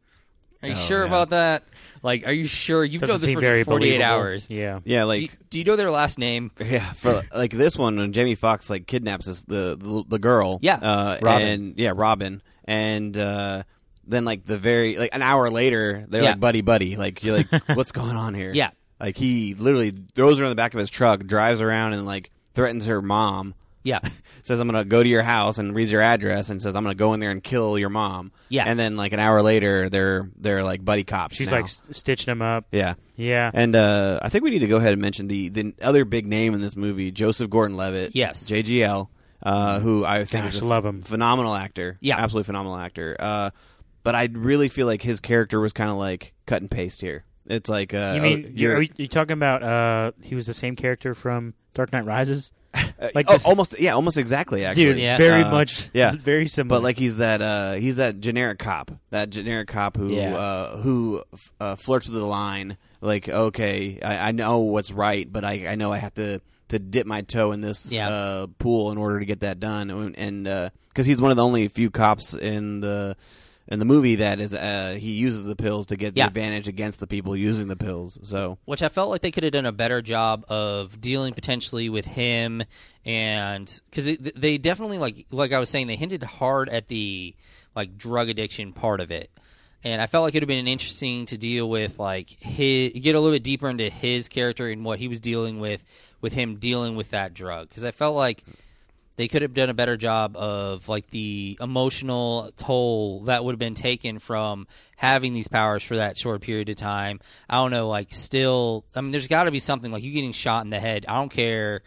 are 0.61 0.69
you 0.71 0.75
Oh, 0.75 0.79
sure 0.79 1.03
yeah. 1.03 1.07
about 1.07 1.31
that 1.31 1.63
like 2.03 2.27
are 2.27 2.33
you 2.33 2.47
sure 2.47 2.85
you've 2.85 3.03
doesn't 3.03 3.15
known 3.15 3.21
this 3.21 3.35
for 3.35 3.41
very 3.41 3.63
48 3.63 3.89
believable. 3.91 4.05
hours 4.13 4.51
Yeah, 4.51 4.81
yeah 4.85 5.03
do, 5.03 5.07
like 5.07 5.21
you, 5.23 5.29
do 5.51 5.59
you 5.61 5.65
know 5.65 5.77
their 5.77 5.93
last 5.93 6.19
name 6.19 6.51
Yeah, 6.65 6.93
for 6.95 7.23
like 7.33 7.53
this 7.53 7.77
one, 7.79 7.97
when 7.99 8.13
Jamie 8.13 8.35
Foxx 8.35 8.69
like 8.69 8.87
kidnaps 8.89 9.27
this, 9.27 9.45
the, 9.45 9.77
the 9.81 10.05
the 10.09 10.19
girl, 10.19 10.59
Yeah. 10.61 10.75
uh, 10.83 11.19
Robin. 11.23 11.47
and 11.49 11.79
yeah, 11.79 11.93
Robin, 11.95 12.43
and 12.65 13.17
uh, 13.17 13.63
then 14.09 14.25
like 14.25 14.45
the 14.45 14.59
very 14.59 14.97
like 14.97 15.15
an 15.15 15.23
hour 15.23 15.51
later, 15.51 16.05
they're 16.09 16.23
Yeah. 16.23 16.31
like 16.31 16.41
buddy 16.41 16.61
buddy, 16.63 16.97
like 16.97 17.23
you're 17.23 17.37
like, 17.37 17.49
what's 17.77 17.93
going 17.93 18.17
on 18.17 18.35
here? 18.35 18.53
Yeah. 18.53 18.71
like 19.01 19.17
he 19.17 19.55
literally 19.55 19.93
throws 20.15 20.39
her 20.39 20.45
in 20.45 20.51
the 20.51 20.57
back 20.57 20.75
of 20.75 20.81
his 20.81 20.91
truck, 20.91 21.25
drives 21.25 21.61
around, 21.61 21.93
and 21.93 22.05
like 22.07 22.31
threatens 22.55 22.87
her 22.87 23.01
mom. 23.03 23.55
yeah 23.85 24.01
Says 24.43 24.61
I'm 24.61 24.67
gonna 24.69 24.85
go 24.85 25.03
to 25.03 25.09
your 25.09 25.23
house 25.23 25.59
and 25.59 25.75
reads 25.75 25.93
your 25.93 26.01
address 26.01 26.49
and 26.49 26.63
says 26.63 26.75
I'm 26.75 26.83
gonna 26.83 26.95
go 26.95 27.13
in 27.13 27.21
there 27.21 27.31
and 27.31 27.43
kill 27.45 27.79
your 27.79 27.91
mom. 27.91 28.33
Yeah. 28.49 28.65
and 28.67 28.79
then 28.79 28.97
like 28.97 29.13
an 29.13 29.19
hour 29.21 29.43
later, 29.43 29.89
they're 29.91 30.31
they're 30.37 30.65
like 30.65 30.83
buddy 30.85 31.05
cops. 31.05 31.37
she's 31.37 31.51
now. 31.51 31.59
like 31.59 31.69
st- 31.69 31.95
stitching 31.95 32.33
him 32.33 32.41
up. 32.43 32.67
yeah. 32.73 32.95
Yeah, 33.17 33.51
And 33.53 33.75
uh, 33.77 34.21
I 34.23 34.29
think 34.29 34.45
we 34.45 34.51
need 34.51 34.61
to 34.61 34.69
go 34.69 34.77
ahead 34.79 34.93
and 34.93 35.03
mention 35.03 35.27
the 35.29 35.49
the 35.51 35.75
other 35.83 36.05
big 36.05 36.25
name 36.27 36.55
in 36.55 36.61
this 36.61 36.77
movie, 36.77 37.11
Joseph 37.11 37.51
Gordon-Levitt. 37.51 38.15
Yes. 38.15 38.49
JGL, 38.49 39.09
uh, 39.43 39.81
who 39.81 40.05
I 40.05 40.25
think 40.25 40.45
Gosh, 40.47 40.55
is 40.55 40.61
a 40.61 40.65
love 40.65 40.87
him. 40.87 41.03
phenomenal 41.03 41.53
actor. 41.55 41.99
Yeah. 42.01 42.17
absolutely 42.17 42.47
phenomenal 42.47 42.77
actor. 42.79 43.17
Uh, 43.19 43.51
but 44.03 44.15
I 44.15 44.29
really 44.33 44.69
feel 44.69 44.87
like 44.87 45.03
his 45.03 45.21
character 45.21 45.61
was 45.61 45.73
kind 45.73 45.91
of 45.91 45.97
like 45.97 46.33
cut 46.47 46.63
and 46.63 46.71
paste 46.71 47.01
here. 47.01 47.25
It's 47.47 47.71
like 47.71 47.95
uh, 47.95 48.13
you 48.17 48.21
oh, 48.21 48.23
mean 48.23 48.53
you're- 48.55 48.75
are 48.75 48.83
you, 48.83 48.91
you 48.97 49.09
talking 49.09 49.33
about? 49.33 49.63
Uh, 49.63 50.13
he 50.23 50.35
was 50.35 50.47
the 50.47 50.55
same 50.55 50.77
character 50.77 51.15
from 51.15 51.55
Dark 51.75 51.93
Knight 51.93 52.05
Rises. 52.05 52.53
Uh, 53.01 53.09
Like 53.15 53.27
oh, 53.29 53.35
this- 53.35 53.47
almost 53.47 53.79
yeah, 53.81 53.93
almost 53.93 54.19
exactly 54.19 54.65
actually. 54.65 54.85
dude, 54.87 54.99
Yeah. 54.99 55.17
very 55.17 55.43
Uh, 55.43 55.51
much, 55.53 55.89
yeah. 55.95 56.13
very 56.21 56.47
similar. 56.49 56.79
But 56.79 56.83
like 56.85 56.99
he's 56.99 57.17
that 57.19 57.41
uh, 57.41 57.75
he's 57.75 57.97
that 57.97 58.21
generic 58.21 58.59
cop, 58.59 58.91
that 59.11 59.31
generic 59.31 59.69
cop 59.69 59.97
who 59.97 60.09
Yeah. 60.11 60.37
uh, 60.37 60.77
who 60.79 61.23
uh, 61.61 61.77
flirts 61.77 62.09
with 62.09 62.19
the 62.19 62.27
line. 62.27 62.77
Like, 63.01 63.29
okay, 63.29 63.99
I, 64.03 64.29
I 64.29 64.33
know 64.33 64.59
what's 64.59 64.91
right, 64.93 65.31
but 65.33 65.45
I, 65.45 65.69
I 65.69 65.75
know 65.77 65.93
I 65.93 65.99
have 65.99 66.15
to, 66.15 66.41
to 66.69 66.79
dip 66.81 67.07
my 67.07 67.23
toe 67.23 67.53
in 67.53 67.61
this 67.61 67.91
Yeah. 67.93 68.09
uh, 68.11 68.47
pool 68.59 68.91
in 68.91 68.99
order 68.99 69.21
to 69.21 69.25
get 69.25 69.41
that 69.41 69.61
done. 69.61 70.15
And 70.19 70.45
because 70.89 71.07
he's 71.07 71.21
one 71.21 71.31
of 71.31 71.37
the 71.37 71.45
only 71.45 71.69
few 71.69 71.91
cops 71.91 72.35
in 72.35 72.81
the 72.81 73.17
in 73.71 73.79
the 73.79 73.85
movie 73.85 74.15
that 74.17 74.41
is 74.41 74.55
uh, 74.55 74.97
he 74.99 75.13
uses 75.13 75.45
the 75.45 75.55
pills 75.57 75.87
to 75.87 75.97
get 75.97 76.15
the 76.15 76.21
Yeah. 76.21 76.27
advantage 76.27 76.69
against 76.69 77.01
the 77.01 77.07
people 77.07 77.37
using 77.37 77.69
the 77.69 77.77
pills. 77.77 78.19
So 78.23 78.59
which 78.65 78.83
I 78.83 78.89
felt 78.89 79.11
like 79.11 79.21
they 79.21 79.31
could 79.31 79.43
have 79.45 79.53
done 79.53 79.67
a 79.67 79.73
better 79.73 80.01
job 80.03 80.45
of 80.49 81.01
dealing 81.01 81.35
potentially 81.35 81.89
with 81.89 82.05
him, 82.07 82.63
and 83.05 83.81
because 83.91 84.05
they, 84.05 84.17
they 84.17 84.59
definitely 84.59 84.99
like 84.99 85.27
like 85.31 85.53
I 85.53 85.59
was 85.59 85.69
saying, 85.69 85.87
they 85.87 85.97
hinted 85.97 86.23
hard 86.23 86.69
at 86.69 86.87
the 86.89 87.35
like 87.77 87.97
drug 87.97 88.29
addiction 88.29 88.73
part 88.73 89.01
of 89.01 89.11
it, 89.11 89.31
and 89.85 90.01
I 90.03 90.07
felt 90.07 90.25
like 90.25 90.35
it 90.35 90.37
would 90.39 90.43
have 90.45 90.49
been 90.49 90.67
interesting 90.67 91.27
to 91.27 91.39
deal 91.39 91.69
with 91.69 91.99
like 91.99 92.31
his 92.31 92.93
get 92.93 93.15
a 93.15 93.21
little 93.21 93.35
bit 93.35 93.43
deeper 93.45 93.69
into 93.69 93.89
his 93.91 94.29
character 94.29 94.69
and 94.69 94.85
what 94.85 94.99
he 94.99 95.09
was 95.09 95.21
dealing 95.21 95.61
with 95.61 95.85
with 96.21 96.33
him 96.33 96.57
dealing 96.57 96.97
with 96.97 97.11
that 97.11 97.35
drug 97.35 97.69
because 97.69 97.85
I 97.85 97.91
felt 97.93 98.17
like 98.17 98.43
they 99.19 99.27
could 99.29 99.43
have 99.43 99.53
done 99.53 99.69
a 99.69 99.75
better 99.75 99.97
job 99.97 100.37
of 100.37 100.89
like 100.89 101.11
the 101.11 101.59
emotional 101.61 102.51
toll 102.57 103.25
that 103.25 103.45
would 103.45 103.53
have 103.53 103.59
been 103.59 103.75
taken 103.75 104.21
from 104.21 104.67
having 104.97 105.35
these 105.35 105.49
powers 105.49 105.83
for 105.83 105.97
that 105.97 106.17
short 106.17 106.41
period 106.41 106.69
of 106.71 106.77
time. 106.77 107.19
I 107.51 107.57
don't 107.57 107.73
know, 107.73 107.89
like 107.89 108.15
still 108.15 108.85
I 108.95 109.01
mean 109.01 109.11
there's 109.11 109.27
got 109.29 109.45
to 109.45 109.51
be 109.51 109.59
something 109.59 109.91
like 109.93 110.03
you 110.05 110.13
getting 110.13 110.33
shot 110.33 110.65
in 110.65 110.71
the 110.71 110.79
head. 110.81 111.05
I 111.09 111.15
don't 111.17 111.31
care 111.33 111.83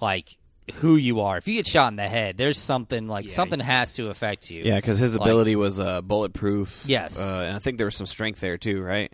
like 0.00 0.36
who 0.74 0.96
you 0.96 1.20
are. 1.22 1.36
If 1.38 1.48
you 1.48 1.54
get 1.54 1.66
shot 1.66 1.88
in 1.92 1.96
the 1.96 2.06
head, 2.08 2.36
there's 2.36 2.58
something 2.58 3.08
like 3.08 3.24
Yeah. 3.26 3.32
something 3.34 3.58
has 3.58 3.94
to 3.94 4.08
affect 4.10 4.50
you. 4.50 4.62
yeah, 4.62 4.76
because 4.76 4.98
his 4.98 5.16
Like- 5.16 5.22
ability 5.26 5.56
was 5.56 5.80
uh, 5.80 6.00
bulletproof. 6.02 6.84
Yes. 6.86 7.18
uh, 7.18 7.40
and 7.42 7.56
I 7.56 7.58
think 7.58 7.78
there 7.78 7.86
was 7.86 7.96
some 7.96 8.06
strength 8.06 8.38
there 8.40 8.56
too, 8.58 8.80
right? 8.82 9.10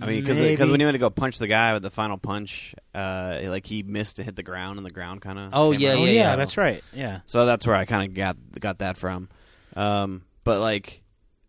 I 0.00 0.06
mean, 0.06 0.20
because 0.22 0.38
Maybe. 0.38 0.70
when 0.70 0.80
he 0.80 0.86
went 0.86 0.94
to 0.94 0.98
go 0.98 1.10
punch 1.10 1.38
the 1.38 1.46
guy 1.46 1.72
with 1.74 1.82
the 1.82 1.90
final 1.90 2.16
punch, 2.16 2.74
uh, 2.94 3.40
like 3.44 3.66
he 3.66 3.82
missed 3.82 4.16
to 4.16 4.22
hit 4.22 4.34
the 4.36 4.42
ground, 4.42 4.78
and 4.78 4.86
the 4.86 4.90
ground 4.90 5.20
kind 5.20 5.38
of. 5.38 5.50
Oh, 5.52 5.72
yeah, 5.72 5.90
oh 5.90 6.04
yeah, 6.04 6.04
yeah, 6.04 6.12
yeah. 6.12 6.36
that's 6.36 6.56
right. 6.56 6.82
Yeah, 6.94 7.20
So 7.26 7.44
that's 7.44 7.66
where 7.66 7.76
I 7.76 7.84
kind 7.84 8.08
of 8.08 8.14
got 8.14 8.36
got 8.58 8.78
that 8.78 8.96
from. 8.96 9.28
Um, 9.76 10.22
but 10.44 10.60
like, 10.60 11.02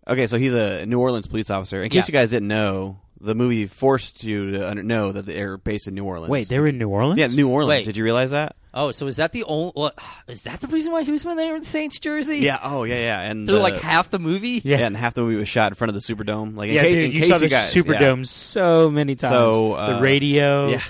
okay, 0.07 0.27
so 0.27 0.37
he's 0.37 0.53
a 0.53 0.85
New 0.85 0.99
Orleans 0.99 1.27
police 1.27 1.49
officer. 1.49 1.81
In 1.81 1.89
case 1.89 2.09
Yeah. 2.09 2.13
you 2.13 2.19
guys 2.19 2.29
didn't 2.31 2.47
know, 2.49 2.99
the 3.21 3.35
movie 3.35 3.67
forced 3.67 4.23
you 4.23 4.51
to 4.51 4.69
under- 4.69 4.83
know 4.83 5.11
that 5.11 5.25
they're 5.25 5.57
based 5.57 5.87
in 5.87 5.93
New 5.95 6.03
Orleans. 6.05 6.29
wait, 6.31 6.49
they 6.49 6.59
were 6.59 6.67
in 6.67 6.77
New 6.77 6.89
Orleans. 6.89 7.19
yeah, 7.19 7.27
New 7.27 7.47
Orleans. 7.47 7.69
Wait. 7.69 7.85
Did 7.85 7.95
you 7.97 8.03
realize 8.03 8.31
that? 8.31 8.55
Oh, 8.73 8.91
so 8.91 9.07
is 9.07 9.17
that 9.17 9.31
the 9.33 9.43
only? 9.43 9.73
Well, 9.75 9.91
is 10.27 10.43
that 10.43 10.61
the 10.61 10.67
reason 10.67 10.91
why 10.93 11.03
he 11.03 11.11
was 11.11 11.25
wearing 11.25 11.59
the 11.59 11.65
Saints 11.65 11.99
jersey? 11.99 12.37
Yeah. 12.39 12.59
Oh, 12.63 12.83
yeah, 12.85 12.95
yeah. 12.95 13.21
And 13.21 13.45
through 13.45 13.57
the- 13.57 13.61
like 13.63 13.81
half 13.81 14.09
the 14.09 14.19
movie. 14.19 14.61
Yeah. 14.63 14.79
yeah, 14.79 14.87
and 14.87 14.95
half 14.95 15.13
the 15.13 15.21
movie 15.23 15.35
was 15.35 15.49
shot 15.49 15.71
in 15.71 15.75
front 15.75 15.89
of 15.89 15.95
the 15.95 15.99
Superdome. 15.99 16.55
Like, 16.55 16.69
in 16.69 16.75
yeah, 16.75 16.81
case, 16.83 16.93
dude, 16.95 17.03
in 17.03 17.11
you 17.11 17.19
case 17.19 17.29
saw 17.29 17.35
you 17.35 17.39
the 17.41 17.49
guys, 17.49 17.73
Superdome 17.73 18.25
so 18.25 18.89
many 18.89 19.15
times. 19.15 19.31
So, 19.33 19.73
uh, 19.73 19.97
the 19.97 20.01
radio. 20.03 20.69
Yeah. 20.69 20.81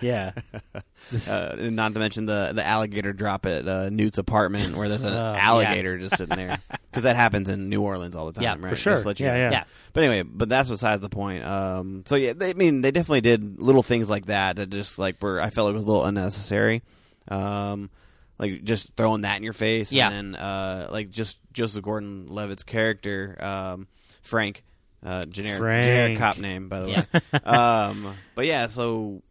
yeah. 0.00 0.32
Uh, 1.26 1.56
and 1.58 1.74
not 1.74 1.94
to 1.94 1.98
mention 1.98 2.26
the 2.26 2.52
the 2.54 2.62
alligator 2.62 3.14
drop 3.14 3.46
at 3.46 3.66
uh, 3.66 3.88
Newt's 3.88 4.18
apartment 4.18 4.76
where 4.76 4.90
there's 4.90 5.02
an 5.04 5.14
Oh, 5.14 5.32
yeah. 5.32 5.38
alligator 5.40 5.96
just 5.96 6.18
sitting 6.18 6.36
there 6.36 6.58
because 6.90 7.04
that 7.04 7.16
happens 7.16 7.48
in 7.48 7.70
New 7.70 7.80
Orleans 7.80 8.14
all 8.14 8.26
the 8.26 8.32
time, 8.32 8.42
Yeah, 8.42 8.56
right? 8.60 8.68
for 8.68 8.76
sure. 8.76 8.92
Just 8.92 9.06
let 9.06 9.18
you 9.18 9.24
Yeah, 9.24 9.32
guys 9.36 9.42
yeah. 9.44 9.50
Yeah. 9.52 9.64
But 9.94 10.04
anyway, 10.04 10.22
but 10.30 10.50
that's 10.50 10.68
besides 10.68 11.00
the 11.00 11.08
point. 11.08 11.46
Um, 11.46 12.02
so 12.04 12.14
yeah, 12.14 12.34
they, 12.34 12.50
I 12.50 12.52
mean, 12.52 12.82
they 12.82 12.90
definitely 12.90 13.22
did 13.22 13.58
little 13.58 13.82
things 13.82 14.10
like 14.10 14.26
that 14.26 14.56
that 14.56 14.68
just 14.68 14.98
like 14.98 15.22
were 15.22 15.40
I 15.40 15.48
felt 15.48 15.64
like 15.68 15.76
was 15.76 15.84
a 15.84 15.86
little 15.86 16.04
unnecessary. 16.04 16.82
Um, 17.30 17.90
like 18.38 18.62
just 18.64 18.96
throwing 18.96 19.22
that 19.22 19.36
in 19.36 19.42
your 19.42 19.52
face, 19.52 19.92
Yeah. 19.92 20.10
and 20.10 20.34
then 20.34 20.40
uh, 20.40 20.88
like 20.92 21.10
just 21.10 21.38
Joseph 21.52 21.82
Gordon-Levitt's 21.82 22.62
character, 22.62 23.36
um, 23.40 23.88
Frank, 24.22 24.62
uh, 25.04 25.22
generic 25.22 25.58
generic 25.84 26.18
cop 26.18 26.38
name 26.38 26.68
by 26.68 26.80
the 26.80 26.88
way. 26.88 27.40
um, 27.44 28.14
but 28.34 28.46
yeah, 28.46 28.68
so 28.68 29.22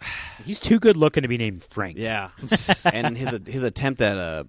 He's 0.44 0.60
too 0.60 0.78
good 0.78 0.96
looking 0.96 1.22
to 1.22 1.28
be 1.28 1.38
named 1.38 1.62
Frank. 1.62 1.96
yeah, 1.98 2.30
and 2.92 3.16
his 3.16 3.38
his 3.46 3.62
attempt 3.62 4.00
at 4.02 4.16
a 4.16 4.46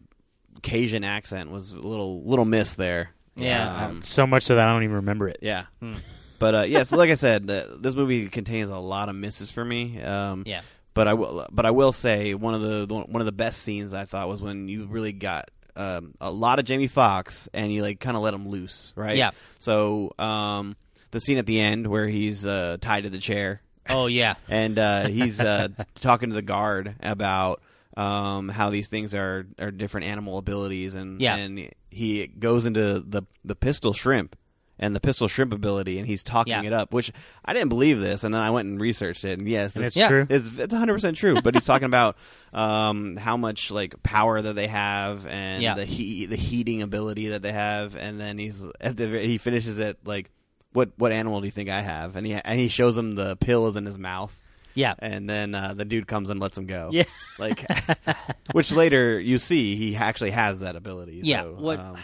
Cajun 0.61 1.03
accent 1.03 1.49
was 1.51 1.71
a 1.71 1.79
little 1.79 2.23
little 2.23 2.45
miss 2.45 2.73
there. 2.73 3.11
Yeah. 3.35 3.85
Um, 3.87 4.01
So 4.01 4.27
much 4.27 4.43
so 4.43 4.55
that 4.55 4.67
I 4.67 4.71
don't 4.73 4.83
even 4.83 4.97
remember 4.97 5.27
it. 5.29 5.37
yeah. 5.41 5.65
Hmm. 5.79 5.93
But 6.37 6.55
uh, 6.55 6.61
yeah, 6.63 6.83
so 6.83 6.97
like 6.97 7.09
I 7.09 7.13
said, 7.15 7.49
uh, 7.49 7.77
this 7.79 7.95
movie 7.95 8.27
contains 8.27 8.69
a 8.69 8.77
lot 8.77 9.09
of 9.09 9.15
misses 9.15 9.51
for 9.51 9.63
me. 9.63 10.01
Um, 10.01 10.43
Yeah. 10.45 10.61
But 10.93 11.07
I 11.07 11.13
will, 11.13 11.47
but 11.51 11.65
I 11.65 11.71
will 11.71 11.91
say 11.93 12.33
one 12.33 12.53
of 12.53 12.61
the 12.61 12.85
the- 12.85 12.95
one 12.95 13.21
of 13.21 13.25
the 13.25 13.31
best 13.31 13.61
scenes 13.61 13.93
I 13.93 14.05
thought 14.05 14.27
was 14.27 14.41
when 14.41 14.67
you 14.67 14.85
really 14.85 15.13
got 15.13 15.49
um, 15.75 16.13
a 16.19 16.29
lot 16.31 16.59
of 16.59 16.65
Jamie 16.65 16.87
Foxx 16.87 17.47
and 17.53 17.71
you 17.71 17.81
like 17.81 17.99
kind 18.01 18.17
of 18.17 18.23
let 18.23 18.33
him 18.33 18.47
loose, 18.49 18.91
right? 18.95 19.15
Yeah. 19.15 19.31
So 19.57 20.11
um, 20.19 20.75
the 21.11 21.19
scene 21.21 21.37
at 21.37 21.45
the 21.45 21.59
end 21.61 21.87
where 21.87 22.07
he's 22.07 22.45
uh, 22.45 22.75
tied 22.81 23.03
to 23.03 23.09
the 23.09 23.19
chair 23.19 23.61
Oh 23.89 24.07
yeah. 24.07 24.35
and 24.49 24.77
uh, 24.77 25.07
he's 25.07 25.39
uh, 25.39 25.69
talking 25.95 26.29
to 26.29 26.35
the 26.35 26.41
guard 26.41 26.95
about 27.01 27.61
um, 27.97 28.49
how 28.49 28.69
these 28.69 28.89
things 28.89 29.15
are, 29.15 29.45
are 29.59 29.71
different 29.71 30.07
animal 30.07 30.37
abilities, 30.37 30.95
and 30.95 31.21
Yeah. 31.21 31.35
and 31.37 31.69
he 31.89 32.27
goes 32.27 32.65
into 32.65 32.99
the 32.99 33.23
the 33.45 33.55
pistol 33.55 33.91
shrimp 33.93 34.35
and 34.81 34.95
the 34.95 34.99
pistol 34.99 35.27
shrimp 35.27 35.53
ability, 35.53 35.99
and 35.99 36.07
he's 36.07 36.23
talking 36.23 36.51
Yeah. 36.51 36.63
it 36.63 36.73
up, 36.73 36.91
which 36.91 37.11
I 37.45 37.53
didn't 37.53 37.69
believe 37.69 37.99
this, 38.01 38.23
and 38.23 38.33
then 38.33 38.41
I 38.41 38.49
went 38.49 38.67
and 38.67 38.81
researched 38.81 39.23
it, 39.23 39.39
and 39.39 39.47
yes, 39.47 39.75
And 39.75 39.85
it's, 39.85 39.95
it's 39.95 40.01
Yeah. 40.01 40.07
true. 40.09 40.27
it's 40.29 40.57
it's 40.57 40.73
100 40.73 40.93
percent 40.93 41.15
true. 41.17 41.39
But 41.41 41.53
he's 41.53 41.65
talking 41.65 41.85
about 41.85 42.17
um, 42.51 43.15
how 43.17 43.37
much 43.37 43.71
like 43.71 44.01
power 44.03 44.41
that 44.41 44.53
they 44.55 44.67
have, 44.67 45.25
and 45.27 45.61
Yeah. 45.63 45.75
the 45.75 45.85
heat 45.85 46.25
the 46.31 46.35
heating 46.35 46.81
ability 46.81 47.27
that 47.29 47.41
they 47.43 47.51
have, 47.53 47.95
and 47.95 48.19
then 48.19 48.37
he's 48.37 48.65
at 48.81 48.97
the 48.97 49.07
he 49.19 49.37
finishes 49.37 49.79
it 49.79 49.99
like. 50.03 50.29
What 50.73 50.91
what 50.95 51.11
animal 51.11 51.41
do 51.41 51.47
you 51.47 51.51
think 51.51 51.67
I 51.69 51.81
have? 51.81 52.15
And 52.15 52.25
he 52.25 52.33
and 52.33 52.57
he 52.57 52.69
shows 52.69 52.97
him 52.97 53.15
the 53.15 53.35
pill 53.35 53.67
is 53.67 53.75
in 53.75 53.85
his 53.85 53.99
mouth, 53.99 54.33
Yeah. 54.73 54.93
and 54.99 55.29
then 55.29 55.53
uh, 55.53 55.73
the 55.73 55.83
dude 55.83 56.07
comes 56.07 56.29
and 56.29 56.39
lets 56.39 56.57
him 56.57 56.65
go. 56.65 56.91
Yeah. 56.93 57.03
like 57.37 57.65
which 58.53 58.71
later 58.71 59.19
you 59.19 59.37
see 59.37 59.75
he 59.75 59.97
actually 59.97 60.31
has 60.31 60.61
that 60.61 60.77
ability. 60.77 61.21
Yeah. 61.25 61.41
so, 61.43 61.55
what? 61.59 61.77
um, 61.79 61.85
al- 61.87 61.97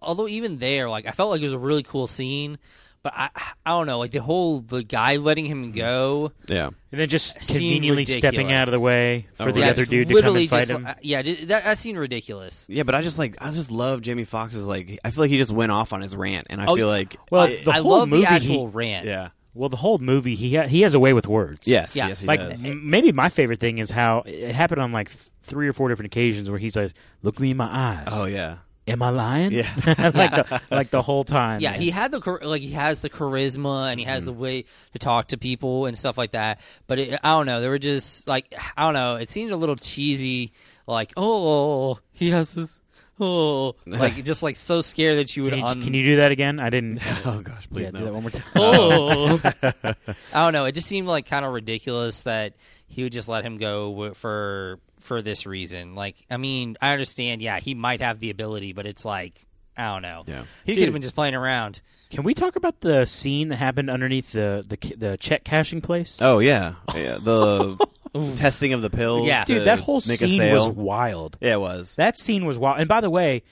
although 0.00 0.28
even 0.28 0.58
there, 0.58 0.88
like 0.88 1.06
I 1.06 1.10
felt 1.12 1.30
like 1.30 1.40
it 1.40 1.44
was 1.44 1.52
a 1.52 1.58
really 1.58 1.82
cool 1.82 2.06
scene, 2.06 2.58
but 3.02 3.12
I 3.16 3.30
I 3.66 3.70
don't 3.70 3.86
know, 3.86 3.98
like 3.98 4.12
the 4.12 4.22
whole 4.22 4.60
the 4.60 4.82
guy 4.82 5.16
letting 5.16 5.44
him 5.46 5.72
go. 5.72 6.32
yeah, 6.48 6.66
And 6.92 7.00
then 7.00 7.08
just 7.08 7.42
Seemed 7.42 7.58
conveniently 7.60 8.04
stepping 8.04 8.52
out 8.52 8.68
of 8.68 8.72
the 8.72 8.80
way 8.80 9.26
for 9.34 9.48
Oh, 9.48 9.52
the 9.52 9.60
right. 9.62 9.70
other 9.70 9.82
just 9.82 9.90
dude 9.90 10.08
to 10.08 10.22
come 10.22 10.36
and 10.36 10.48
fight 10.50 10.60
just, 10.60 10.70
him. 10.70 10.86
uh, 10.86 10.94
yeah, 11.02 11.22
ju- 11.22 11.46
that, 11.46 11.64
that 11.64 11.78
seemed 11.78 11.98
ridiculous. 11.98 12.64
yeah. 12.68 12.82
But 12.84 12.94
I 12.94 13.02
just 13.02 13.18
like 13.18 13.36
I 13.40 13.50
just 13.52 13.70
love 13.70 14.02
Jamie 14.02 14.24
Foxx's 14.24 14.66
like 14.66 14.98
I 15.04 15.10
feel 15.10 15.24
like 15.24 15.30
he 15.30 15.38
just 15.38 15.50
went 15.52 15.72
off 15.72 15.92
on 15.92 16.00
his 16.00 16.14
rant, 16.14 16.46
and 16.50 16.60
I 16.60 16.66
Oh, 16.66 16.76
feel 16.76 16.86
like 16.88 17.16
Well, 17.30 17.42
I- 17.42 17.56
the 17.62 17.70
I 17.72 17.78
whole 17.80 17.90
love 17.98 18.08
movie, 18.08 18.22
the 18.22 18.30
actual 18.30 18.68
he- 18.68 18.72
rant. 18.72 19.06
yeah, 19.06 19.28
well, 19.54 19.68
the 19.68 19.76
whole 19.76 19.98
movie, 19.98 20.34
he 20.36 20.54
ha- 20.56 20.66
he 20.68 20.82
has 20.82 20.94
a 20.94 21.00
way 21.00 21.12
with 21.12 21.26
words. 21.26 21.66
yes, 21.66 21.96
Yeah. 21.96 22.08
yes, 22.08 22.20
he 22.20 22.26
like 22.26 22.40
does. 22.40 22.64
m- 22.64 22.88
maybe 22.88 23.10
my 23.12 23.28
favorite 23.28 23.58
thing 23.60 23.78
is 23.78 23.90
how 23.90 24.22
it 24.26 24.54
happened 24.54 24.80
on 24.80 24.92
like 24.92 25.08
th- 25.10 25.28
three 25.42 25.66
or 25.66 25.72
four 25.72 25.88
different 25.88 26.06
occasions 26.12 26.48
where 26.48 26.58
he's 26.58 26.76
like, 26.76 26.92
"Look 27.22 27.40
me 27.40 27.50
in 27.50 27.56
my 27.56 27.68
eyes. 27.68 28.08
Oh 28.12 28.26
yeah, 28.26 28.58
Am 28.88 29.00
I 29.00 29.10
lying? 29.10 29.52
Yeah. 29.52 29.72
like 29.86 30.30
the 30.32 30.62
like 30.70 30.90
the 30.90 31.02
whole 31.02 31.22
time. 31.22 31.60
Yeah, 31.60 31.72
man. 31.72 31.80
he 31.80 31.90
had 31.90 32.10
the 32.10 32.38
like 32.42 32.62
he 32.62 32.70
has 32.70 33.00
the 33.00 33.10
charisma 33.10 33.90
and 33.90 34.00
he 34.00 34.06
has 34.06 34.24
mm-hmm. 34.24 34.34
the 34.34 34.40
way 34.40 34.64
to 34.92 34.98
talk 34.98 35.28
to 35.28 35.38
people 35.38 35.86
and 35.86 35.96
stuff 35.96 36.18
like 36.18 36.32
that. 36.32 36.60
But 36.88 36.98
it, 36.98 37.20
I 37.22 37.30
don't 37.30 37.46
know, 37.46 37.60
they 37.60 37.68
were 37.68 37.78
just 37.78 38.26
like 38.26 38.52
I 38.76 38.84
don't 38.84 38.94
know. 38.94 39.16
It 39.16 39.30
seemed 39.30 39.52
a 39.52 39.56
little 39.56 39.76
cheesy. 39.76 40.52
Like 40.86 41.12
oh, 41.16 42.00
he 42.12 42.30
has 42.30 42.54
this. 42.54 42.80
Oh, 43.20 43.76
like 43.86 44.24
just 44.24 44.42
like 44.42 44.56
so 44.56 44.80
scared 44.80 45.18
that 45.18 45.36
you 45.36 45.44
would. 45.44 45.50
Can 45.50 45.60
you, 45.60 45.64
un- 45.64 45.80
can 45.80 45.94
you 45.94 46.02
do 46.02 46.16
that 46.16 46.32
again? 46.32 46.58
I 46.58 46.70
didn't. 46.70 47.00
oh 47.24 47.40
gosh, 47.40 47.68
please 47.70 47.84
yeah, 47.92 47.98
do 47.98 48.04
that 48.04 48.12
one 48.12 48.22
more 48.22 48.30
time. 48.30 48.42
oh, 48.56 49.40
I 49.84 49.94
don't 50.32 50.52
know. 50.52 50.64
It 50.64 50.72
just 50.72 50.88
seemed 50.88 51.06
like 51.06 51.26
kind 51.26 51.44
of 51.44 51.52
ridiculous 51.52 52.22
that 52.22 52.54
he 52.88 53.04
would 53.04 53.12
just 53.12 53.28
let 53.28 53.44
him 53.44 53.58
go 53.58 54.12
for 54.14 54.80
for 55.02 55.22
this 55.22 55.46
reason. 55.46 55.94
Like, 55.94 56.16
I 56.30 56.36
mean, 56.36 56.76
I 56.80 56.92
understand. 56.92 57.42
Yeah, 57.42 57.60
he 57.60 57.74
might 57.74 58.00
have 58.00 58.18
the 58.18 58.30
ability, 58.30 58.72
but 58.72 58.86
it's 58.86 59.04
like 59.04 59.46
I 59.76 59.92
don't 59.92 60.02
know. 60.02 60.24
Yeah. 60.26 60.44
he 60.64 60.72
Dude. 60.72 60.78
could 60.80 60.88
have 60.88 60.92
been 60.92 61.02
just 61.02 61.14
playing 61.14 61.34
around. 61.34 61.80
Can 62.10 62.24
we 62.24 62.34
talk 62.34 62.56
about 62.56 62.80
the 62.80 63.06
scene 63.06 63.48
that 63.48 63.56
happened 63.56 63.88
underneath 63.88 64.32
the 64.32 64.64
the, 64.66 64.96
the 64.96 65.16
check 65.16 65.44
cashing 65.44 65.80
place? 65.80 66.18
Oh 66.20 66.40
yeah, 66.40 66.74
yeah. 66.94 67.18
The 67.20 67.76
testing 68.36 68.72
of 68.72 68.82
the 68.82 68.90
pills. 68.90 69.26
Yeah. 69.26 69.44
Dude, 69.44 69.66
that 69.66 69.80
whole 69.80 70.02
make 70.06 70.20
a 70.20 70.28
scene 70.28 70.38
sale. 70.38 70.54
was 70.54 70.68
wild. 70.68 71.38
Yeah, 71.40 71.54
it 71.54 71.60
was. 71.60 71.96
That 71.96 72.18
scene 72.18 72.44
was 72.44 72.58
wild. 72.58 72.80
And 72.80 72.88
by 72.88 73.00
the 73.00 73.10
way, 73.10 73.42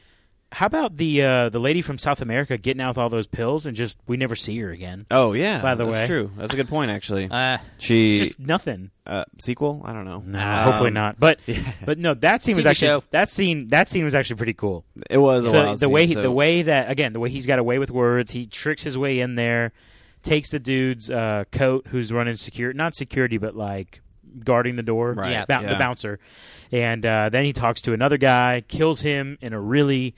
how 0.52 0.66
about 0.66 0.96
the 0.96 1.22
uh, 1.22 1.48
the 1.48 1.58
lady 1.60 1.80
from 1.82 1.96
South 1.98 2.20
America 2.20 2.56
getting 2.58 2.80
out 2.80 2.88
with 2.90 2.98
all 2.98 3.08
those 3.08 3.26
pills 3.26 3.66
and 3.66 3.76
just 3.76 3.98
we 4.06 4.16
never 4.16 4.34
see 4.34 4.58
her 4.58 4.70
again? 4.70 5.06
Oh 5.10 5.32
yeah. 5.32 5.62
By 5.62 5.74
the 5.74 5.84
that's 5.84 5.96
way. 5.96 6.06
true. 6.06 6.30
That's 6.36 6.52
a 6.52 6.56
good 6.56 6.68
point 6.68 6.90
actually. 6.90 7.28
Uh, 7.40 7.58
she 7.78 8.18
Just 8.18 8.38
nothing. 8.40 8.90
uh, 9.06 9.24
sequel. 9.40 9.82
I 9.84 9.92
don't 9.92 10.04
know. 10.04 10.22
No, 10.26 10.38
Um, 10.38 10.64
hopefully 10.64 10.90
not. 10.90 11.18
But 11.20 11.38
but 11.84 11.98
no, 11.98 12.14
that 12.14 12.42
scene 12.42 12.56
was 12.56 12.64
TV 12.64 12.70
actually 12.70 12.88
show. 12.88 13.04
that 13.10 13.28
scene 13.30 13.68
that 13.68 13.88
scene 13.88 14.04
was 14.04 14.14
actually 14.14 14.36
pretty 14.36 14.54
cool. 14.54 14.84
It 15.08 15.18
was 15.18 15.44
a 15.44 15.50
So 15.50 15.62
wild 15.64 15.76
the 15.78 15.86
scene, 15.86 15.92
way 15.92 16.06
he, 16.06 16.14
so- 16.14 16.22
the 16.22 16.30
way 16.32 16.62
that 16.62 16.90
again 16.90 17.12
the 17.12 17.20
way 17.20 17.30
he's 17.30 17.46
got 17.46 17.58
away 17.58 17.78
with 17.78 17.90
words, 17.90 18.32
he 18.32 18.46
tricks 18.46 18.82
his 18.82 18.98
way 18.98 19.20
in 19.20 19.36
there, 19.36 19.72
takes 20.22 20.50
the 20.50 20.58
dude's 20.58 21.08
uh, 21.08 21.44
coat 21.52 21.86
who's 21.88 22.12
running 22.12 22.36
security, 22.36 22.76
not 22.76 22.94
security, 22.94 23.38
but 23.38 23.54
like 23.54 24.00
guarding 24.44 24.76
the 24.76 24.82
door, 24.82 25.12
Right, 25.12 25.30
Yeah. 25.30 25.44
bou- 25.46 25.64
yeah. 25.64 25.72
the 25.72 25.78
bouncer, 25.78 26.18
and 26.72 27.04
uh, 27.06 27.28
then 27.30 27.44
he 27.44 27.52
talks 27.52 27.82
to 27.82 27.92
another 27.92 28.16
guy, 28.16 28.62
kills 28.68 29.00
him 29.00 29.38
in 29.40 29.52
a 29.52 29.60
really 29.60 30.14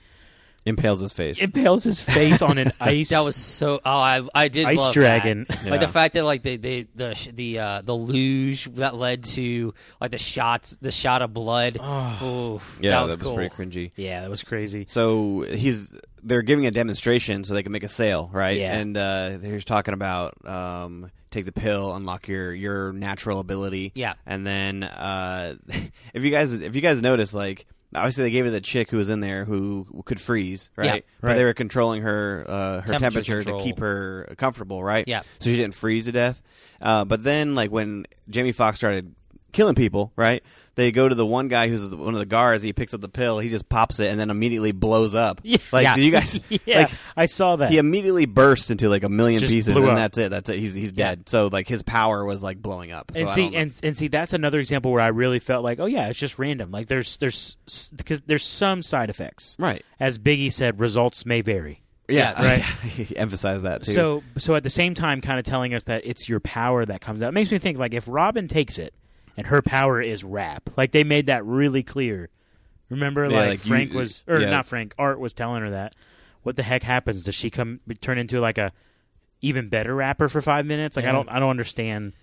Impales 0.65 1.01
his 1.01 1.11
face. 1.11 1.41
impales 1.41 1.83
his 1.83 2.01
face 2.01 2.41
on 2.41 2.57
an 2.57 2.71
ice. 2.79 3.09
That 3.09 3.25
was 3.25 3.35
so. 3.35 3.81
Oh, 3.83 3.91
I 3.91 4.21
I 4.33 4.47
did 4.47 4.65
Ice 4.65 4.77
love 4.77 4.93
dragon. 4.93 5.45
That. 5.49 5.63
Yeah. 5.65 5.71
Like 5.71 5.81
the 5.81 5.87
fact 5.89 6.13
that 6.13 6.23
like 6.23 6.41
they, 6.43 6.55
they 6.57 6.87
the 6.95 7.13
sh- 7.15 7.29
the 7.33 7.59
uh, 7.59 7.81
the 7.81 7.93
luge 7.93 8.65
that 8.75 8.95
led 8.95 9.23
to 9.25 9.73
like 9.99 10.11
the 10.11 10.17
shots 10.17 10.71
the 10.81 10.91
shot 10.91 11.21
of 11.21 11.33
blood. 11.33 11.77
Oh, 12.23 12.61
yeah, 12.79 12.91
that 12.91 13.01
was 13.01 13.11
that 13.11 13.19
was 13.19 13.27
cool. 13.27 13.35
pretty 13.35 13.53
cringy. 13.53 13.91
yeah, 13.95 14.21
that 14.21 14.29
was 14.29 14.43
crazy. 14.43 14.85
So 14.87 15.41
he's 15.49 15.91
they're 16.23 16.41
giving 16.41 16.65
a 16.65 16.71
demonstration 16.71 17.43
so 17.43 17.53
they 17.53 17.63
can 17.63 17.71
make 17.73 17.83
a 17.83 17.89
sale, 17.89 18.29
right? 18.31 18.57
Yeah. 18.57 18.77
And 18.77 18.95
uh, 18.95 19.37
they're 19.39 19.59
talking 19.59 19.93
about 19.93 20.33
um, 20.47 21.11
take 21.31 21.43
the 21.45 21.51
pill, 21.51 21.93
unlock 21.95 22.27
your 22.29 22.53
your 22.53 22.93
natural 22.93 23.39
ability. 23.39 23.91
Yeah. 23.95 24.13
And 24.25 24.47
then 24.47 24.83
uh, 24.83 25.55
if 26.13 26.23
you 26.23 26.31
guys 26.31 26.53
if 26.53 26.75
you 26.75 26.81
guys 26.81 27.01
notice, 27.01 27.33
like 27.33 27.65
obviously 27.95 28.23
they 28.25 28.31
gave 28.31 28.45
it 28.45 28.51
the 28.51 28.61
chick 28.61 28.89
who 28.91 28.97
was 28.97 29.09
in 29.09 29.19
there 29.19 29.45
who 29.45 29.85
could 30.05 30.19
freeze, 30.21 30.69
right? 30.75 30.85
Yeah. 30.85 30.99
But 31.21 31.27
Right. 31.29 31.35
they 31.37 31.43
were 31.43 31.53
controlling 31.53 32.01
her 32.03 32.45
uh, 32.47 32.81
her 32.81 32.87
Temperature 32.87 33.41
temperature, 33.41 33.43
to 33.43 33.63
keep 33.63 33.79
her 33.79 34.33
comfortable, 34.37 34.83
right? 34.83 35.07
Yeah. 35.07 35.21
So 35.39 35.49
she 35.49 35.55
didn't 35.55 35.73
freeze 35.75 36.05
to 36.05 36.11
death. 36.11 36.41
Uh, 36.81 37.05
but 37.05 37.23
then 37.23 37.55
like 37.55 37.71
when 37.71 38.05
Jamie 38.29 38.51
Foxx 38.51 38.77
started 38.77 39.13
killing 39.51 39.75
people, 39.75 40.11
right? 40.15 40.43
They 40.75 40.91
go 40.91 41.07
to 41.07 41.13
the 41.13 41.25
one 41.25 41.49
guy 41.49 41.67
who's 41.67 41.87
one 41.93 42.13
of 42.15 42.19
the 42.19 42.25
guards. 42.25 42.63
He 42.63 42.73
picks 42.73 42.93
up 42.95 43.01
the 43.01 43.07
pill. 43.09 43.37
He 43.37 43.49
just 43.49 43.69
pops 43.69 43.99
it 43.99 44.07
and 44.09 44.19
then 44.19 44.31
immediately 44.31 44.71
blows 44.71 45.13
up. 45.13 45.39
Yeah. 45.53 45.57
Like 45.71 45.83
Yeah. 45.83 45.95
you 45.97 46.11
guys, 46.17 46.39
yeah, 46.65 46.79
like 46.79 46.91
I 47.15 47.25
saw 47.27 47.57
that. 47.57 47.69
he 47.69 47.77
immediately 47.77 48.25
burst 48.25 48.71
into 48.71 48.89
like 48.89 49.03
a 49.03 49.09
million 49.09 49.39
Just 49.39 49.51
pieces, 49.51 49.75
and 49.75 49.85
up. 49.85 49.95
that's 49.95 50.17
it. 50.17 50.31
That's 50.31 50.49
it. 50.49 50.57
He's 50.59 50.73
he's 50.73 50.91
dead. 50.91 51.29
So 51.29 51.47
like 51.51 51.67
his 51.67 51.83
power 51.83 52.25
was 52.25 52.41
like 52.43 52.59
blowing 52.61 52.91
up. 52.91 53.11
So 53.13 53.21
and 53.21 53.29
see, 53.29 53.55
and 53.55 53.79
and 53.83 53.95
see, 53.97 54.07
that's 54.07 54.33
another 54.33 54.59
example 54.59 54.91
where 54.91 55.01
I 55.01 55.07
really 55.09 55.39
felt 55.39 55.63
like, 55.63 55.79
oh 55.79 55.85
yeah, 55.85 56.07
it's 56.07 56.17
just 56.19 56.39
random. 56.39 56.71
Like 56.71 56.87
there's 56.87 57.17
there's 57.17 57.55
because 57.95 58.21
there's 58.25 58.43
some 58.45 58.81
side 58.81 59.09
effects. 59.11 59.55
right, 59.59 59.83
As 59.99 60.17
Biggie 60.17 60.51
said, 60.51 60.79
results 60.79 61.25
may 61.25 61.41
vary. 61.41 61.83
yeah, 62.07 62.33
right. 62.41 62.61
he 62.83 63.15
emphasized 63.15 63.63
that 63.63 63.83
too. 63.83 63.91
So 63.91 64.23
so 64.37 64.55
at 64.55 64.63
the 64.63 64.69
same 64.71 64.93
time, 64.95 65.21
kind 65.21 65.37
of 65.37 65.45
telling 65.45 65.73
us 65.75 65.83
that 65.83 66.01
it's 66.05 66.27
your 66.27 66.39
power 66.39 66.83
that 66.83 66.99
comes 67.01 67.21
out. 67.21 67.29
It 67.29 67.33
makes 67.33 67.51
me 67.51 67.59
think 67.59 67.77
like 67.77 67.93
if 67.93 68.05
Robin 68.07 68.47
takes 68.47 68.79
it 68.79 68.93
and 69.37 69.47
her 69.47 69.61
power 69.61 70.01
is 70.01 70.23
rap, 70.23 70.69
like 70.77 70.91
they 70.91 71.03
made 71.03 71.27
that 71.27 71.45
really 71.45 71.83
clear. 71.83 72.29
Remember, 72.89 73.23
Yeah, 73.25 73.35
like, 73.37 73.49
like 73.49 73.65
you- 73.65 73.69
Frank 73.69 73.93
was, 73.93 74.23
or 74.27 74.39
yeah. 74.39 74.49
not 74.49 74.65
Frank, 74.67 74.93
Art 74.99 75.19
was 75.19 75.33
telling 75.33 75.61
her 75.63 75.71
that. 75.71 75.95
What 76.43 76.55
the 76.57 76.63
heck 76.63 76.83
happens? 76.83 77.23
Does 77.23 77.35
she 77.35 77.49
come 77.49 77.79
turn 78.01 78.17
into 78.17 78.39
like 78.39 78.57
a 78.57 78.71
even 79.41 79.69
better 79.69 79.95
rapper 79.95 80.27
for 80.29 80.41
five 80.41 80.65
minutes? 80.65 80.95
Like 80.95 81.05
I 81.05 81.11
don't, 81.11 81.29
I 81.29 81.39
don't 81.39 81.49
understand. 81.49 82.13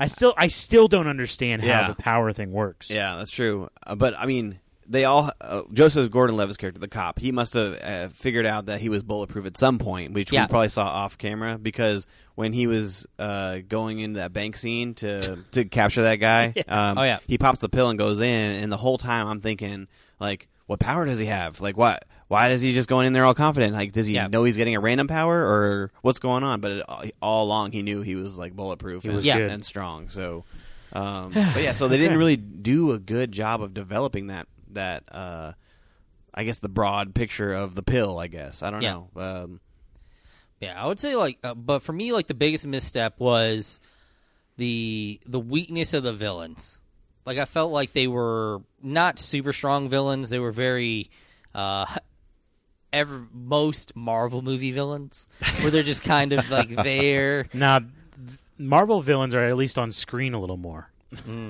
I 0.00 0.06
still, 0.06 0.34
I 0.36 0.48
still 0.48 0.86
don't 0.88 1.06
understand 1.08 1.62
how 1.62 1.68
Yeah. 1.68 1.88
the 1.88 1.94
power 1.94 2.32
thing 2.32 2.52
works. 2.52 2.90
Yeah, 2.90 3.16
that's 3.16 3.30
true. 3.30 3.68
Uh, 3.86 3.94
but 3.94 4.14
I 4.18 4.26
mean, 4.26 4.58
they 4.90 5.04
all 5.04 5.30
uh, 5.40 5.62
Joseph 5.72 6.10
Gordon-Levitt's 6.10 6.56
character, 6.56 6.80
the 6.80 6.88
cop, 6.88 7.18
he 7.18 7.30
must 7.30 7.52
have 7.54 7.78
uh, 7.82 8.08
figured 8.08 8.46
out 8.46 8.66
that 8.66 8.80
he 8.80 8.88
was 8.88 9.02
bulletproof 9.02 9.44
at 9.46 9.56
some 9.58 9.78
point, 9.78 10.12
which 10.12 10.32
Yeah. 10.32 10.44
we 10.44 10.48
probably 10.48 10.68
saw 10.68 10.86
off 10.86 11.18
camera 11.18 11.58
because 11.58 12.06
when 12.36 12.52
he 12.52 12.66
was 12.66 13.06
uh, 13.18 13.58
going 13.68 13.98
into 13.98 14.18
that 14.20 14.32
bank 14.32 14.56
scene 14.56 14.94
to 14.94 15.38
to 15.52 15.64
capture 15.66 16.02
that 16.02 16.16
guy, 16.16 16.54
um, 16.68 16.96
Oh, 16.98 17.02
yeah. 17.02 17.18
he 17.26 17.36
pops 17.38 17.60
the 17.60 17.68
pill 17.68 17.90
and 17.90 17.98
goes 17.98 18.20
in, 18.20 18.52
and 18.52 18.72
the 18.72 18.76
whole 18.78 18.98
time 18.98 19.26
I'm 19.26 19.40
thinking 19.40 19.88
like, 20.20 20.48
what 20.66 20.78
power 20.80 21.04
does 21.06 21.18
he 21.18 21.26
have? 21.26 21.60
Like 21.60 21.76
what? 21.76 22.04
Why 22.28 22.50
is 22.50 22.60
he 22.60 22.74
just 22.74 22.90
going 22.90 23.06
in 23.06 23.14
there 23.14 23.24
all 23.24 23.32
confident? 23.34 23.72
Like, 23.72 23.92
does 23.92 24.06
he 24.06 24.12
Yeah. 24.14 24.26
know 24.26 24.44
he's 24.44 24.56
getting 24.58 24.74
a 24.76 24.80
random 24.80 25.06
power, 25.06 25.34
or 25.42 25.90
what's 26.02 26.18
going 26.18 26.44
on? 26.44 26.60
But 26.60 26.70
it, 26.72 27.14
all 27.22 27.44
along, 27.44 27.72
he 27.72 27.82
knew 27.82 28.02
he 28.02 28.16
was 28.16 28.36
like 28.38 28.52
bulletproof 28.54 29.02
He 29.04 29.08
and, 29.08 29.24
Yeah. 29.24 29.38
and 29.38 29.64
strong. 29.64 30.10
So, 30.10 30.44
um, 30.92 31.32
but 31.54 31.62
yeah, 31.62 31.72
so 31.72 31.88
they 31.88 31.96
didn't 31.96 32.18
really 32.18 32.36
do 32.36 32.92
a 32.92 32.98
good 32.98 33.32
job 33.32 33.62
of 33.62 33.72
developing 33.72 34.26
that 34.26 34.46
that 34.74 35.04
uh, 35.10 35.52
I 36.34 36.44
guess 36.44 36.58
the 36.58 36.68
broad 36.68 37.14
picture 37.14 37.52
of 37.54 37.74
the 37.74 37.82
pill. 37.82 38.18
I 38.18 38.26
guess 38.28 38.62
I 38.62 38.70
don't 38.70 38.82
Yeah. 38.82 38.92
know. 38.92 39.10
Um, 39.16 39.60
Yeah, 40.60 40.82
I 40.82 40.86
would 40.86 40.98
say 40.98 41.14
like, 41.16 41.38
uh, 41.44 41.54
but 41.54 41.80
for 41.80 41.92
me, 41.92 42.12
like 42.12 42.26
the 42.26 42.34
biggest 42.34 42.66
misstep 42.66 43.18
was 43.20 43.80
the 44.56 45.20
the 45.26 45.40
weakness 45.40 45.94
of 45.94 46.02
the 46.02 46.12
villains. 46.12 46.80
Like 47.24 47.38
I 47.38 47.44
felt 47.44 47.70
like 47.72 47.92
they 47.92 48.06
were 48.08 48.62
not 48.82 49.18
super 49.18 49.52
strong 49.52 49.88
villains. 49.88 50.30
They 50.30 50.38
were 50.38 50.50
very, 50.52 51.10
uh, 51.54 51.84
ever 52.92 53.26
most 53.32 53.94
Marvel 53.94 54.40
movie 54.42 54.72
villains, 54.72 55.28
where 55.60 55.70
they're 55.70 55.82
just 55.82 56.02
kind 56.02 56.32
of 56.32 56.50
like 56.50 56.68
there. 56.82 57.46
Now, 57.52 57.80
th- 57.80 57.90
Marvel 58.56 59.02
villains 59.02 59.34
are 59.34 59.44
at 59.44 59.56
least 59.56 59.78
on 59.78 59.90
screen 59.92 60.32
a 60.34 60.40
little 60.40 60.56
more. 60.56 60.90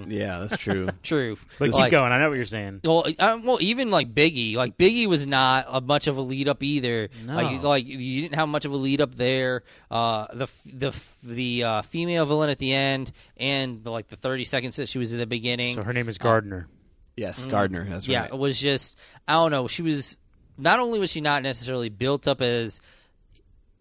Yeah, 0.08 0.38
that's 0.38 0.56
true. 0.56 0.88
True, 1.02 1.36
But 1.58 1.70
Like- 1.70 1.84
keep 1.84 1.90
going. 1.90 2.12
I 2.12 2.18
know 2.18 2.28
what 2.28 2.36
you're 2.36 2.44
saying. 2.46 2.80
Well, 2.84 3.04
uh, 3.18 3.40
well, 3.42 3.58
even 3.60 3.90
like 3.90 4.14
Biggie, 4.14 4.54
like 4.54 4.78
Biggie 4.78 5.06
was 5.06 5.26
not 5.26 5.66
a 5.68 5.80
much 5.80 6.06
of 6.06 6.16
a 6.16 6.20
lead 6.20 6.46
up 6.48 6.62
either. 6.62 7.08
No. 7.26 7.34
Like, 7.34 7.62
like 7.62 7.86
you 7.86 8.22
didn't 8.22 8.36
have 8.36 8.48
much 8.48 8.64
of 8.64 8.72
a 8.72 8.76
lead 8.76 9.00
up 9.00 9.14
there. 9.16 9.64
Uh, 9.90 10.26
the 10.32 10.46
the 10.64 11.02
the 11.24 11.64
uh, 11.64 11.82
female 11.82 12.24
villain 12.26 12.50
at 12.50 12.58
the 12.58 12.72
end, 12.72 13.10
and 13.36 13.82
the, 13.82 13.90
like 13.90 14.06
the 14.08 14.16
thirty 14.16 14.44
seconds 14.44 14.76
that 14.76 14.88
she 14.88 14.98
was 14.98 15.12
in 15.12 15.18
the 15.18 15.26
beginning. 15.26 15.74
So 15.76 15.82
her 15.82 15.92
name 15.92 16.08
is 16.08 16.18
Gardner. 16.18 16.68
Yes, 17.16 17.44
Gardner. 17.46 17.84
That's 17.84 18.06
yeah, 18.06 18.26
it 18.26 18.38
was 18.38 18.60
just 18.60 18.96
I 19.26 19.32
don't 19.34 19.50
know. 19.50 19.66
She 19.66 19.82
was 19.82 20.18
not 20.56 20.78
only 20.78 21.00
was 21.00 21.10
she 21.10 21.20
not 21.20 21.42
necessarily 21.42 21.88
built 21.88 22.28
up 22.28 22.40
as 22.40 22.80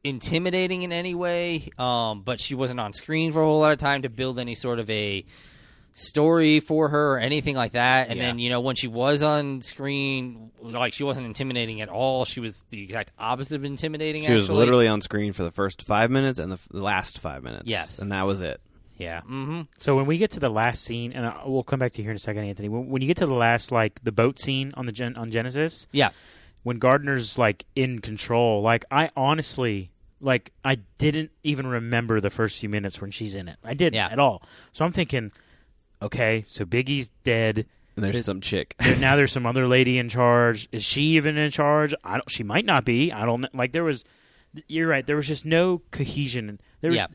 intimidating 0.04 0.84
in 0.84 0.92
any 0.92 1.14
way, 1.16 1.70
um, 1.78 2.22
but 2.22 2.40
she 2.40 2.56
wasn't 2.56 2.80
on 2.80 2.94
screen 2.94 3.32
for 3.32 3.42
a 3.42 3.46
whole 3.46 3.60
lot 3.60 3.74
of 3.74 3.78
time 3.78 4.04
to 4.04 4.10
build 4.10 4.40
any 4.40 4.56
sort 4.56 4.80
of 4.80 4.90
a 4.90 5.26
story 6.00 6.60
for 6.60 6.90
her 6.90 7.14
or 7.16 7.20
anything 7.20 7.56
like 7.56 7.72
that. 7.72 8.10
And 8.10 8.18
Yeah. 8.20 8.28
then 8.28 8.40
you 8.40 8.50
know 8.50 8.62
when 8.62 8.76
she 8.76 8.88
was 8.88 9.24
on 9.24 9.62
screen, 9.62 10.52
like 10.62 10.94
she 10.94 11.04
wasn't 11.04 11.26
intimidating 11.26 11.82
at 11.82 11.90
all. 11.90 12.24
She 12.24 12.40
was 12.40 12.64
the 12.70 12.84
exact 12.84 13.12
opposite 13.18 13.56
of 13.56 13.66
intimidating. 13.66 14.24
She 14.24 14.34
was 14.34 14.50
literally 14.50 14.88
on 14.88 15.02
screen 15.02 15.34
for 15.34 15.44
the 15.44 15.52
first 15.52 15.84
five 15.86 16.12
minutes 16.12 16.38
and 16.40 16.52
the, 16.52 16.56
f- 16.58 16.68
the 16.70 16.82
last 16.84 17.20
five 17.20 17.42
minutes. 17.44 17.64
Yes. 17.68 17.98
and 18.00 18.12
that 18.12 18.28
was 18.28 18.42
it. 18.42 18.62
Yeah. 18.98 19.22
hmm 19.22 19.62
So 19.80 19.96
when 19.96 20.06
we 20.06 20.18
get 20.20 20.32
to 20.32 20.40
the 20.40 20.50
last 20.50 20.84
scene, 20.84 21.14
and 21.14 21.26
I, 21.26 21.42
we'll 21.46 21.64
come 21.64 21.80
back 21.80 21.94
to 21.94 21.98
you 21.98 22.04
here 22.04 22.12
in 22.12 22.16
a 22.16 22.20
second, 22.20 22.44
Anthony. 22.44 22.70
When, 22.70 22.90
when 22.90 23.02
you 23.02 23.08
get 23.08 23.18
to 23.18 23.26
the 23.28 23.34
last, 23.34 23.72
like 23.72 24.00
the 24.04 24.12
boat 24.12 24.40
scene 24.40 24.74
on 24.76 24.86
the 24.86 24.92
gen, 24.92 25.16
on 25.16 25.32
Genesis, 25.32 25.88
Yeah. 25.92 26.10
when 26.64 26.78
Gardner's 26.80 27.38
like 27.40 27.66
in 27.76 28.00
control, 28.02 28.62
like 28.62 28.86
I 28.92 29.10
honestly, 29.16 29.90
like 30.22 30.52
I 30.64 30.76
didn't 31.00 31.32
even 31.44 31.66
remember 31.68 32.20
the 32.22 32.30
first 32.32 32.60
few 32.60 32.70
minutes 32.70 33.02
when 33.02 33.10
she's 33.12 33.34
in 33.36 33.48
it. 33.48 33.58
I 33.64 33.74
didn't 33.74 33.96
Yeah. 33.96 34.10
at 34.12 34.20
all. 34.20 34.42
So 34.74 34.84
I'm 34.86 34.92
thinking, 34.92 35.32
okay, 36.02 36.44
so 36.48 36.66
Biggie's 36.66 37.10
dead. 37.24 37.66
And 37.96 38.04
there's 38.04 38.18
It- 38.18 38.24
some 38.26 38.42
chick. 38.42 38.76
There- 38.80 38.96
now 38.98 39.16
there's 39.16 39.32
some 39.32 39.46
other 39.46 39.68
lady 39.68 39.98
in 39.98 40.08
charge. 40.10 40.68
Is 40.72 40.84
she 40.84 41.02
even 41.18 41.38
in 41.38 41.50
charge? 41.52 41.94
I 42.04 42.14
don't. 42.18 42.30
She 42.30 42.44
might 42.44 42.66
not 42.66 42.86
be. 42.86 43.12
I 43.12 43.26
don't. 43.26 43.54
Like 43.56 43.72
there 43.72 43.84
was. 43.84 44.04
You're 44.68 44.88
right. 44.88 45.06
There 45.06 45.16
was 45.16 45.28
just 45.28 45.46
no 45.46 45.82
cohesion. 45.92 46.60
There 46.82 46.90
was. 46.92 46.98
Yeah. 46.98 47.08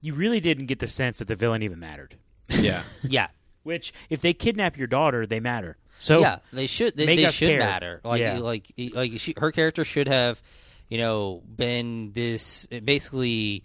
You 0.00 0.14
really 0.14 0.40
didn't 0.40 0.66
get 0.66 0.78
the 0.78 0.88
sense 0.88 1.18
that 1.18 1.28
the 1.28 1.36
villain 1.36 1.62
even 1.62 1.78
mattered. 1.80 2.16
yeah, 2.48 2.82
Yeah. 3.02 3.28
Which, 3.62 3.92
if 4.10 4.20
they 4.20 4.32
kidnap 4.32 4.76
your 4.76 4.86
daughter, 4.86 5.26
they 5.26 5.40
matter. 5.40 5.76
So 5.98 6.20
yeah, 6.20 6.38
they 6.52 6.66
should. 6.66 6.96
They, 6.96 7.06
make 7.06 7.18
they 7.18 7.30
should 7.32 7.48
care. 7.48 7.58
matter. 7.58 8.00
Like, 8.04 8.20
Yeah. 8.20 8.38
like, 8.38 8.70
like 8.92 9.12
she, 9.18 9.34
her 9.38 9.50
character 9.50 9.82
should 9.84 10.06
have, 10.08 10.40
you 10.88 10.98
know, 10.98 11.42
been 11.56 12.12
this 12.12 12.66
basically, 12.66 13.64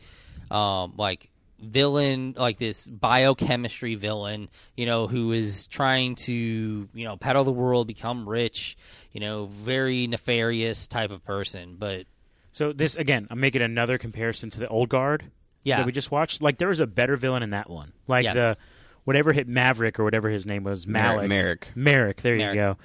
um, 0.50 0.94
like 0.98 1.30
villain, 1.62 2.34
like 2.38 2.58
this 2.58 2.88
biochemistry 2.88 3.95
villain, 3.95 4.50
you 4.76 4.86
know, 4.86 5.08
who 5.08 5.32
is 5.32 5.67
trying 5.67 6.15
to, 6.15 6.34
you 6.34 7.06
know, 7.06 7.17
peddle 7.17 7.43
the 7.43 7.52
world, 7.52 7.88
become 7.88 8.28
rich, 8.28 8.78
you 9.12 9.19
know, 9.19 9.45
very 9.45 10.08
nefarious 10.08 10.88
type 10.88 11.12
of 11.12 11.24
person. 11.24 11.76
But 11.78 12.06
So 12.52 12.74
this 12.74 12.95
again, 12.95 13.28
I'm 13.30 13.39
making 13.39 13.62
another 13.62 13.97
comparison 13.97 14.50
to 14.52 14.60
the 14.60 14.67
old 14.67 14.89
guard 14.89 15.24
yeah, 15.63 15.78
that 15.78 15.86
we 15.86 15.91
just 15.91 16.12
watched. 16.12 16.41
Like 16.41 16.58
there 16.58 16.69
was 16.69 16.80
a 16.80 16.88
better 16.88 17.15
villain 17.15 17.43
in 17.43 17.52
that 17.52 17.69
one. 17.69 17.91
Like 18.08 18.24
Yes. 18.24 18.34
the 18.36 18.58
whatever 19.04 19.32
hit 19.34 19.47
Maverick 19.47 20.00
or 20.00 20.04
whatever 20.04 20.30
his 20.30 20.45
name 20.45 20.63
was, 20.63 20.88
Malik. 20.88 21.28
Merrick. 21.30 21.69
Merrick. 21.76 22.21
There 22.21 22.36
Merrick. 22.38 22.56
you 22.56 22.76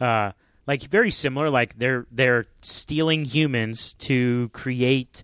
go. 0.00 0.04
Uh, 0.06 0.32
like 0.66 0.82
very 0.82 1.10
similar. 1.10 1.48
Like 1.48 1.78
they're 1.78 2.06
they're 2.10 2.46
stealing 2.60 3.24
humans 3.24 3.94
to 4.00 4.50
create 4.52 5.22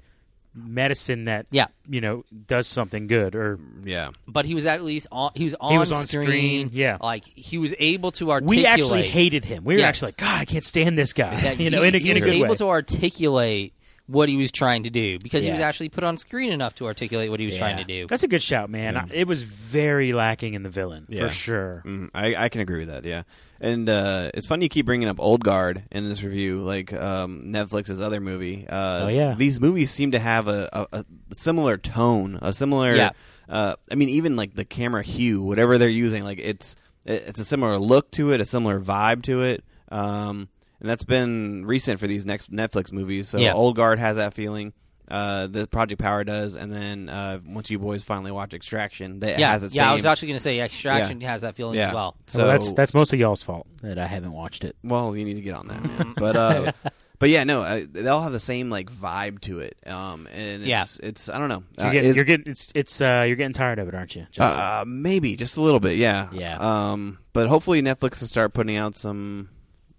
medicine 0.55 1.25
that 1.25 1.47
Yeah. 1.51 1.67
you 1.89 2.01
know 2.01 2.25
does 2.47 2.67
something 2.67 3.07
good 3.07 3.35
or 3.35 3.59
yeah. 3.85 4.11
but 4.29 4.45
he 4.45 4.55
was 4.55 4.67
at 4.67 4.83
least 4.83 5.07
on. 5.11 5.31
He 5.35 5.45
was 5.45 5.55
on, 5.61 5.79
was 5.79 5.93
on 5.93 6.07
screen, 6.07 6.71
yeah. 6.73 6.99
like 7.01 7.25
he 7.25 7.57
was 7.59 7.75
able 7.79 8.11
to 8.13 8.31
articulate. 8.31 8.59
we 8.59 8.67
actually 8.67 9.03
hated 9.09 9.45
him. 9.45 9.65
We 9.65 9.75
were 9.75 9.81
Yes. 9.81 9.89
actually 9.89 10.09
like, 10.09 10.17
God, 10.19 10.41
I 10.41 10.45
can't 10.45 10.65
stand 10.65 10.99
this 10.99 11.13
guy. 11.13 11.35
that 11.41 11.59
you 11.61 11.71
know, 11.71 11.83
he, 11.83 11.89
in 11.89 11.95
a, 11.95 11.99
he 11.99 12.11
in 12.11 12.17
a 12.17 12.21
good 12.21 12.35
able 12.35 12.49
way. 12.51 12.57
to 12.57 12.69
articulate 12.69 13.73
what 14.13 14.29
he 14.29 14.37
was 14.37 14.53
trying 14.53 14.83
to 14.85 14.91
do 14.91 15.19
because 15.23 15.45
he 15.45 15.51
was 15.51 15.61
actually 15.61 15.89
put 15.89 16.05
on 16.05 16.17
screen 16.17 16.53
enough 16.53 16.75
to 16.77 16.87
articulate 16.87 17.31
what 17.31 17.41
he 17.41 17.47
was 17.47 17.57
trying 17.57 17.79
to 17.79 17.85
do. 17.85 18.07
That's 18.07 18.23
a 18.23 18.29
good 18.29 18.43
shout, 18.43 18.71
man. 18.71 18.97
I- 18.97 19.09
It 19.13 19.27
was 19.27 19.43
very 19.43 20.13
lacking 20.13 20.55
in 20.55 20.63
the 20.63 20.69
villain 20.69 21.07
Yeah. 21.09 21.27
for 21.27 21.29
sure. 21.33 21.83
Mm, 21.87 22.11
I, 22.15 22.35
I 22.35 22.49
can 22.49 22.61
agree 22.61 22.81
with 22.81 22.89
that. 22.89 23.05
Yeah, 23.05 23.23
and 23.61 23.89
uh, 23.89 24.31
it's 24.35 24.47
funny 24.47 24.67
you 24.67 24.69
keep 24.69 24.87
bringing 24.87 25.09
up 25.09 25.19
Old 25.19 25.43
Guard 25.43 25.83
in 25.91 26.09
this 26.09 26.23
review, 26.23 26.61
like 26.61 26.93
um, 26.93 27.45
Netflix's 27.47 28.01
other 28.01 28.21
movie. 28.21 28.67
Uh, 28.69 29.05
Oh, 29.05 29.09
yeah. 29.09 29.35
these 29.37 29.61
movies 29.61 29.91
seem 29.91 30.13
to 30.13 30.19
have 30.19 30.47
a, 30.49 30.69
a, 30.73 30.87
a 30.99 31.05
similar 31.35 31.77
tone, 31.79 32.39
a 32.43 32.53
similar. 32.53 32.95
Yeah. 32.95 33.11
Uh, 33.49 33.77
I 33.91 33.95
mean, 33.97 34.09
even 34.11 34.37
like 34.37 34.55
the 34.55 34.65
camera 34.65 35.03
hue, 35.03 35.43
whatever 35.43 35.79
they're 35.79 35.89
using, 35.89 36.25
like 36.25 36.39
it's 36.39 36.77
it- 37.05 37.25
it's 37.29 37.39
a 37.41 37.45
similar 37.45 37.79
look 37.79 38.11
to 38.13 38.33
it, 38.33 38.41
a 38.41 38.45
similar 38.45 38.81
vibe 38.81 39.23
to 39.25 39.43
it. 39.43 39.65
Um, 39.91 40.49
and 40.83 40.91
that's 40.91 41.05
been 41.05 41.65
recent 41.65 42.01
for 42.01 42.09
these 42.09 42.27
next 42.27 42.53
Netflix 42.53 42.93
movies. 42.93 43.29
So 43.29 43.39
Yeah. 43.39 43.55
Old 43.55 43.77
Guard 43.77 44.01
has 44.01 44.17
that 44.17 44.35
feeling. 44.35 44.73
Uh, 45.09 45.47
the 45.47 45.67
Project 45.67 46.01
Power 46.01 46.25
does, 46.25 46.57
and 46.57 46.73
then 46.73 47.09
uh, 47.09 47.39
once 47.47 47.71
you 47.71 47.79
boys 47.79 48.03
finally 48.03 48.31
watch 48.31 48.55
Extraction, 48.55 49.21
that 49.21 49.39
yeah, 49.39 49.53
has 49.53 49.61
the 49.63 49.69
yeah. 49.69 49.91
I 49.91 49.95
was 49.95 50.07
actually 50.07 50.29
going 50.29 50.37
to 50.39 50.43
say 50.43 50.61
Extraction 50.61 51.21
has 51.21 51.43
that 51.43 51.55
feeling 51.55 51.77
yeah. 51.77 51.89
as 51.89 51.95
well. 51.95 52.17
So 52.27 52.39
well, 52.39 52.49
that's 52.53 52.73
that's 52.73 52.95
mostly 52.95 53.19
y'all's 53.19 53.43
fault 53.43 53.67
that 53.83 53.99
I 53.99 54.07
haven't 54.07 54.33
watched 54.33 54.65
it. 54.65 54.75
Well, 54.83 55.15
you 55.17 55.25
need 55.25 55.35
to 55.35 55.41
get 55.43 55.55
on 55.55 55.69
that, 55.69 55.83
man. 55.83 56.15
but 56.17 56.35
uh, 56.37 56.73
but 57.19 57.29
yeah, 57.29 57.45
no, 57.45 57.61
uh, 57.61 57.85
they 57.91 58.09
all 58.09 58.23
have 58.23 58.33
the 58.33 58.41
same 58.41 58.71
like 58.71 58.91
vibe 58.91 59.41
to 59.43 59.59
it. 59.59 59.77
Um, 59.87 60.27
and 60.33 60.63
it's, 60.63 60.67
Yeah. 60.67 60.85
it's 61.03 61.29
I 61.29 61.39
don't 61.39 61.49
know. 61.51 61.65
You're 61.77 61.87
Uh, 61.87 61.91
getting, 61.93 61.99
it's- 62.11 62.17
you're 62.17 62.25
getting 62.25 62.51
it's 62.51 62.73
it's 62.75 63.01
uh, 63.01 63.25
you're 63.27 63.37
getting 63.37 63.53
tired 63.53 63.81
of 63.81 63.89
it, 63.89 63.95
aren't 63.95 64.17
you? 64.17 64.27
Justin? 64.31 64.61
uh, 64.61 64.85
maybe 64.87 65.37
just 65.37 65.59
a 65.59 65.61
little 65.61 65.81
bit, 65.81 65.97
yeah, 65.99 66.29
Yeah. 66.33 66.57
Um, 66.59 67.19
but 67.35 67.49
hopefully 67.49 67.83
Netflix 67.83 68.21
will 68.21 68.29
start 68.29 68.55
putting 68.55 68.77
out 68.77 68.97
some. 68.97 69.51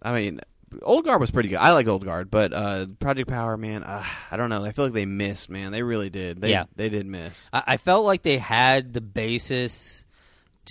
I 0.01 0.13
mean, 0.13 0.39
Old 0.81 1.05
Guard 1.05 1.19
was 1.21 1.31
pretty 1.31 1.49
good. 1.49 1.57
I 1.59 1.71
like 1.71 1.87
Old 1.87 2.03
Guard, 2.05 2.31
but 2.31 2.53
uh, 2.53 2.87
Project 2.99 3.29
Power, 3.29 3.57
man, 3.57 3.83
uh, 3.83 4.03
I 4.31 4.37
don't 4.37 4.49
know. 4.49 4.63
I 4.63 4.71
feel 4.71 4.85
like 4.85 4.93
they 4.93 5.05
missed, 5.05 5.49
man. 5.49 5.71
They 5.71 5.83
really 5.83 6.09
did. 6.09 6.41
They, 6.41 6.51
Yeah. 6.51 6.65
they 6.75 6.89
did 6.89 7.05
miss. 7.05 7.49
I, 7.53 7.63
I 7.67 7.77
felt 7.77 8.05
like 8.05 8.23
they 8.23 8.37
had 8.37 8.93
the 8.93 9.01
basis 9.01 10.05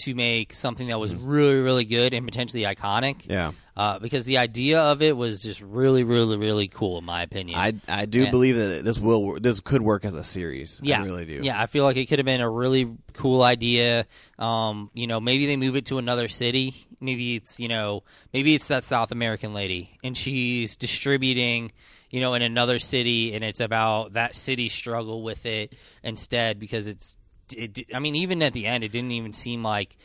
to 0.05 0.14
make 0.14 0.55
something 0.55 0.88
that 0.88 0.99
was 0.99 1.14
really, 1.14 1.61
really 1.61 1.84
good 1.84 2.14
and 2.14 2.24
potentially 2.26 2.62
iconic. 2.62 3.26
Yeah, 3.28 3.53
Uh, 3.76 3.99
because 3.99 4.24
the 4.24 4.38
idea 4.38 4.80
of 4.80 5.03
it 5.03 5.16
was 5.16 5.43
just 5.43 5.61
really, 5.61 6.03
really, 6.03 6.36
really 6.36 6.68
cool, 6.68 6.99
in 6.99 7.05
my 7.05 7.22
opinion. 7.22 7.59
I 7.59 7.74
I 7.88 8.07
do 8.07 8.22
Yeah. 8.22 8.30
believe 8.30 8.57
that 8.57 8.84
this 8.84 8.99
will 8.99 9.38
this 9.40 9.61
could 9.61 9.82
work 9.82 10.05
as 10.05 10.14
a 10.14 10.24
series. 10.24 10.80
yeah, 10.82 11.01
I 11.01 11.05
really 11.05 11.24
do. 11.26 11.40
Yeah, 11.43 11.61
I 11.61 11.66
feel 11.66 11.84
like 11.84 11.97
it 11.97 12.07
could 12.07 12.18
have 12.18 12.26
been 12.26 12.40
a 12.40 12.51
really 12.51 12.90
cool 13.12 13.43
idea. 13.43 14.07
Um, 14.38 14.90
you 14.95 15.07
know, 15.07 15.20
maybe 15.20 15.47
they 15.47 15.57
move 15.57 15.76
it 15.76 15.86
to 15.86 15.99
another 15.99 16.28
city. 16.28 16.74
Maybe 17.01 17.36
it's 17.36 17.59
you 17.61 17.68
know, 17.68 18.03
maybe 18.32 18.55
it's 18.55 18.68
that 18.68 18.84
South 18.84 19.11
American 19.12 19.53
lady, 19.55 19.99
and 20.05 20.16
she's 20.16 20.76
distributing, 20.76 21.72
you 22.11 22.20
know, 22.20 22.34
in 22.34 22.43
another 22.43 22.78
city, 22.78 23.34
and 23.34 23.43
it's 23.45 23.61
about 23.61 24.12
that 24.14 24.34
city 24.34 24.68
struggle 24.68 25.22
with 25.22 25.45
it 25.47 25.74
instead 26.03 26.59
because 26.59 26.86
it's. 26.88 27.14
It, 27.55 27.86
I 27.94 27.98
mean, 27.98 28.14
even 28.16 28.42
at 28.42 28.53
the 28.53 28.66
end, 28.66 28.84
it 28.84 28.92
didn't 28.92 29.12
even 29.12 29.32
seem 29.32 29.62
like 29.62 29.96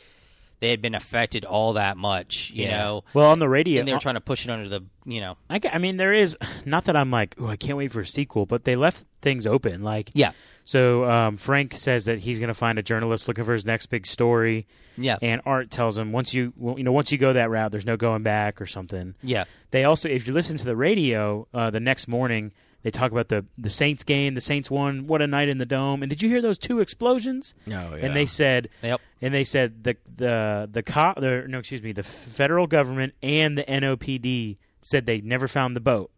they 0.60 0.70
had 0.70 0.82
been 0.82 0.94
affected 0.94 1.44
all 1.44 1.74
that 1.74 1.96
much. 1.96 2.50
You 2.50 2.68
know, 2.68 3.04
well, 3.14 3.30
on 3.30 3.38
the 3.38 3.48
radio, 3.48 3.80
and 3.80 3.88
they 3.88 3.92
were 3.92 3.98
trying 4.00 4.16
to 4.16 4.20
push 4.20 4.44
it 4.44 4.50
under 4.50 4.68
the 4.68 4.84
you 5.04 5.20
know. 5.20 5.36
I, 5.48 5.60
I 5.72 5.78
mean, 5.78 5.96
there 5.96 6.12
is 6.12 6.36
not 6.64 6.84
that 6.84 6.96
I'm 6.96 7.10
like, 7.10 7.34
oh, 7.38 7.46
I 7.46 7.56
can't 7.56 7.78
wait 7.78 7.92
for 7.92 8.00
a 8.00 8.06
sequel, 8.06 8.46
but 8.46 8.64
they 8.64 8.76
left 8.76 9.04
things 9.22 9.46
open. 9.46 9.82
Like, 9.82 10.10
Yeah, 10.14 10.32
so 10.64 11.04
um, 11.08 11.36
Frank 11.36 11.76
says 11.76 12.04
that 12.06 12.18
he's 12.18 12.38
going 12.38 12.48
to 12.48 12.54
find 12.54 12.78
a 12.78 12.82
journalist 12.82 13.28
looking 13.28 13.44
for 13.44 13.52
his 13.52 13.64
next 13.64 13.86
big 13.86 14.06
story, 14.06 14.66
yeah, 14.96 15.16
and 15.22 15.40
Art 15.46 15.70
tells 15.70 15.96
him 15.96 16.12
once 16.12 16.34
you, 16.34 16.52
well, 16.56 16.76
you 16.76 16.84
know, 16.84 16.92
once 16.92 17.12
you 17.12 17.18
go 17.18 17.32
that 17.32 17.50
route, 17.50 17.70
there's 17.72 17.86
no 17.86 17.96
going 17.96 18.22
back 18.22 18.60
or 18.60 18.66
something. 18.66 19.14
yeah. 19.22 19.44
They 19.70 19.84
also, 19.84 20.08
if 20.08 20.26
you 20.26 20.32
listen 20.32 20.56
to 20.56 20.64
the 20.64 20.76
radio 20.76 21.46
uh, 21.52 21.70
the 21.70 21.80
next 21.80 22.08
morning, 22.08 22.52
they 22.82 22.90
talk 22.90 23.10
about 23.10 23.28
the 23.28 23.44
the 23.56 23.70
Saints 23.70 24.04
game. 24.04 24.34
The 24.34 24.40
Saints 24.40 24.70
won. 24.70 25.06
What 25.06 25.20
a 25.20 25.26
night 25.26 25.48
in 25.48 25.58
the 25.58 25.66
dome! 25.66 26.02
And 26.02 26.10
did 26.10 26.22
you 26.22 26.28
hear 26.28 26.40
those 26.40 26.58
two 26.58 26.80
explosions? 26.80 27.54
Oh, 27.66 27.70
yeah. 27.70 27.96
And 27.96 28.14
they 28.14 28.26
said, 28.26 28.68
Yep. 28.82 29.00
and 29.20 29.34
they 29.34 29.44
said 29.44 29.84
the 29.84 29.96
the 30.16 30.68
the 30.70 30.82
cop, 30.82 31.20
the 31.20 31.44
no, 31.48 31.58
excuse 31.58 31.82
me, 31.82 31.92
the 31.92 32.02
federal 32.02 32.66
government 32.66 33.14
and 33.22 33.58
the 33.58 33.64
NOPD 33.64 34.56
said 34.80 35.06
they 35.06 35.20
never 35.20 35.48
found 35.48 35.74
the 35.74 35.80
boat. 35.80 36.10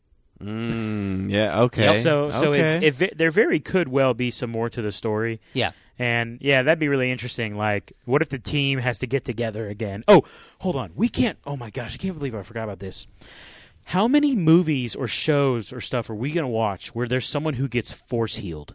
Mm, 0.42 1.30
yeah. 1.30 1.60
Okay. 1.64 2.00
So 2.00 2.30
so 2.30 2.52
okay. 2.52 2.76
if, 2.76 2.82
if 2.82 3.02
it, 3.02 3.18
there 3.18 3.30
very 3.30 3.60
could 3.60 3.88
well 3.88 4.14
be 4.14 4.30
some 4.30 4.50
more 4.50 4.68
to 4.70 4.82
the 4.82 4.92
story. 4.92 5.40
Yeah. 5.52 5.72
And 5.98 6.38
yeah, 6.40 6.62
that'd 6.62 6.78
be 6.78 6.88
really 6.88 7.10
interesting. 7.10 7.58
Like, 7.58 7.92
what 8.06 8.22
if 8.22 8.30
the 8.30 8.38
team 8.38 8.78
has 8.78 8.98
to 8.98 9.06
get 9.06 9.22
together 9.26 9.68
again? 9.68 10.02
Oh, 10.08 10.24
hold 10.58 10.76
on. 10.76 10.92
We 10.94 11.10
can't. 11.10 11.38
Oh 11.46 11.56
my 11.58 11.68
gosh, 11.68 11.94
I 11.94 11.98
can't 11.98 12.16
believe 12.16 12.34
I 12.34 12.42
forgot 12.42 12.64
about 12.64 12.78
this. 12.78 13.06
How 13.84 14.06
many 14.06 14.36
movies 14.36 14.94
or 14.94 15.06
shows 15.08 15.72
or 15.72 15.80
stuff 15.80 16.08
are 16.10 16.14
we 16.14 16.30
going 16.30 16.44
to 16.44 16.48
watch 16.48 16.94
where 16.94 17.08
there's 17.08 17.26
someone 17.26 17.54
who 17.54 17.66
gets 17.68 17.92
force 17.92 18.36
healed? 18.36 18.74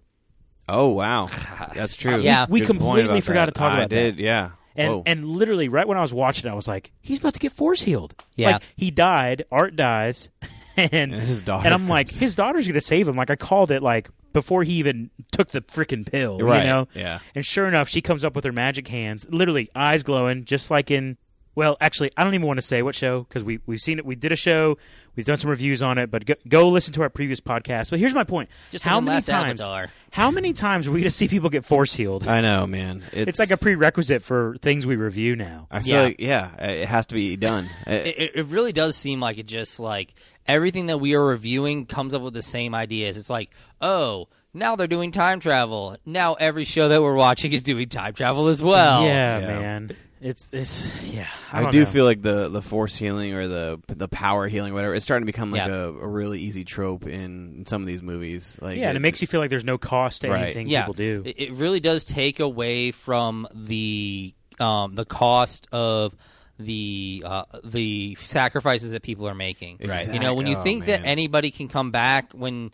Oh 0.68 0.88
wow, 0.90 1.30
that's 1.76 1.96
true. 1.96 2.20
Yeah. 2.22 2.48
We 2.50 2.60
Good 2.62 2.68
point 2.80 3.00
completely 3.00 3.22
forgot 3.22 3.46
that. 3.46 3.54
to 3.54 3.60
talk 3.60 3.72
I 3.72 3.78
about 3.78 3.90
that. 3.92 3.96
did, 3.96 4.20
yeah. 4.20 4.52
And 4.76 4.94
Whoa. 4.94 5.04
and 5.06 5.26
literally 5.26 5.70
right 5.70 5.88
when 5.88 5.98
I 5.98 6.02
was 6.02 6.14
watching, 6.14 6.50
I 6.52 6.54
was 6.54 6.68
like, 6.68 6.92
he's 7.02 7.20
about 7.20 7.34
to 7.36 7.40
get 7.40 7.54
force 7.54 7.82
healed. 7.82 8.14
Yeah. 8.36 8.54
Like 8.54 8.64
he 8.76 8.92
died. 8.92 9.46
Art 9.52 9.76
dies, 9.78 10.28
and 10.78 10.92
And 10.94 11.14
his 11.14 11.42
daughter 11.42 11.66
And 11.66 11.74
I'm 11.74 11.88
like, 11.88 12.10
comes- 12.10 12.20
his 12.20 12.36
daughter's 12.36 12.68
going 12.68 12.74
to 12.74 12.82
save 12.82 13.08
him. 13.08 13.16
Like 13.16 13.30
I 13.30 13.38
called 13.38 13.72
it 13.72 13.82
like 13.82 14.10
before 14.34 14.64
he 14.64 14.74
even 14.74 15.12
took 15.32 15.52
the 15.52 15.62
freaking 15.62 16.06
pill. 16.06 16.40
Right, 16.40 16.64
You 16.64 16.68
know. 16.68 16.88
yeah. 16.94 17.20
And 17.36 17.46
sure 17.46 17.68
enough, 17.68 17.88
she 17.88 18.02
comes 18.02 18.26
up 18.26 18.36
with 18.36 18.44
her 18.44 18.52
magic 18.52 18.86
hands, 18.90 19.26
literally 19.30 19.70
eyes 19.76 20.04
glowing, 20.04 20.44
just 20.44 20.70
like 20.70 20.92
in. 20.92 21.16
Well, 21.56 21.78
actually, 21.80 22.12
I 22.18 22.24
don't 22.24 22.34
even 22.36 22.46
want 22.48 22.58
to 22.58 22.62
say 22.62 22.82
what 22.82 22.96
show 22.96 23.24
because 23.24 23.44
we 23.44 23.60
we've 23.66 23.80
seen 23.80 23.98
it. 23.98 24.06
We 24.06 24.16
did 24.16 24.32
a 24.34 24.36
show, 24.36 24.78
we've 25.16 25.26
done 25.26 25.38
some 25.38 25.50
reviews 25.50 25.82
on 25.82 25.98
it, 25.98 26.12
but 26.12 26.26
go, 26.26 26.34
go 26.48 26.68
listen 26.68 26.94
to 26.96 27.02
our 27.02 27.10
previous 27.10 27.40
podcast. 27.40 27.90
But 27.92 28.00
here's 28.00 28.14
my 28.14 28.26
point: 28.26 28.50
Just 28.72 28.84
how 28.84 29.00
many 29.00 29.16
Last 29.16 29.28
times? 29.28 29.62
Avatar. 29.62 29.88
How 30.12 30.32
many 30.32 30.52
times 30.54 30.86
are 30.88 30.92
we 30.92 31.00
going 31.00 31.10
to 31.10 31.16
see 31.16 31.28
people 31.30 31.50
get 31.50 31.64
force 31.66 31.94
healed? 31.94 32.28
I 32.28 32.42
know, 32.42 32.68
man. 32.68 33.04
It's, 33.14 33.30
it's 33.30 33.40
like 33.40 33.52
a 33.52 33.58
prerequisite 33.58 34.22
for 34.22 34.56
things 34.62 34.86
we 34.86 34.96
review 34.98 35.36
now. 35.38 35.68
I 35.72 35.82
feel 35.82 35.96
Yeah. 35.96 36.02
like 36.04 36.16
yeah, 36.20 36.66
it 36.66 36.88
has 36.88 37.06
to 37.08 37.16
be 37.16 37.36
done. 37.38 37.70
It- 37.88 38.06
It, 38.06 38.18
it, 38.20 38.32
it 38.36 38.46
really 38.48 38.74
does 38.74 38.96
seem 38.98 39.20
like 39.22 39.38
it 39.38 39.46
just 39.48 39.80
like 39.80 40.14
everything 40.46 40.88
that 40.88 40.98
we 41.00 41.16
are 41.16 41.26
reviewing 41.26 41.86
comes 41.86 42.14
up 42.14 42.22
with 42.22 42.34
the 42.34 42.42
same 42.42 42.76
ideas. 42.76 43.16
It's 43.18 43.30
like, 43.30 43.50
oh, 43.82 44.28
now 44.54 44.76
they're 44.76 44.88
doing 44.88 45.12
time 45.12 45.40
travel. 45.40 45.98
Now 46.06 46.34
every 46.36 46.66
show 46.66 46.88
that 46.90 47.02
we're 47.02 47.16
watching 47.16 47.52
is 47.54 47.64
doing 47.64 47.90
time 47.90 48.14
travel 48.14 48.48
as 48.48 48.62
well. 48.62 49.04
yeah, 49.06 49.40
Yeah. 49.40 49.48
man. 49.48 49.96
It's 50.22 50.48
it's 50.52 50.86
yeah. 51.04 51.28
I, 51.52 51.60
I, 51.60 51.64
don't 51.64 51.76
know. 51.76 51.86
feel 51.86 52.06
like 52.06 52.22
the 52.22 52.48
the 52.48 52.62
force 52.62 52.96
healing 52.96 53.34
or 53.34 53.48
the 53.48 53.80
the 53.88 54.08
power 54.08 54.48
healing, 54.48 54.74
whatever, 54.74 54.96
it's 54.96 55.04
starting 55.04 55.26
to 55.26 55.32
become 55.32 55.52
like 55.52 55.68
Yeah. 55.68 55.76
a, 55.76 55.88
a 55.90 56.08
really 56.08 56.40
easy 56.40 56.64
trope 56.64 57.06
in, 57.06 57.56
in 57.58 57.66
some 57.66 57.82
of 57.82 57.88
these 57.88 58.02
movies. 58.02 58.58
Like 58.62 58.78
yeah, 58.78 58.88
and 58.88 58.98
it 58.98 59.02
makes 59.02 59.22
you 59.22 59.28
feel 59.28 59.42
like 59.42 59.50
there's 59.50 59.66
no 59.66 59.78
cost 59.78 60.22
to 60.22 60.30
Right. 60.30 60.44
anything 60.44 60.68
yeah. 60.68 60.84
people 60.84 60.94
do. 60.94 61.24
It, 61.26 61.40
it 61.40 61.52
really 61.54 61.80
does 61.80 62.06
take 62.06 62.40
away 62.40 62.92
from 62.92 63.48
the 63.54 64.34
um, 64.60 64.96
the 64.96 65.06
cost 65.06 65.68
of 65.74 66.16
the 66.58 67.24
uh, 67.26 67.44
the 67.66 68.16
sacrifices 68.16 68.92
that 68.92 69.04
people 69.04 69.28
are 69.28 69.36
making. 69.36 69.80
Right. 69.86 70.12
You 70.12 70.20
know, 70.20 70.34
when 70.34 70.46
you 70.48 70.54
Exact- 70.54 70.62
oh, 70.62 70.64
think 70.64 70.86
that 70.86 71.02
anybody 71.04 71.52
can 71.52 71.68
come 71.68 71.92
back 71.92 72.32
when. 72.34 72.72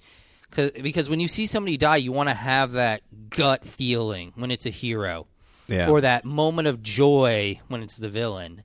Cause, 0.52 0.72
because 0.72 1.10
when 1.10 1.22
you 1.22 1.30
see 1.30 1.48
somebody 1.48 1.78
die, 1.78 1.96
you 1.96 2.12
want 2.12 2.28
to 2.28 2.36
have 2.36 2.74
that 2.74 3.04
gut 3.30 3.64
feeling 3.64 4.34
when 4.36 4.52
it's 4.52 4.66
a 4.66 4.70
hero. 4.70 5.26
Yeah. 5.72 5.90
or 5.90 6.02
that 6.02 6.26
moment 6.26 6.68
of 6.68 6.84
joy 6.84 7.60
when 7.68 7.82
it's 7.82 7.98
the 7.98 8.10
villain. 8.10 8.64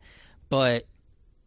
But 0.49 0.87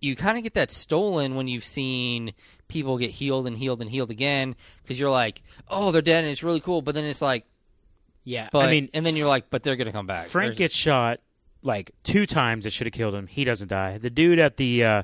you 0.02 0.16
kind 0.16 0.38
of 0.38 0.44
get 0.44 0.54
that 0.54 0.72
stolen 0.72 1.36
when 1.36 1.48
you've 1.48 1.64
seen 1.64 2.34
people 2.68 2.98
get 2.98 3.10
healed 3.10 3.48
and 3.48 3.58
healed 3.58 3.82
and 3.82 3.90
healed 3.90 4.12
again 4.12 4.56
because 4.82 5.00
you're 5.00 5.10
like, 5.10 5.42
oh, 5.68 5.92
they're 5.92 6.02
dead 6.02 6.24
and 6.24 6.32
it's 6.32 6.44
really 6.44 6.60
cool. 6.62 6.82
But 6.82 6.96
then 6.96 7.04
it's 7.06 7.22
like, 7.22 7.46
yeah, 8.24 8.50
but 8.52 8.66
I 8.68 8.72
mean, 8.72 8.90
and 8.94 9.06
then 9.06 9.16
you're 9.16 9.28
like, 9.28 9.50
but 9.50 9.64
they're 9.64 9.76
gonna 9.76 9.92
come 9.92 10.06
back. 10.08 10.28
Frank 10.28 10.50
There's- 10.50 10.58
gets 10.58 10.76
shot 10.76 11.20
like 11.64 11.92
two 12.04 12.26
times. 12.26 12.66
It 12.66 12.74
should 12.74 12.88
have 12.88 12.94
killed 12.94 13.16
him. 13.16 13.28
He 13.28 13.44
doesn't 13.44 13.68
die. 13.70 13.98
The 13.98 14.10
dude 14.10 14.40
at 14.40 14.58
the 14.58 14.84
uh, 14.84 15.04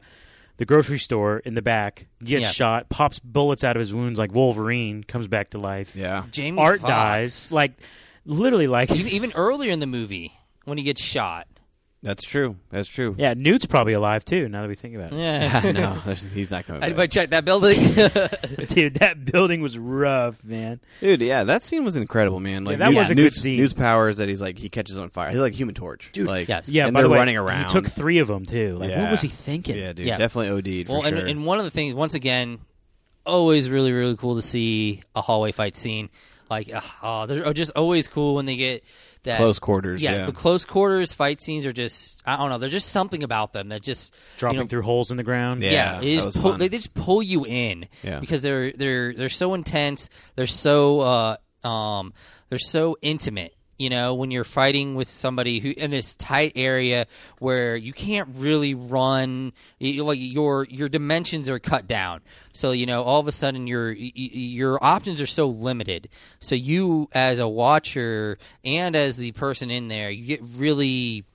the 0.57 0.65
grocery 0.65 0.99
store 0.99 1.39
in 1.39 1.53
the 1.55 1.61
back 1.61 2.07
gets 2.23 2.43
Yeah. 2.43 2.51
shot, 2.51 2.89
pops 2.89 3.19
bullets 3.19 3.63
out 3.63 3.75
of 3.75 3.79
his 3.79 3.93
wounds 3.93 4.19
like 4.19 4.33
Wolverine, 4.33 5.03
comes 5.03 5.27
back 5.27 5.49
to 5.51 5.57
life. 5.57 5.95
yeah. 5.95 6.23
Jamie 6.31 6.59
Art 6.61 6.81
Foxx. 6.81 6.89
dies. 6.91 7.51
Like 7.51 7.71
literally, 8.25 8.67
like 8.67 8.91
even, 8.91 9.11
even 9.11 9.31
earlier 9.33 9.71
in 9.71 9.79
the 9.79 9.87
movie 9.87 10.31
when 10.65 10.77
he 10.77 10.83
gets 10.83 11.01
shot. 11.01 11.47
That's 12.03 12.23
true. 12.23 12.57
That's 12.69 12.87
true. 12.87 13.15
yeah, 13.17 13.33
Newt's 13.35 13.65
probably 13.65 13.93
alive 13.93 14.23
too. 14.23 14.47
Now 14.47 14.61
that 14.61 14.67
we 14.67 14.75
think 14.75 14.93
about 14.93 15.11
it, 15.11 15.17
Yeah. 15.17 15.71
no, 16.05 16.13
he's 16.33 16.51
not 16.51 16.65
coming 16.65 16.81
back. 16.81 16.89
Anybody 16.89 17.07
check 17.07 17.31
that 17.31 17.45
building? 17.45 17.79
dude, 18.67 18.95
that 18.95 19.25
building 19.25 19.61
was 19.61 19.79
rough, 19.79 20.43
man. 20.43 20.81
Dude, 20.99 21.21
yeah, 21.21 21.45
that 21.45 21.63
scene 21.63 21.83
was 21.83 21.95
incredible, 21.95 22.39
man. 22.39 22.63
Like 22.63 22.77
that 22.77 22.89
Newt's, 22.91 23.09
was 23.09 23.09
a 23.09 23.15
good 23.15 23.33
scene. 23.33 23.57
Newt's 23.57 23.73
powers 23.73 24.17
that 24.17 24.29
he's 24.29 24.39
like 24.39 24.59
he 24.59 24.69
catches 24.69 24.99
on 24.99 25.09
fire. 25.09 25.31
He's 25.31 25.39
like 25.39 25.53
Human 25.53 25.73
Torch, 25.73 26.11
Dude, 26.11 26.27
Like, 26.27 26.47
yes. 26.47 26.69
Yeah, 26.69 26.85
and 26.85 26.93
by 26.93 26.99
they're 27.01 27.07
the 27.07 27.11
way, 27.13 27.17
running 27.17 27.37
around. 27.37 27.65
He 27.65 27.71
took 27.71 27.87
three 27.87 28.19
of 28.19 28.27
them 28.27 28.45
too. 28.45 28.77
Like, 28.77 28.91
what 28.95 29.09
was 29.09 29.21
he 29.21 29.27
thinking? 29.29 29.75
yeah, 29.75 29.93
dude, 29.93 30.05
Yeah. 30.05 30.17
definitely 30.17 30.49
OD'd 30.49 30.87
for 30.87 30.93
well, 30.93 31.05
and, 31.07 31.17
sure. 31.17 31.25
and 31.25 31.43
one 31.43 31.57
of 31.57 31.63
the 31.63 31.71
things, 31.71 31.95
once 31.95 32.13
again, 32.13 32.59
always 33.25 33.67
really 33.67 33.91
really 33.93 34.15
cool 34.15 34.35
to 34.35 34.43
see 34.43 35.01
a 35.15 35.21
hallway 35.21 35.51
fight 35.51 35.75
scene. 35.75 36.09
Like, 36.51 36.69
ah, 36.71 36.77
ugh, 36.77 36.83
oh, 37.01 37.25
they're 37.25 37.53
just 37.53 37.71
always 37.75 38.07
cool 38.07 38.35
when 38.35 38.45
they 38.45 38.57
get 38.57 38.83
that 39.25 39.37
Close 39.37 39.59
quarters, 39.59 40.01
yeah. 40.01 40.25
the 40.25 40.31
close 40.31 40.65
quarters 40.65 41.13
fight 41.13 41.41
scenes 41.41 41.65
are 41.65 41.73
just 41.73 42.23
I 42.25 42.37
don't 42.37 42.49
know. 42.49 42.57
There's 42.57 42.71
just 42.71 42.89
something 42.89 43.21
about 43.23 43.53
them 43.53 43.69
that 43.69 43.83
just 43.83 44.15
Dropping 44.37 44.57
you 44.57 44.63
know, 44.63 44.67
through 44.67 44.81
holes 44.83 45.11
in 45.11 45.17
the 45.17 45.23
ground. 45.23 45.61
Yeah. 45.61 45.71
yeah, 45.71 45.97
it 45.97 46.01
that 46.01 46.05
is 46.07 46.25
was 46.25 46.37
pull, 46.37 46.57
they, 46.57 46.67
they 46.69 46.77
just 46.77 46.93
pull 46.93 47.21
you 47.21 47.45
in 47.45 47.87
Yeah. 48.03 48.19
because 48.19 48.41
they're 48.41 48.71
they're 48.71 49.13
they're 49.13 49.29
so 49.29 49.53
intense. 49.53 50.09
They're 50.35 50.47
so 50.47 51.01
uh, 51.01 51.37
um 51.67 52.13
they're 52.49 52.57
so 52.59 52.97
intimate. 53.01 53.53
You 53.77 53.89
know, 53.89 54.15
when 54.15 54.31
you're 54.31 54.45
fighting 54.45 54.95
with 54.95 55.09
somebody 55.09 55.59
who 55.59 55.71
in 55.75 55.91
this 55.91 56.15
tight 56.15 56.53
area 56.55 57.07
where 57.39 57.75
you 57.75 57.91
can't 57.91 58.29
really 58.35 58.73
run, 58.73 59.51
you, 59.79 60.03
like 60.05 60.19
your 60.21 60.65
your 60.69 60.87
dimensions 60.87 61.49
are 61.49 61.59
cut 61.59 61.85
down. 61.85 62.21
So 62.53 62.71
you 62.71 62.85
know, 62.85 63.03
all 63.03 63.19
of 63.19 63.27
a 63.27 63.33
sudden 63.33 63.67
your 63.67 63.91
your 63.91 64.81
options 64.81 65.19
are 65.19 65.27
so 65.27 65.47
limited. 65.47 66.07
So 66.39 66.55
you, 66.55 67.09
as 67.11 67.39
a 67.39 67.49
watcher 67.49 68.37
and 68.63 68.95
as 68.95 69.17
the 69.17 69.33
person 69.33 69.69
in 69.69 69.89
there, 69.89 70.09
you 70.09 70.25
get 70.25 70.41
really 70.55 71.25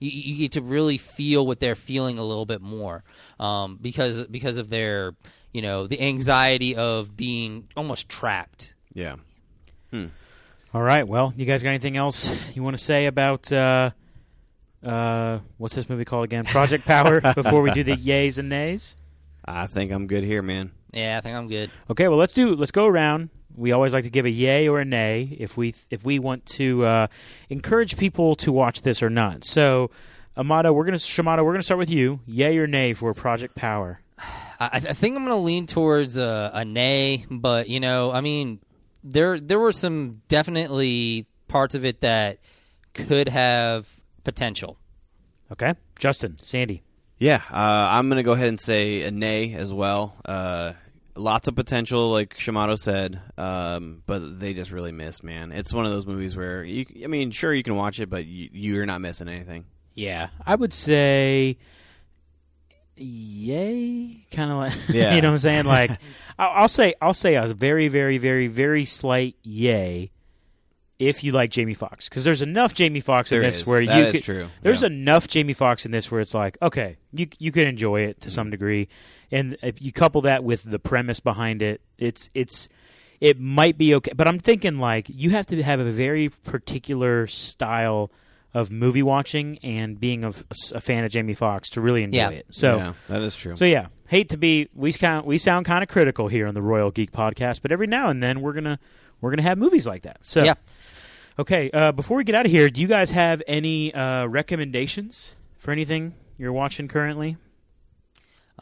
you, 0.00 0.10
you 0.10 0.36
get 0.38 0.52
to 0.52 0.62
really 0.62 0.98
feel 0.98 1.46
what 1.46 1.60
they're 1.60 1.74
feeling 1.74 2.18
a 2.18 2.24
little 2.24 2.46
bit 2.46 2.62
more 2.62 3.04
um, 3.38 3.78
because 3.80 4.24
because 4.24 4.58
of 4.58 4.70
their 4.70 5.14
you 5.52 5.62
know 5.62 5.86
the 5.86 6.00
anxiety 6.00 6.74
of 6.74 7.16
being 7.16 7.68
almost 7.76 8.08
trapped. 8.08 8.74
Yeah. 8.92 9.16
All 10.72 10.82
right. 10.82 11.06
Well, 11.06 11.34
you 11.36 11.46
guys 11.46 11.64
got 11.64 11.70
anything 11.70 11.96
else 11.96 12.32
you 12.54 12.62
want 12.62 12.78
to 12.78 12.82
say 12.82 13.06
about 13.06 13.50
uh, 13.50 13.90
uh, 14.84 15.40
what's 15.58 15.74
this 15.74 15.88
movie 15.88 16.04
called 16.04 16.24
again? 16.24 16.44
Project 16.44 16.84
Power. 16.84 17.20
before 17.34 17.60
we 17.60 17.72
do 17.72 17.82
the 17.82 17.96
yays 17.96 18.38
and 18.38 18.48
nays. 18.48 18.94
I 19.44 19.66
think 19.66 19.90
I'm 19.90 20.06
good 20.06 20.22
here, 20.22 20.42
man. 20.42 20.70
Yeah, 20.92 21.18
I 21.18 21.20
think 21.22 21.36
I'm 21.36 21.48
good. 21.48 21.72
Okay. 21.90 22.06
Well, 22.06 22.18
let's 22.18 22.34
do. 22.34 22.54
Let's 22.54 22.70
go 22.70 22.86
around. 22.86 23.30
We 23.56 23.72
always 23.72 23.92
like 23.92 24.04
to 24.04 24.10
give 24.10 24.26
a 24.26 24.30
yay 24.30 24.68
or 24.68 24.78
a 24.78 24.84
nay 24.84 25.36
if 25.40 25.56
we 25.56 25.74
if 25.90 26.04
we 26.04 26.20
want 26.20 26.46
to 26.46 26.84
uh, 26.84 27.06
encourage 27.48 27.96
people 27.96 28.36
to 28.36 28.52
watch 28.52 28.82
this 28.82 29.02
or 29.02 29.10
not. 29.10 29.44
So, 29.44 29.90
Amato, 30.36 30.72
we're 30.72 30.84
gonna 30.84 30.98
Shamato, 30.98 31.44
we're 31.44 31.52
gonna 31.52 31.64
start 31.64 31.78
with 31.78 31.90
you. 31.90 32.20
Yay 32.26 32.58
or 32.58 32.68
nay 32.68 32.92
for 32.92 33.12
Project 33.12 33.56
Power? 33.56 34.00
I, 34.60 34.68
I 34.74 34.92
think 34.92 35.16
I'm 35.16 35.24
going 35.24 35.36
to 35.36 35.42
lean 35.42 35.66
towards 35.66 36.18
a, 36.18 36.50
a 36.52 36.64
nay, 36.66 37.24
but 37.30 37.68
you 37.68 37.80
know, 37.80 38.12
I 38.12 38.20
mean, 38.20 38.60
there 39.02 39.40
there 39.40 39.58
were 39.58 39.72
some 39.72 40.22
definitely 40.28 41.26
parts 41.48 41.74
of 41.74 41.84
it 41.84 42.00
that 42.00 42.38
could 42.94 43.28
have 43.28 43.88
potential. 44.24 44.78
Okay, 45.52 45.74
Justin, 45.98 46.36
Sandy. 46.42 46.82
Yeah, 47.18 47.42
uh, 47.50 47.54
I'm 47.90 48.08
going 48.08 48.16
to 48.16 48.22
go 48.22 48.32
ahead 48.32 48.48
and 48.48 48.58
say 48.58 49.02
a 49.02 49.10
nay 49.10 49.52
as 49.52 49.74
well. 49.74 50.16
Uh, 50.24 50.72
lots 51.14 51.48
of 51.48 51.54
potential, 51.54 52.10
like 52.10 52.36
Shamato 52.38 52.78
said, 52.78 53.20
um, 53.36 54.02
but 54.06 54.40
they 54.40 54.54
just 54.54 54.70
really 54.70 54.92
missed, 54.92 55.22
man. 55.22 55.52
It's 55.52 55.72
one 55.72 55.84
of 55.84 55.90
those 55.90 56.06
movies 56.06 56.34
where, 56.34 56.64
you, 56.64 56.86
I 57.04 57.08
mean, 57.08 57.30
sure, 57.30 57.52
you 57.52 57.62
can 57.62 57.76
watch 57.76 58.00
it, 58.00 58.08
but 58.08 58.24
you, 58.24 58.48
you're 58.52 58.86
not 58.86 59.02
missing 59.02 59.28
anything. 59.28 59.66
Yeah, 59.94 60.28
I 60.46 60.54
would 60.54 60.72
say 60.72 61.58
yay, 63.00 64.24
kind 64.30 64.50
of 64.50 64.58
like 64.58 64.72
Yeah. 64.88 65.14
you 65.14 65.22
know 65.22 65.28
what 65.28 65.34
I'm 65.34 65.38
saying. 65.38 65.64
Like 65.64 65.90
I'll, 66.38 66.62
I'll 66.62 66.68
say 66.68 66.94
I'll 67.00 67.14
say 67.14 67.34
a 67.34 67.46
very 67.48 67.88
very 67.88 68.18
very 68.18 68.46
very 68.46 68.84
slight 68.84 69.36
yay 69.42 70.10
if 70.98 71.24
you 71.24 71.32
like 71.32 71.50
Jamie 71.50 71.74
Foxx 71.74 72.08
because 72.08 72.24
there's 72.24 72.42
enough 72.42 72.74
Jamie 72.74 73.00
Foxx 73.00 73.32
in 73.32 73.40
this 73.40 73.60
is. 73.60 73.66
where 73.66 73.84
That 73.84 73.96
you 73.96 74.04
is 74.04 74.12
could, 74.12 74.22
true. 74.22 74.48
There's 74.62 74.82
Yeah. 74.82 74.88
enough 74.88 75.28
Jamie 75.28 75.54
Foxx 75.54 75.86
in 75.86 75.92
this 75.92 76.10
where 76.10 76.20
it's 76.20 76.34
like 76.34 76.58
okay 76.60 76.98
you 77.12 77.26
you 77.38 77.52
can 77.52 77.66
enjoy 77.66 78.02
it 78.02 78.20
to 78.22 78.30
some 78.30 78.46
mm-hmm. 78.46 78.50
degree, 78.52 78.88
and 79.30 79.56
if 79.62 79.80
you 79.80 79.92
couple 79.92 80.20
that 80.22 80.44
with 80.44 80.62
the 80.62 80.78
premise 80.78 81.20
behind 81.20 81.62
it, 81.62 81.80
it's 81.98 82.28
it's 82.34 82.68
it 83.20 83.38
might 83.38 83.76
be 83.76 83.94
okay. 83.96 84.12
But 84.14 84.28
I'm 84.28 84.38
thinking 84.38 84.78
like 84.78 85.06
you 85.08 85.30
have 85.30 85.46
to 85.46 85.62
have 85.62 85.80
a 85.80 85.90
very 85.90 86.28
particular 86.28 87.26
style 87.26 88.10
of 88.52 88.70
movie 88.70 89.02
watching 89.02 89.58
and 89.62 89.98
being 90.00 90.24
a, 90.24 90.32
a 90.74 90.80
fan 90.80 91.04
of 91.04 91.10
Jamie 91.12 91.34
Foxx 91.34 91.70
to 91.70 91.80
really 91.80 92.02
enjoy 92.02 92.16
Yeah. 92.18 92.30
it. 92.30 92.46
So 92.50 92.76
yeah, 92.76 92.92
that 93.08 93.22
is 93.22 93.36
true. 93.36 93.56
so 93.56 93.64
yeah, 93.64 93.86
hate 94.08 94.28
to 94.30 94.36
be 94.36 94.68
we 94.74 94.90
sound 94.92 95.24
we 95.26 95.38
sound 95.38 95.66
kind 95.66 95.82
of 95.82 95.88
critical 95.88 96.26
here 96.28 96.46
on 96.46 96.54
the 96.54 96.62
Royal 96.62 96.90
Geek 96.90 97.12
Podcast, 97.12 97.62
but 97.62 97.70
every 97.72 97.86
now 97.86 98.08
and 98.10 98.22
then 98.22 98.40
we're 98.40 98.52
gonna 98.52 98.78
we're 99.20 99.30
gonna 99.30 99.42
have 99.42 99.56
movies 99.58 99.86
like 99.86 100.02
that. 100.02 100.18
So 100.22 100.42
Yeah. 100.44 100.54
okay. 101.38 101.70
Uh, 101.70 101.92
before 101.92 102.16
we 102.16 102.24
get 102.24 102.34
out 102.34 102.44
of 102.44 102.50
here, 102.52 102.68
do 102.70 102.80
you 102.80 102.88
guys 102.88 103.10
have 103.12 103.42
any 103.46 103.94
uh, 103.94 104.26
recommendations 104.26 105.34
for 105.58 105.70
anything 105.70 106.14
you're 106.36 106.52
watching 106.52 106.88
currently? 106.88 107.36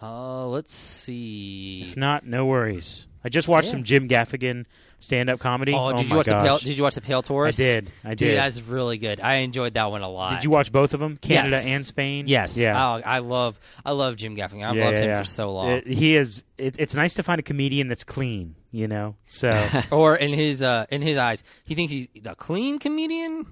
Uh, 0.01 0.47
let's 0.47 0.75
see. 0.77 1.83
If 1.89 1.97
not, 1.97 2.25
no 2.25 2.47
worries. 2.47 3.08
I 3.25 3.29
just 3.29 3.49
watched 3.49 3.67
Yeah. 3.67 3.73
some 3.73 3.85
Jim 3.85 4.09
Gaffigan 4.09 4.65
stand 5.01 5.29
up 5.31 5.39
comedy. 5.41 5.73
Oh, 5.75 5.93
did 5.93 6.05
you 6.05 6.11
my 6.11 6.17
watch 6.17 6.27
the 6.27 6.33
Pale? 6.33 6.45
gosh. 6.45 6.61
Did 6.63 6.77
you 6.77 6.83
watch 6.83 6.95
the 6.95 7.01
Pale 7.01 7.23
I 7.29 7.51
did. 7.51 7.91
I 8.05 8.09
Dude, 8.11 8.19
did. 8.19 8.39
that's 8.39 8.61
really 8.63 8.99
good. 8.99 9.21
I 9.21 9.37
enjoyed 9.37 9.75
that 9.75 9.91
one 9.91 10.03
a 10.03 10.09
lot. 10.09 10.31
Did 10.35 10.45
you 10.45 10.51
watch 10.51 10.71
both 10.73 10.95
of 10.95 11.01
them, 11.01 11.17
Canada 11.17 11.57
Yes. 11.57 11.67
and 11.67 11.87
Spain? 11.87 12.27
Yes. 12.27 12.57
Yeah. 12.57 12.75
Oh, 12.77 13.01
I 13.05 13.19
love. 13.19 13.59
I 13.85 13.93
love 13.93 14.17
Jim 14.17 14.37
Gaffigan. 14.37 14.69
I've 14.69 14.77
Yeah, 14.77 14.85
loved 14.87 14.99
yeah, 14.99 15.05
him 15.05 15.11
yeah. 15.11 15.19
for 15.19 15.25
so 15.25 15.53
long. 15.53 15.69
It- 15.71 15.87
he 15.89 16.17
is. 16.17 16.43
It, 16.57 16.77
it's 16.79 16.95
nice 16.95 17.15
to 17.15 17.23
find 17.23 17.39
a 17.39 17.43
comedian 17.43 17.89
that's 17.89 18.05
clean. 18.05 18.55
You 18.71 18.87
know. 18.89 19.17
So 19.27 19.51
or 19.91 20.17
in 20.17 20.33
his 20.33 20.63
uh, 20.63 20.87
in 20.91 21.03
his 21.03 21.17
eyes, 21.17 21.43
he 21.65 21.75
thinks 21.75 21.93
he's 21.93 22.09
the 22.23 22.35
clean 22.35 22.79
comedian. 22.79 23.47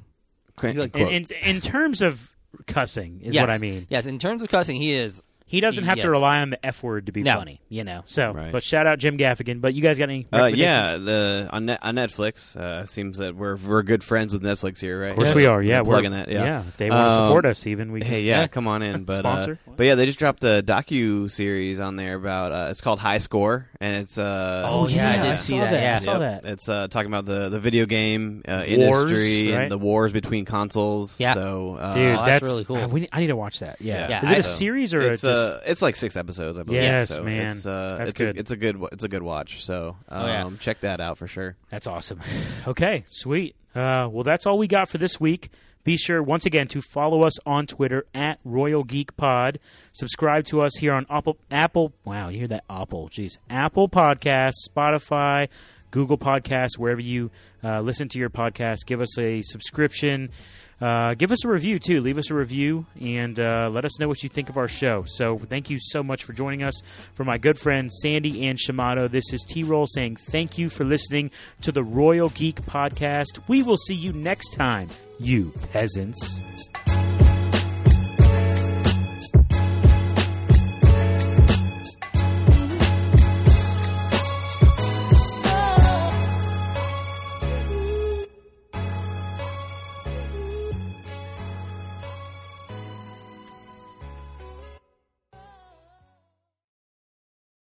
Okay, 0.59 0.73
like- 0.73 0.97
in, 0.97 1.09
in 1.09 1.27
in 1.45 1.61
terms 1.61 2.03
of 2.03 2.35
cussing 2.67 3.21
is 3.23 3.35
yes. 3.35 3.43
what 3.43 3.51
I 3.51 3.59
mean. 3.59 3.87
Yes, 3.91 4.07
in 4.07 4.19
terms 4.19 4.43
of 4.43 4.49
cussing, 4.49 4.77
he 4.77 4.93
is. 4.93 5.23
He 5.49 5.61
doesn't 5.61 5.85
have 5.85 6.01
to 6.01 6.11
rely 6.11 6.41
on 6.41 6.51
the 6.51 6.67
F 6.67 6.83
word 6.83 7.07
to 7.07 7.13
be 7.13 7.23
No. 7.23 7.35
funny, 7.37 7.61
you 7.69 7.85
know. 7.85 8.03
So, 8.07 8.33
Right. 8.33 8.51
but 8.51 8.65
shout 8.65 8.87
out 8.89 8.99
Jim 8.99 9.17
Gaffigan. 9.17 9.61
But 9.61 9.75
you 9.75 9.81
guys 9.83 9.97
got 9.97 10.09
any? 10.09 10.27
Uh, 10.33 10.47
yeah, 10.47 10.97
the 10.97 11.49
on, 11.53 11.67
Net, 11.67 11.79
on 11.83 11.95
Netflix. 11.95 12.57
Uh, 12.57 12.85
seems 12.87 13.19
that 13.19 13.37
we're 13.37 13.55
we're 13.57 13.85
good 13.85 14.03
friends 14.03 14.33
with 14.33 14.43
Netflix 14.43 14.81
here, 14.81 15.01
right? 15.01 15.11
of 15.11 15.17
course 15.17 15.35
we 15.35 15.47
are. 15.47 15.63
Yeah, 15.63 15.81
we're 15.83 15.95
plugging 15.95 16.11
that. 16.13 16.29
Yeah, 16.29 16.65
If 16.67 16.77
they 16.79 16.91
want 16.91 17.11
to 17.13 17.21
Um, 17.21 17.29
support 17.29 17.47
us, 17.47 17.65
even 17.67 17.93
we. 17.93 18.01
Can, 18.01 18.09
Hey, 18.11 18.23
yeah, 18.23 18.41
Yeah. 18.41 18.47
come 18.49 18.67
on 18.67 18.83
in. 18.83 19.05
But 19.05 19.19
Sponsor? 19.21 19.59
Uh, 19.69 19.73
but 19.77 19.85
yeah, 19.87 19.95
they 19.95 20.07
just 20.07 20.19
dropped 20.19 20.43
a 20.43 20.63
docu 20.67 21.31
series 21.31 21.79
on 21.79 21.95
there 21.97 22.17
about. 22.17 22.51
Uh, 22.51 22.69
it's 22.71 22.81
called 22.81 22.99
High 22.99 23.19
Score, 23.19 23.69
and 23.81 23.97
it's. 23.97 24.19
Uh, 24.19 24.65
Oh, 24.69 24.89
yeah, 24.89 25.11
I 25.11 25.17
did 25.23 25.27
I 25.33 25.37
see 25.37 25.53
saw 25.55 25.61
that, 25.61 25.71
that. 25.71 25.83
yeah. 25.83 25.95
I 25.95 25.99
saw 25.99 26.19
Yep. 26.19 26.43
that. 26.43 26.51
It's 26.51 26.69
uh, 26.69 26.89
talking 26.89 27.07
about 27.09 27.25
the, 27.25 27.51
the 27.51 27.61
video 27.61 27.87
game 27.87 28.43
uh, 28.49 28.65
Wars, 28.69 29.11
industry 29.13 29.53
right? 29.53 29.63
and 29.63 29.71
the 29.71 29.79
wars 29.79 30.11
between 30.13 30.45
consoles. 30.45 31.21
Yeah. 31.21 31.35
So, 31.35 31.77
uh, 31.79 31.95
Dude, 31.95 32.05
Oh, 32.05 32.17
that's, 32.17 32.27
that's 32.27 32.43
really 32.45 32.65
cool. 32.65 32.77
uh, 32.79 32.89
we 32.89 33.09
I 33.13 33.21
need 33.21 33.29
to 33.29 33.37
watch 33.37 33.61
that. 33.61 33.77
Yeah. 33.81 34.09
Yeah. 34.09 34.25
Is 34.25 34.31
it 34.33 34.39
a 34.39 34.43
series 34.43 34.93
or 34.93 35.01
a 35.03 35.11
just? 35.11 35.23
Uh, 35.37 35.61
it's 35.67 35.83
like 35.83 35.97
six 35.97 36.17
episodes, 36.17 36.59
I 36.59 36.63
believe. 36.63 36.83
Yes, 36.83 37.11
so 37.15 37.23
man. 37.23 37.53
It's, 37.53 37.67
uh, 37.67 37.97
That's 37.99 38.11
it's 38.11 38.19
good. 38.21 38.37
A, 38.37 38.41
it's 38.41 38.51
a 38.51 38.57
good. 38.57 38.83
It's 38.93 39.05
a 39.05 39.09
good 39.09 39.23
watch. 39.23 39.65
So 39.65 39.97
um, 40.09 40.23
Oh, 40.23 40.27
yeah. 40.27 40.51
check 40.61 40.81
that 40.81 41.01
out 41.01 41.19
for 41.19 41.27
sure. 41.27 41.57
That's 41.71 41.87
awesome. 41.87 42.21
Okay, 42.67 43.05
sweet. 43.09 43.55
Uh, 43.75 44.09
well, 44.11 44.25
that's 44.25 44.47
all 44.47 44.59
we 44.59 44.67
got 44.67 44.89
for 44.89 44.99
this 44.99 45.21
week. 45.21 45.51
Be 45.85 45.97
sure 45.97 46.21
once 46.21 46.47
again 46.47 46.67
to 46.69 46.81
follow 46.81 47.23
us 47.23 47.39
on 47.47 47.67
Twitter 47.67 48.07
at 48.13 48.41
Royal 48.45 48.83
Geek 48.83 49.17
Pod. 49.17 49.61
Subscribe 49.93 50.45
to 50.47 50.63
us 50.63 50.75
here 50.77 50.93
on 50.93 51.07
Apple. 51.09 51.37
Apple. 51.49 51.93
Wow, 52.05 52.29
you 52.29 52.39
hear 52.39 52.49
that? 52.49 52.65
Apple. 52.69 53.09
Jeez. 53.09 53.39
Apple 53.49 53.89
Podcasts, 53.89 54.69
Spotify, 54.69 55.49
Google 55.93 56.19
Podcasts, 56.19 56.77
wherever 56.77 57.01
you 57.01 57.31
uh, 57.63 57.81
listen 57.83 58.09
to 58.09 58.19
your 58.19 58.31
podcast. 58.31 58.79
Give 58.87 59.01
us 59.01 59.17
a 59.17 59.43
subscription. 59.43 60.31
Uh, 60.81 61.15
give 61.15 61.33
us 61.33 61.45
a 61.45 61.49
review 61.49 61.79
too. 61.79 62.01
Leave 62.01 62.19
us 62.19 62.31
a 62.31 62.35
review 62.35 62.85
and 63.01 63.41
uh, 63.41 63.69
let 63.73 63.85
us 63.85 63.99
know 63.99 64.09
what 64.09 64.23
you 64.23 64.29
think 64.29 64.49
of 64.49 64.59
our 64.59 64.69
show. 64.69 65.05
So, 65.07 65.39
thank 65.39 65.71
you 65.71 65.79
so 65.81 66.03
much 66.03 66.25
for 66.25 66.33
joining 66.33 66.63
us. 66.63 66.81
For 67.15 67.25
my 67.25 67.39
good 67.39 67.59
friends 67.59 67.99
Sandy 68.03 68.47
and 68.47 68.59
Shamato, 68.59 69.11
this 69.11 69.33
is 69.33 69.45
T 69.49 69.63
Roll 69.63 69.87
saying 69.87 70.17
thank 70.17 70.59
you 70.59 70.69
for 70.69 70.85
listening 70.85 71.31
to 71.63 71.73
the 71.73 71.83
Royal 71.83 72.29
Geek 72.31 72.61
Podcast. 72.63 73.41
We 73.49 73.63
will 73.63 73.79
see 73.79 73.95
you 73.95 74.13
next 74.13 74.51
time, 74.51 74.89
you 75.19 75.53
peasants. 75.73 76.41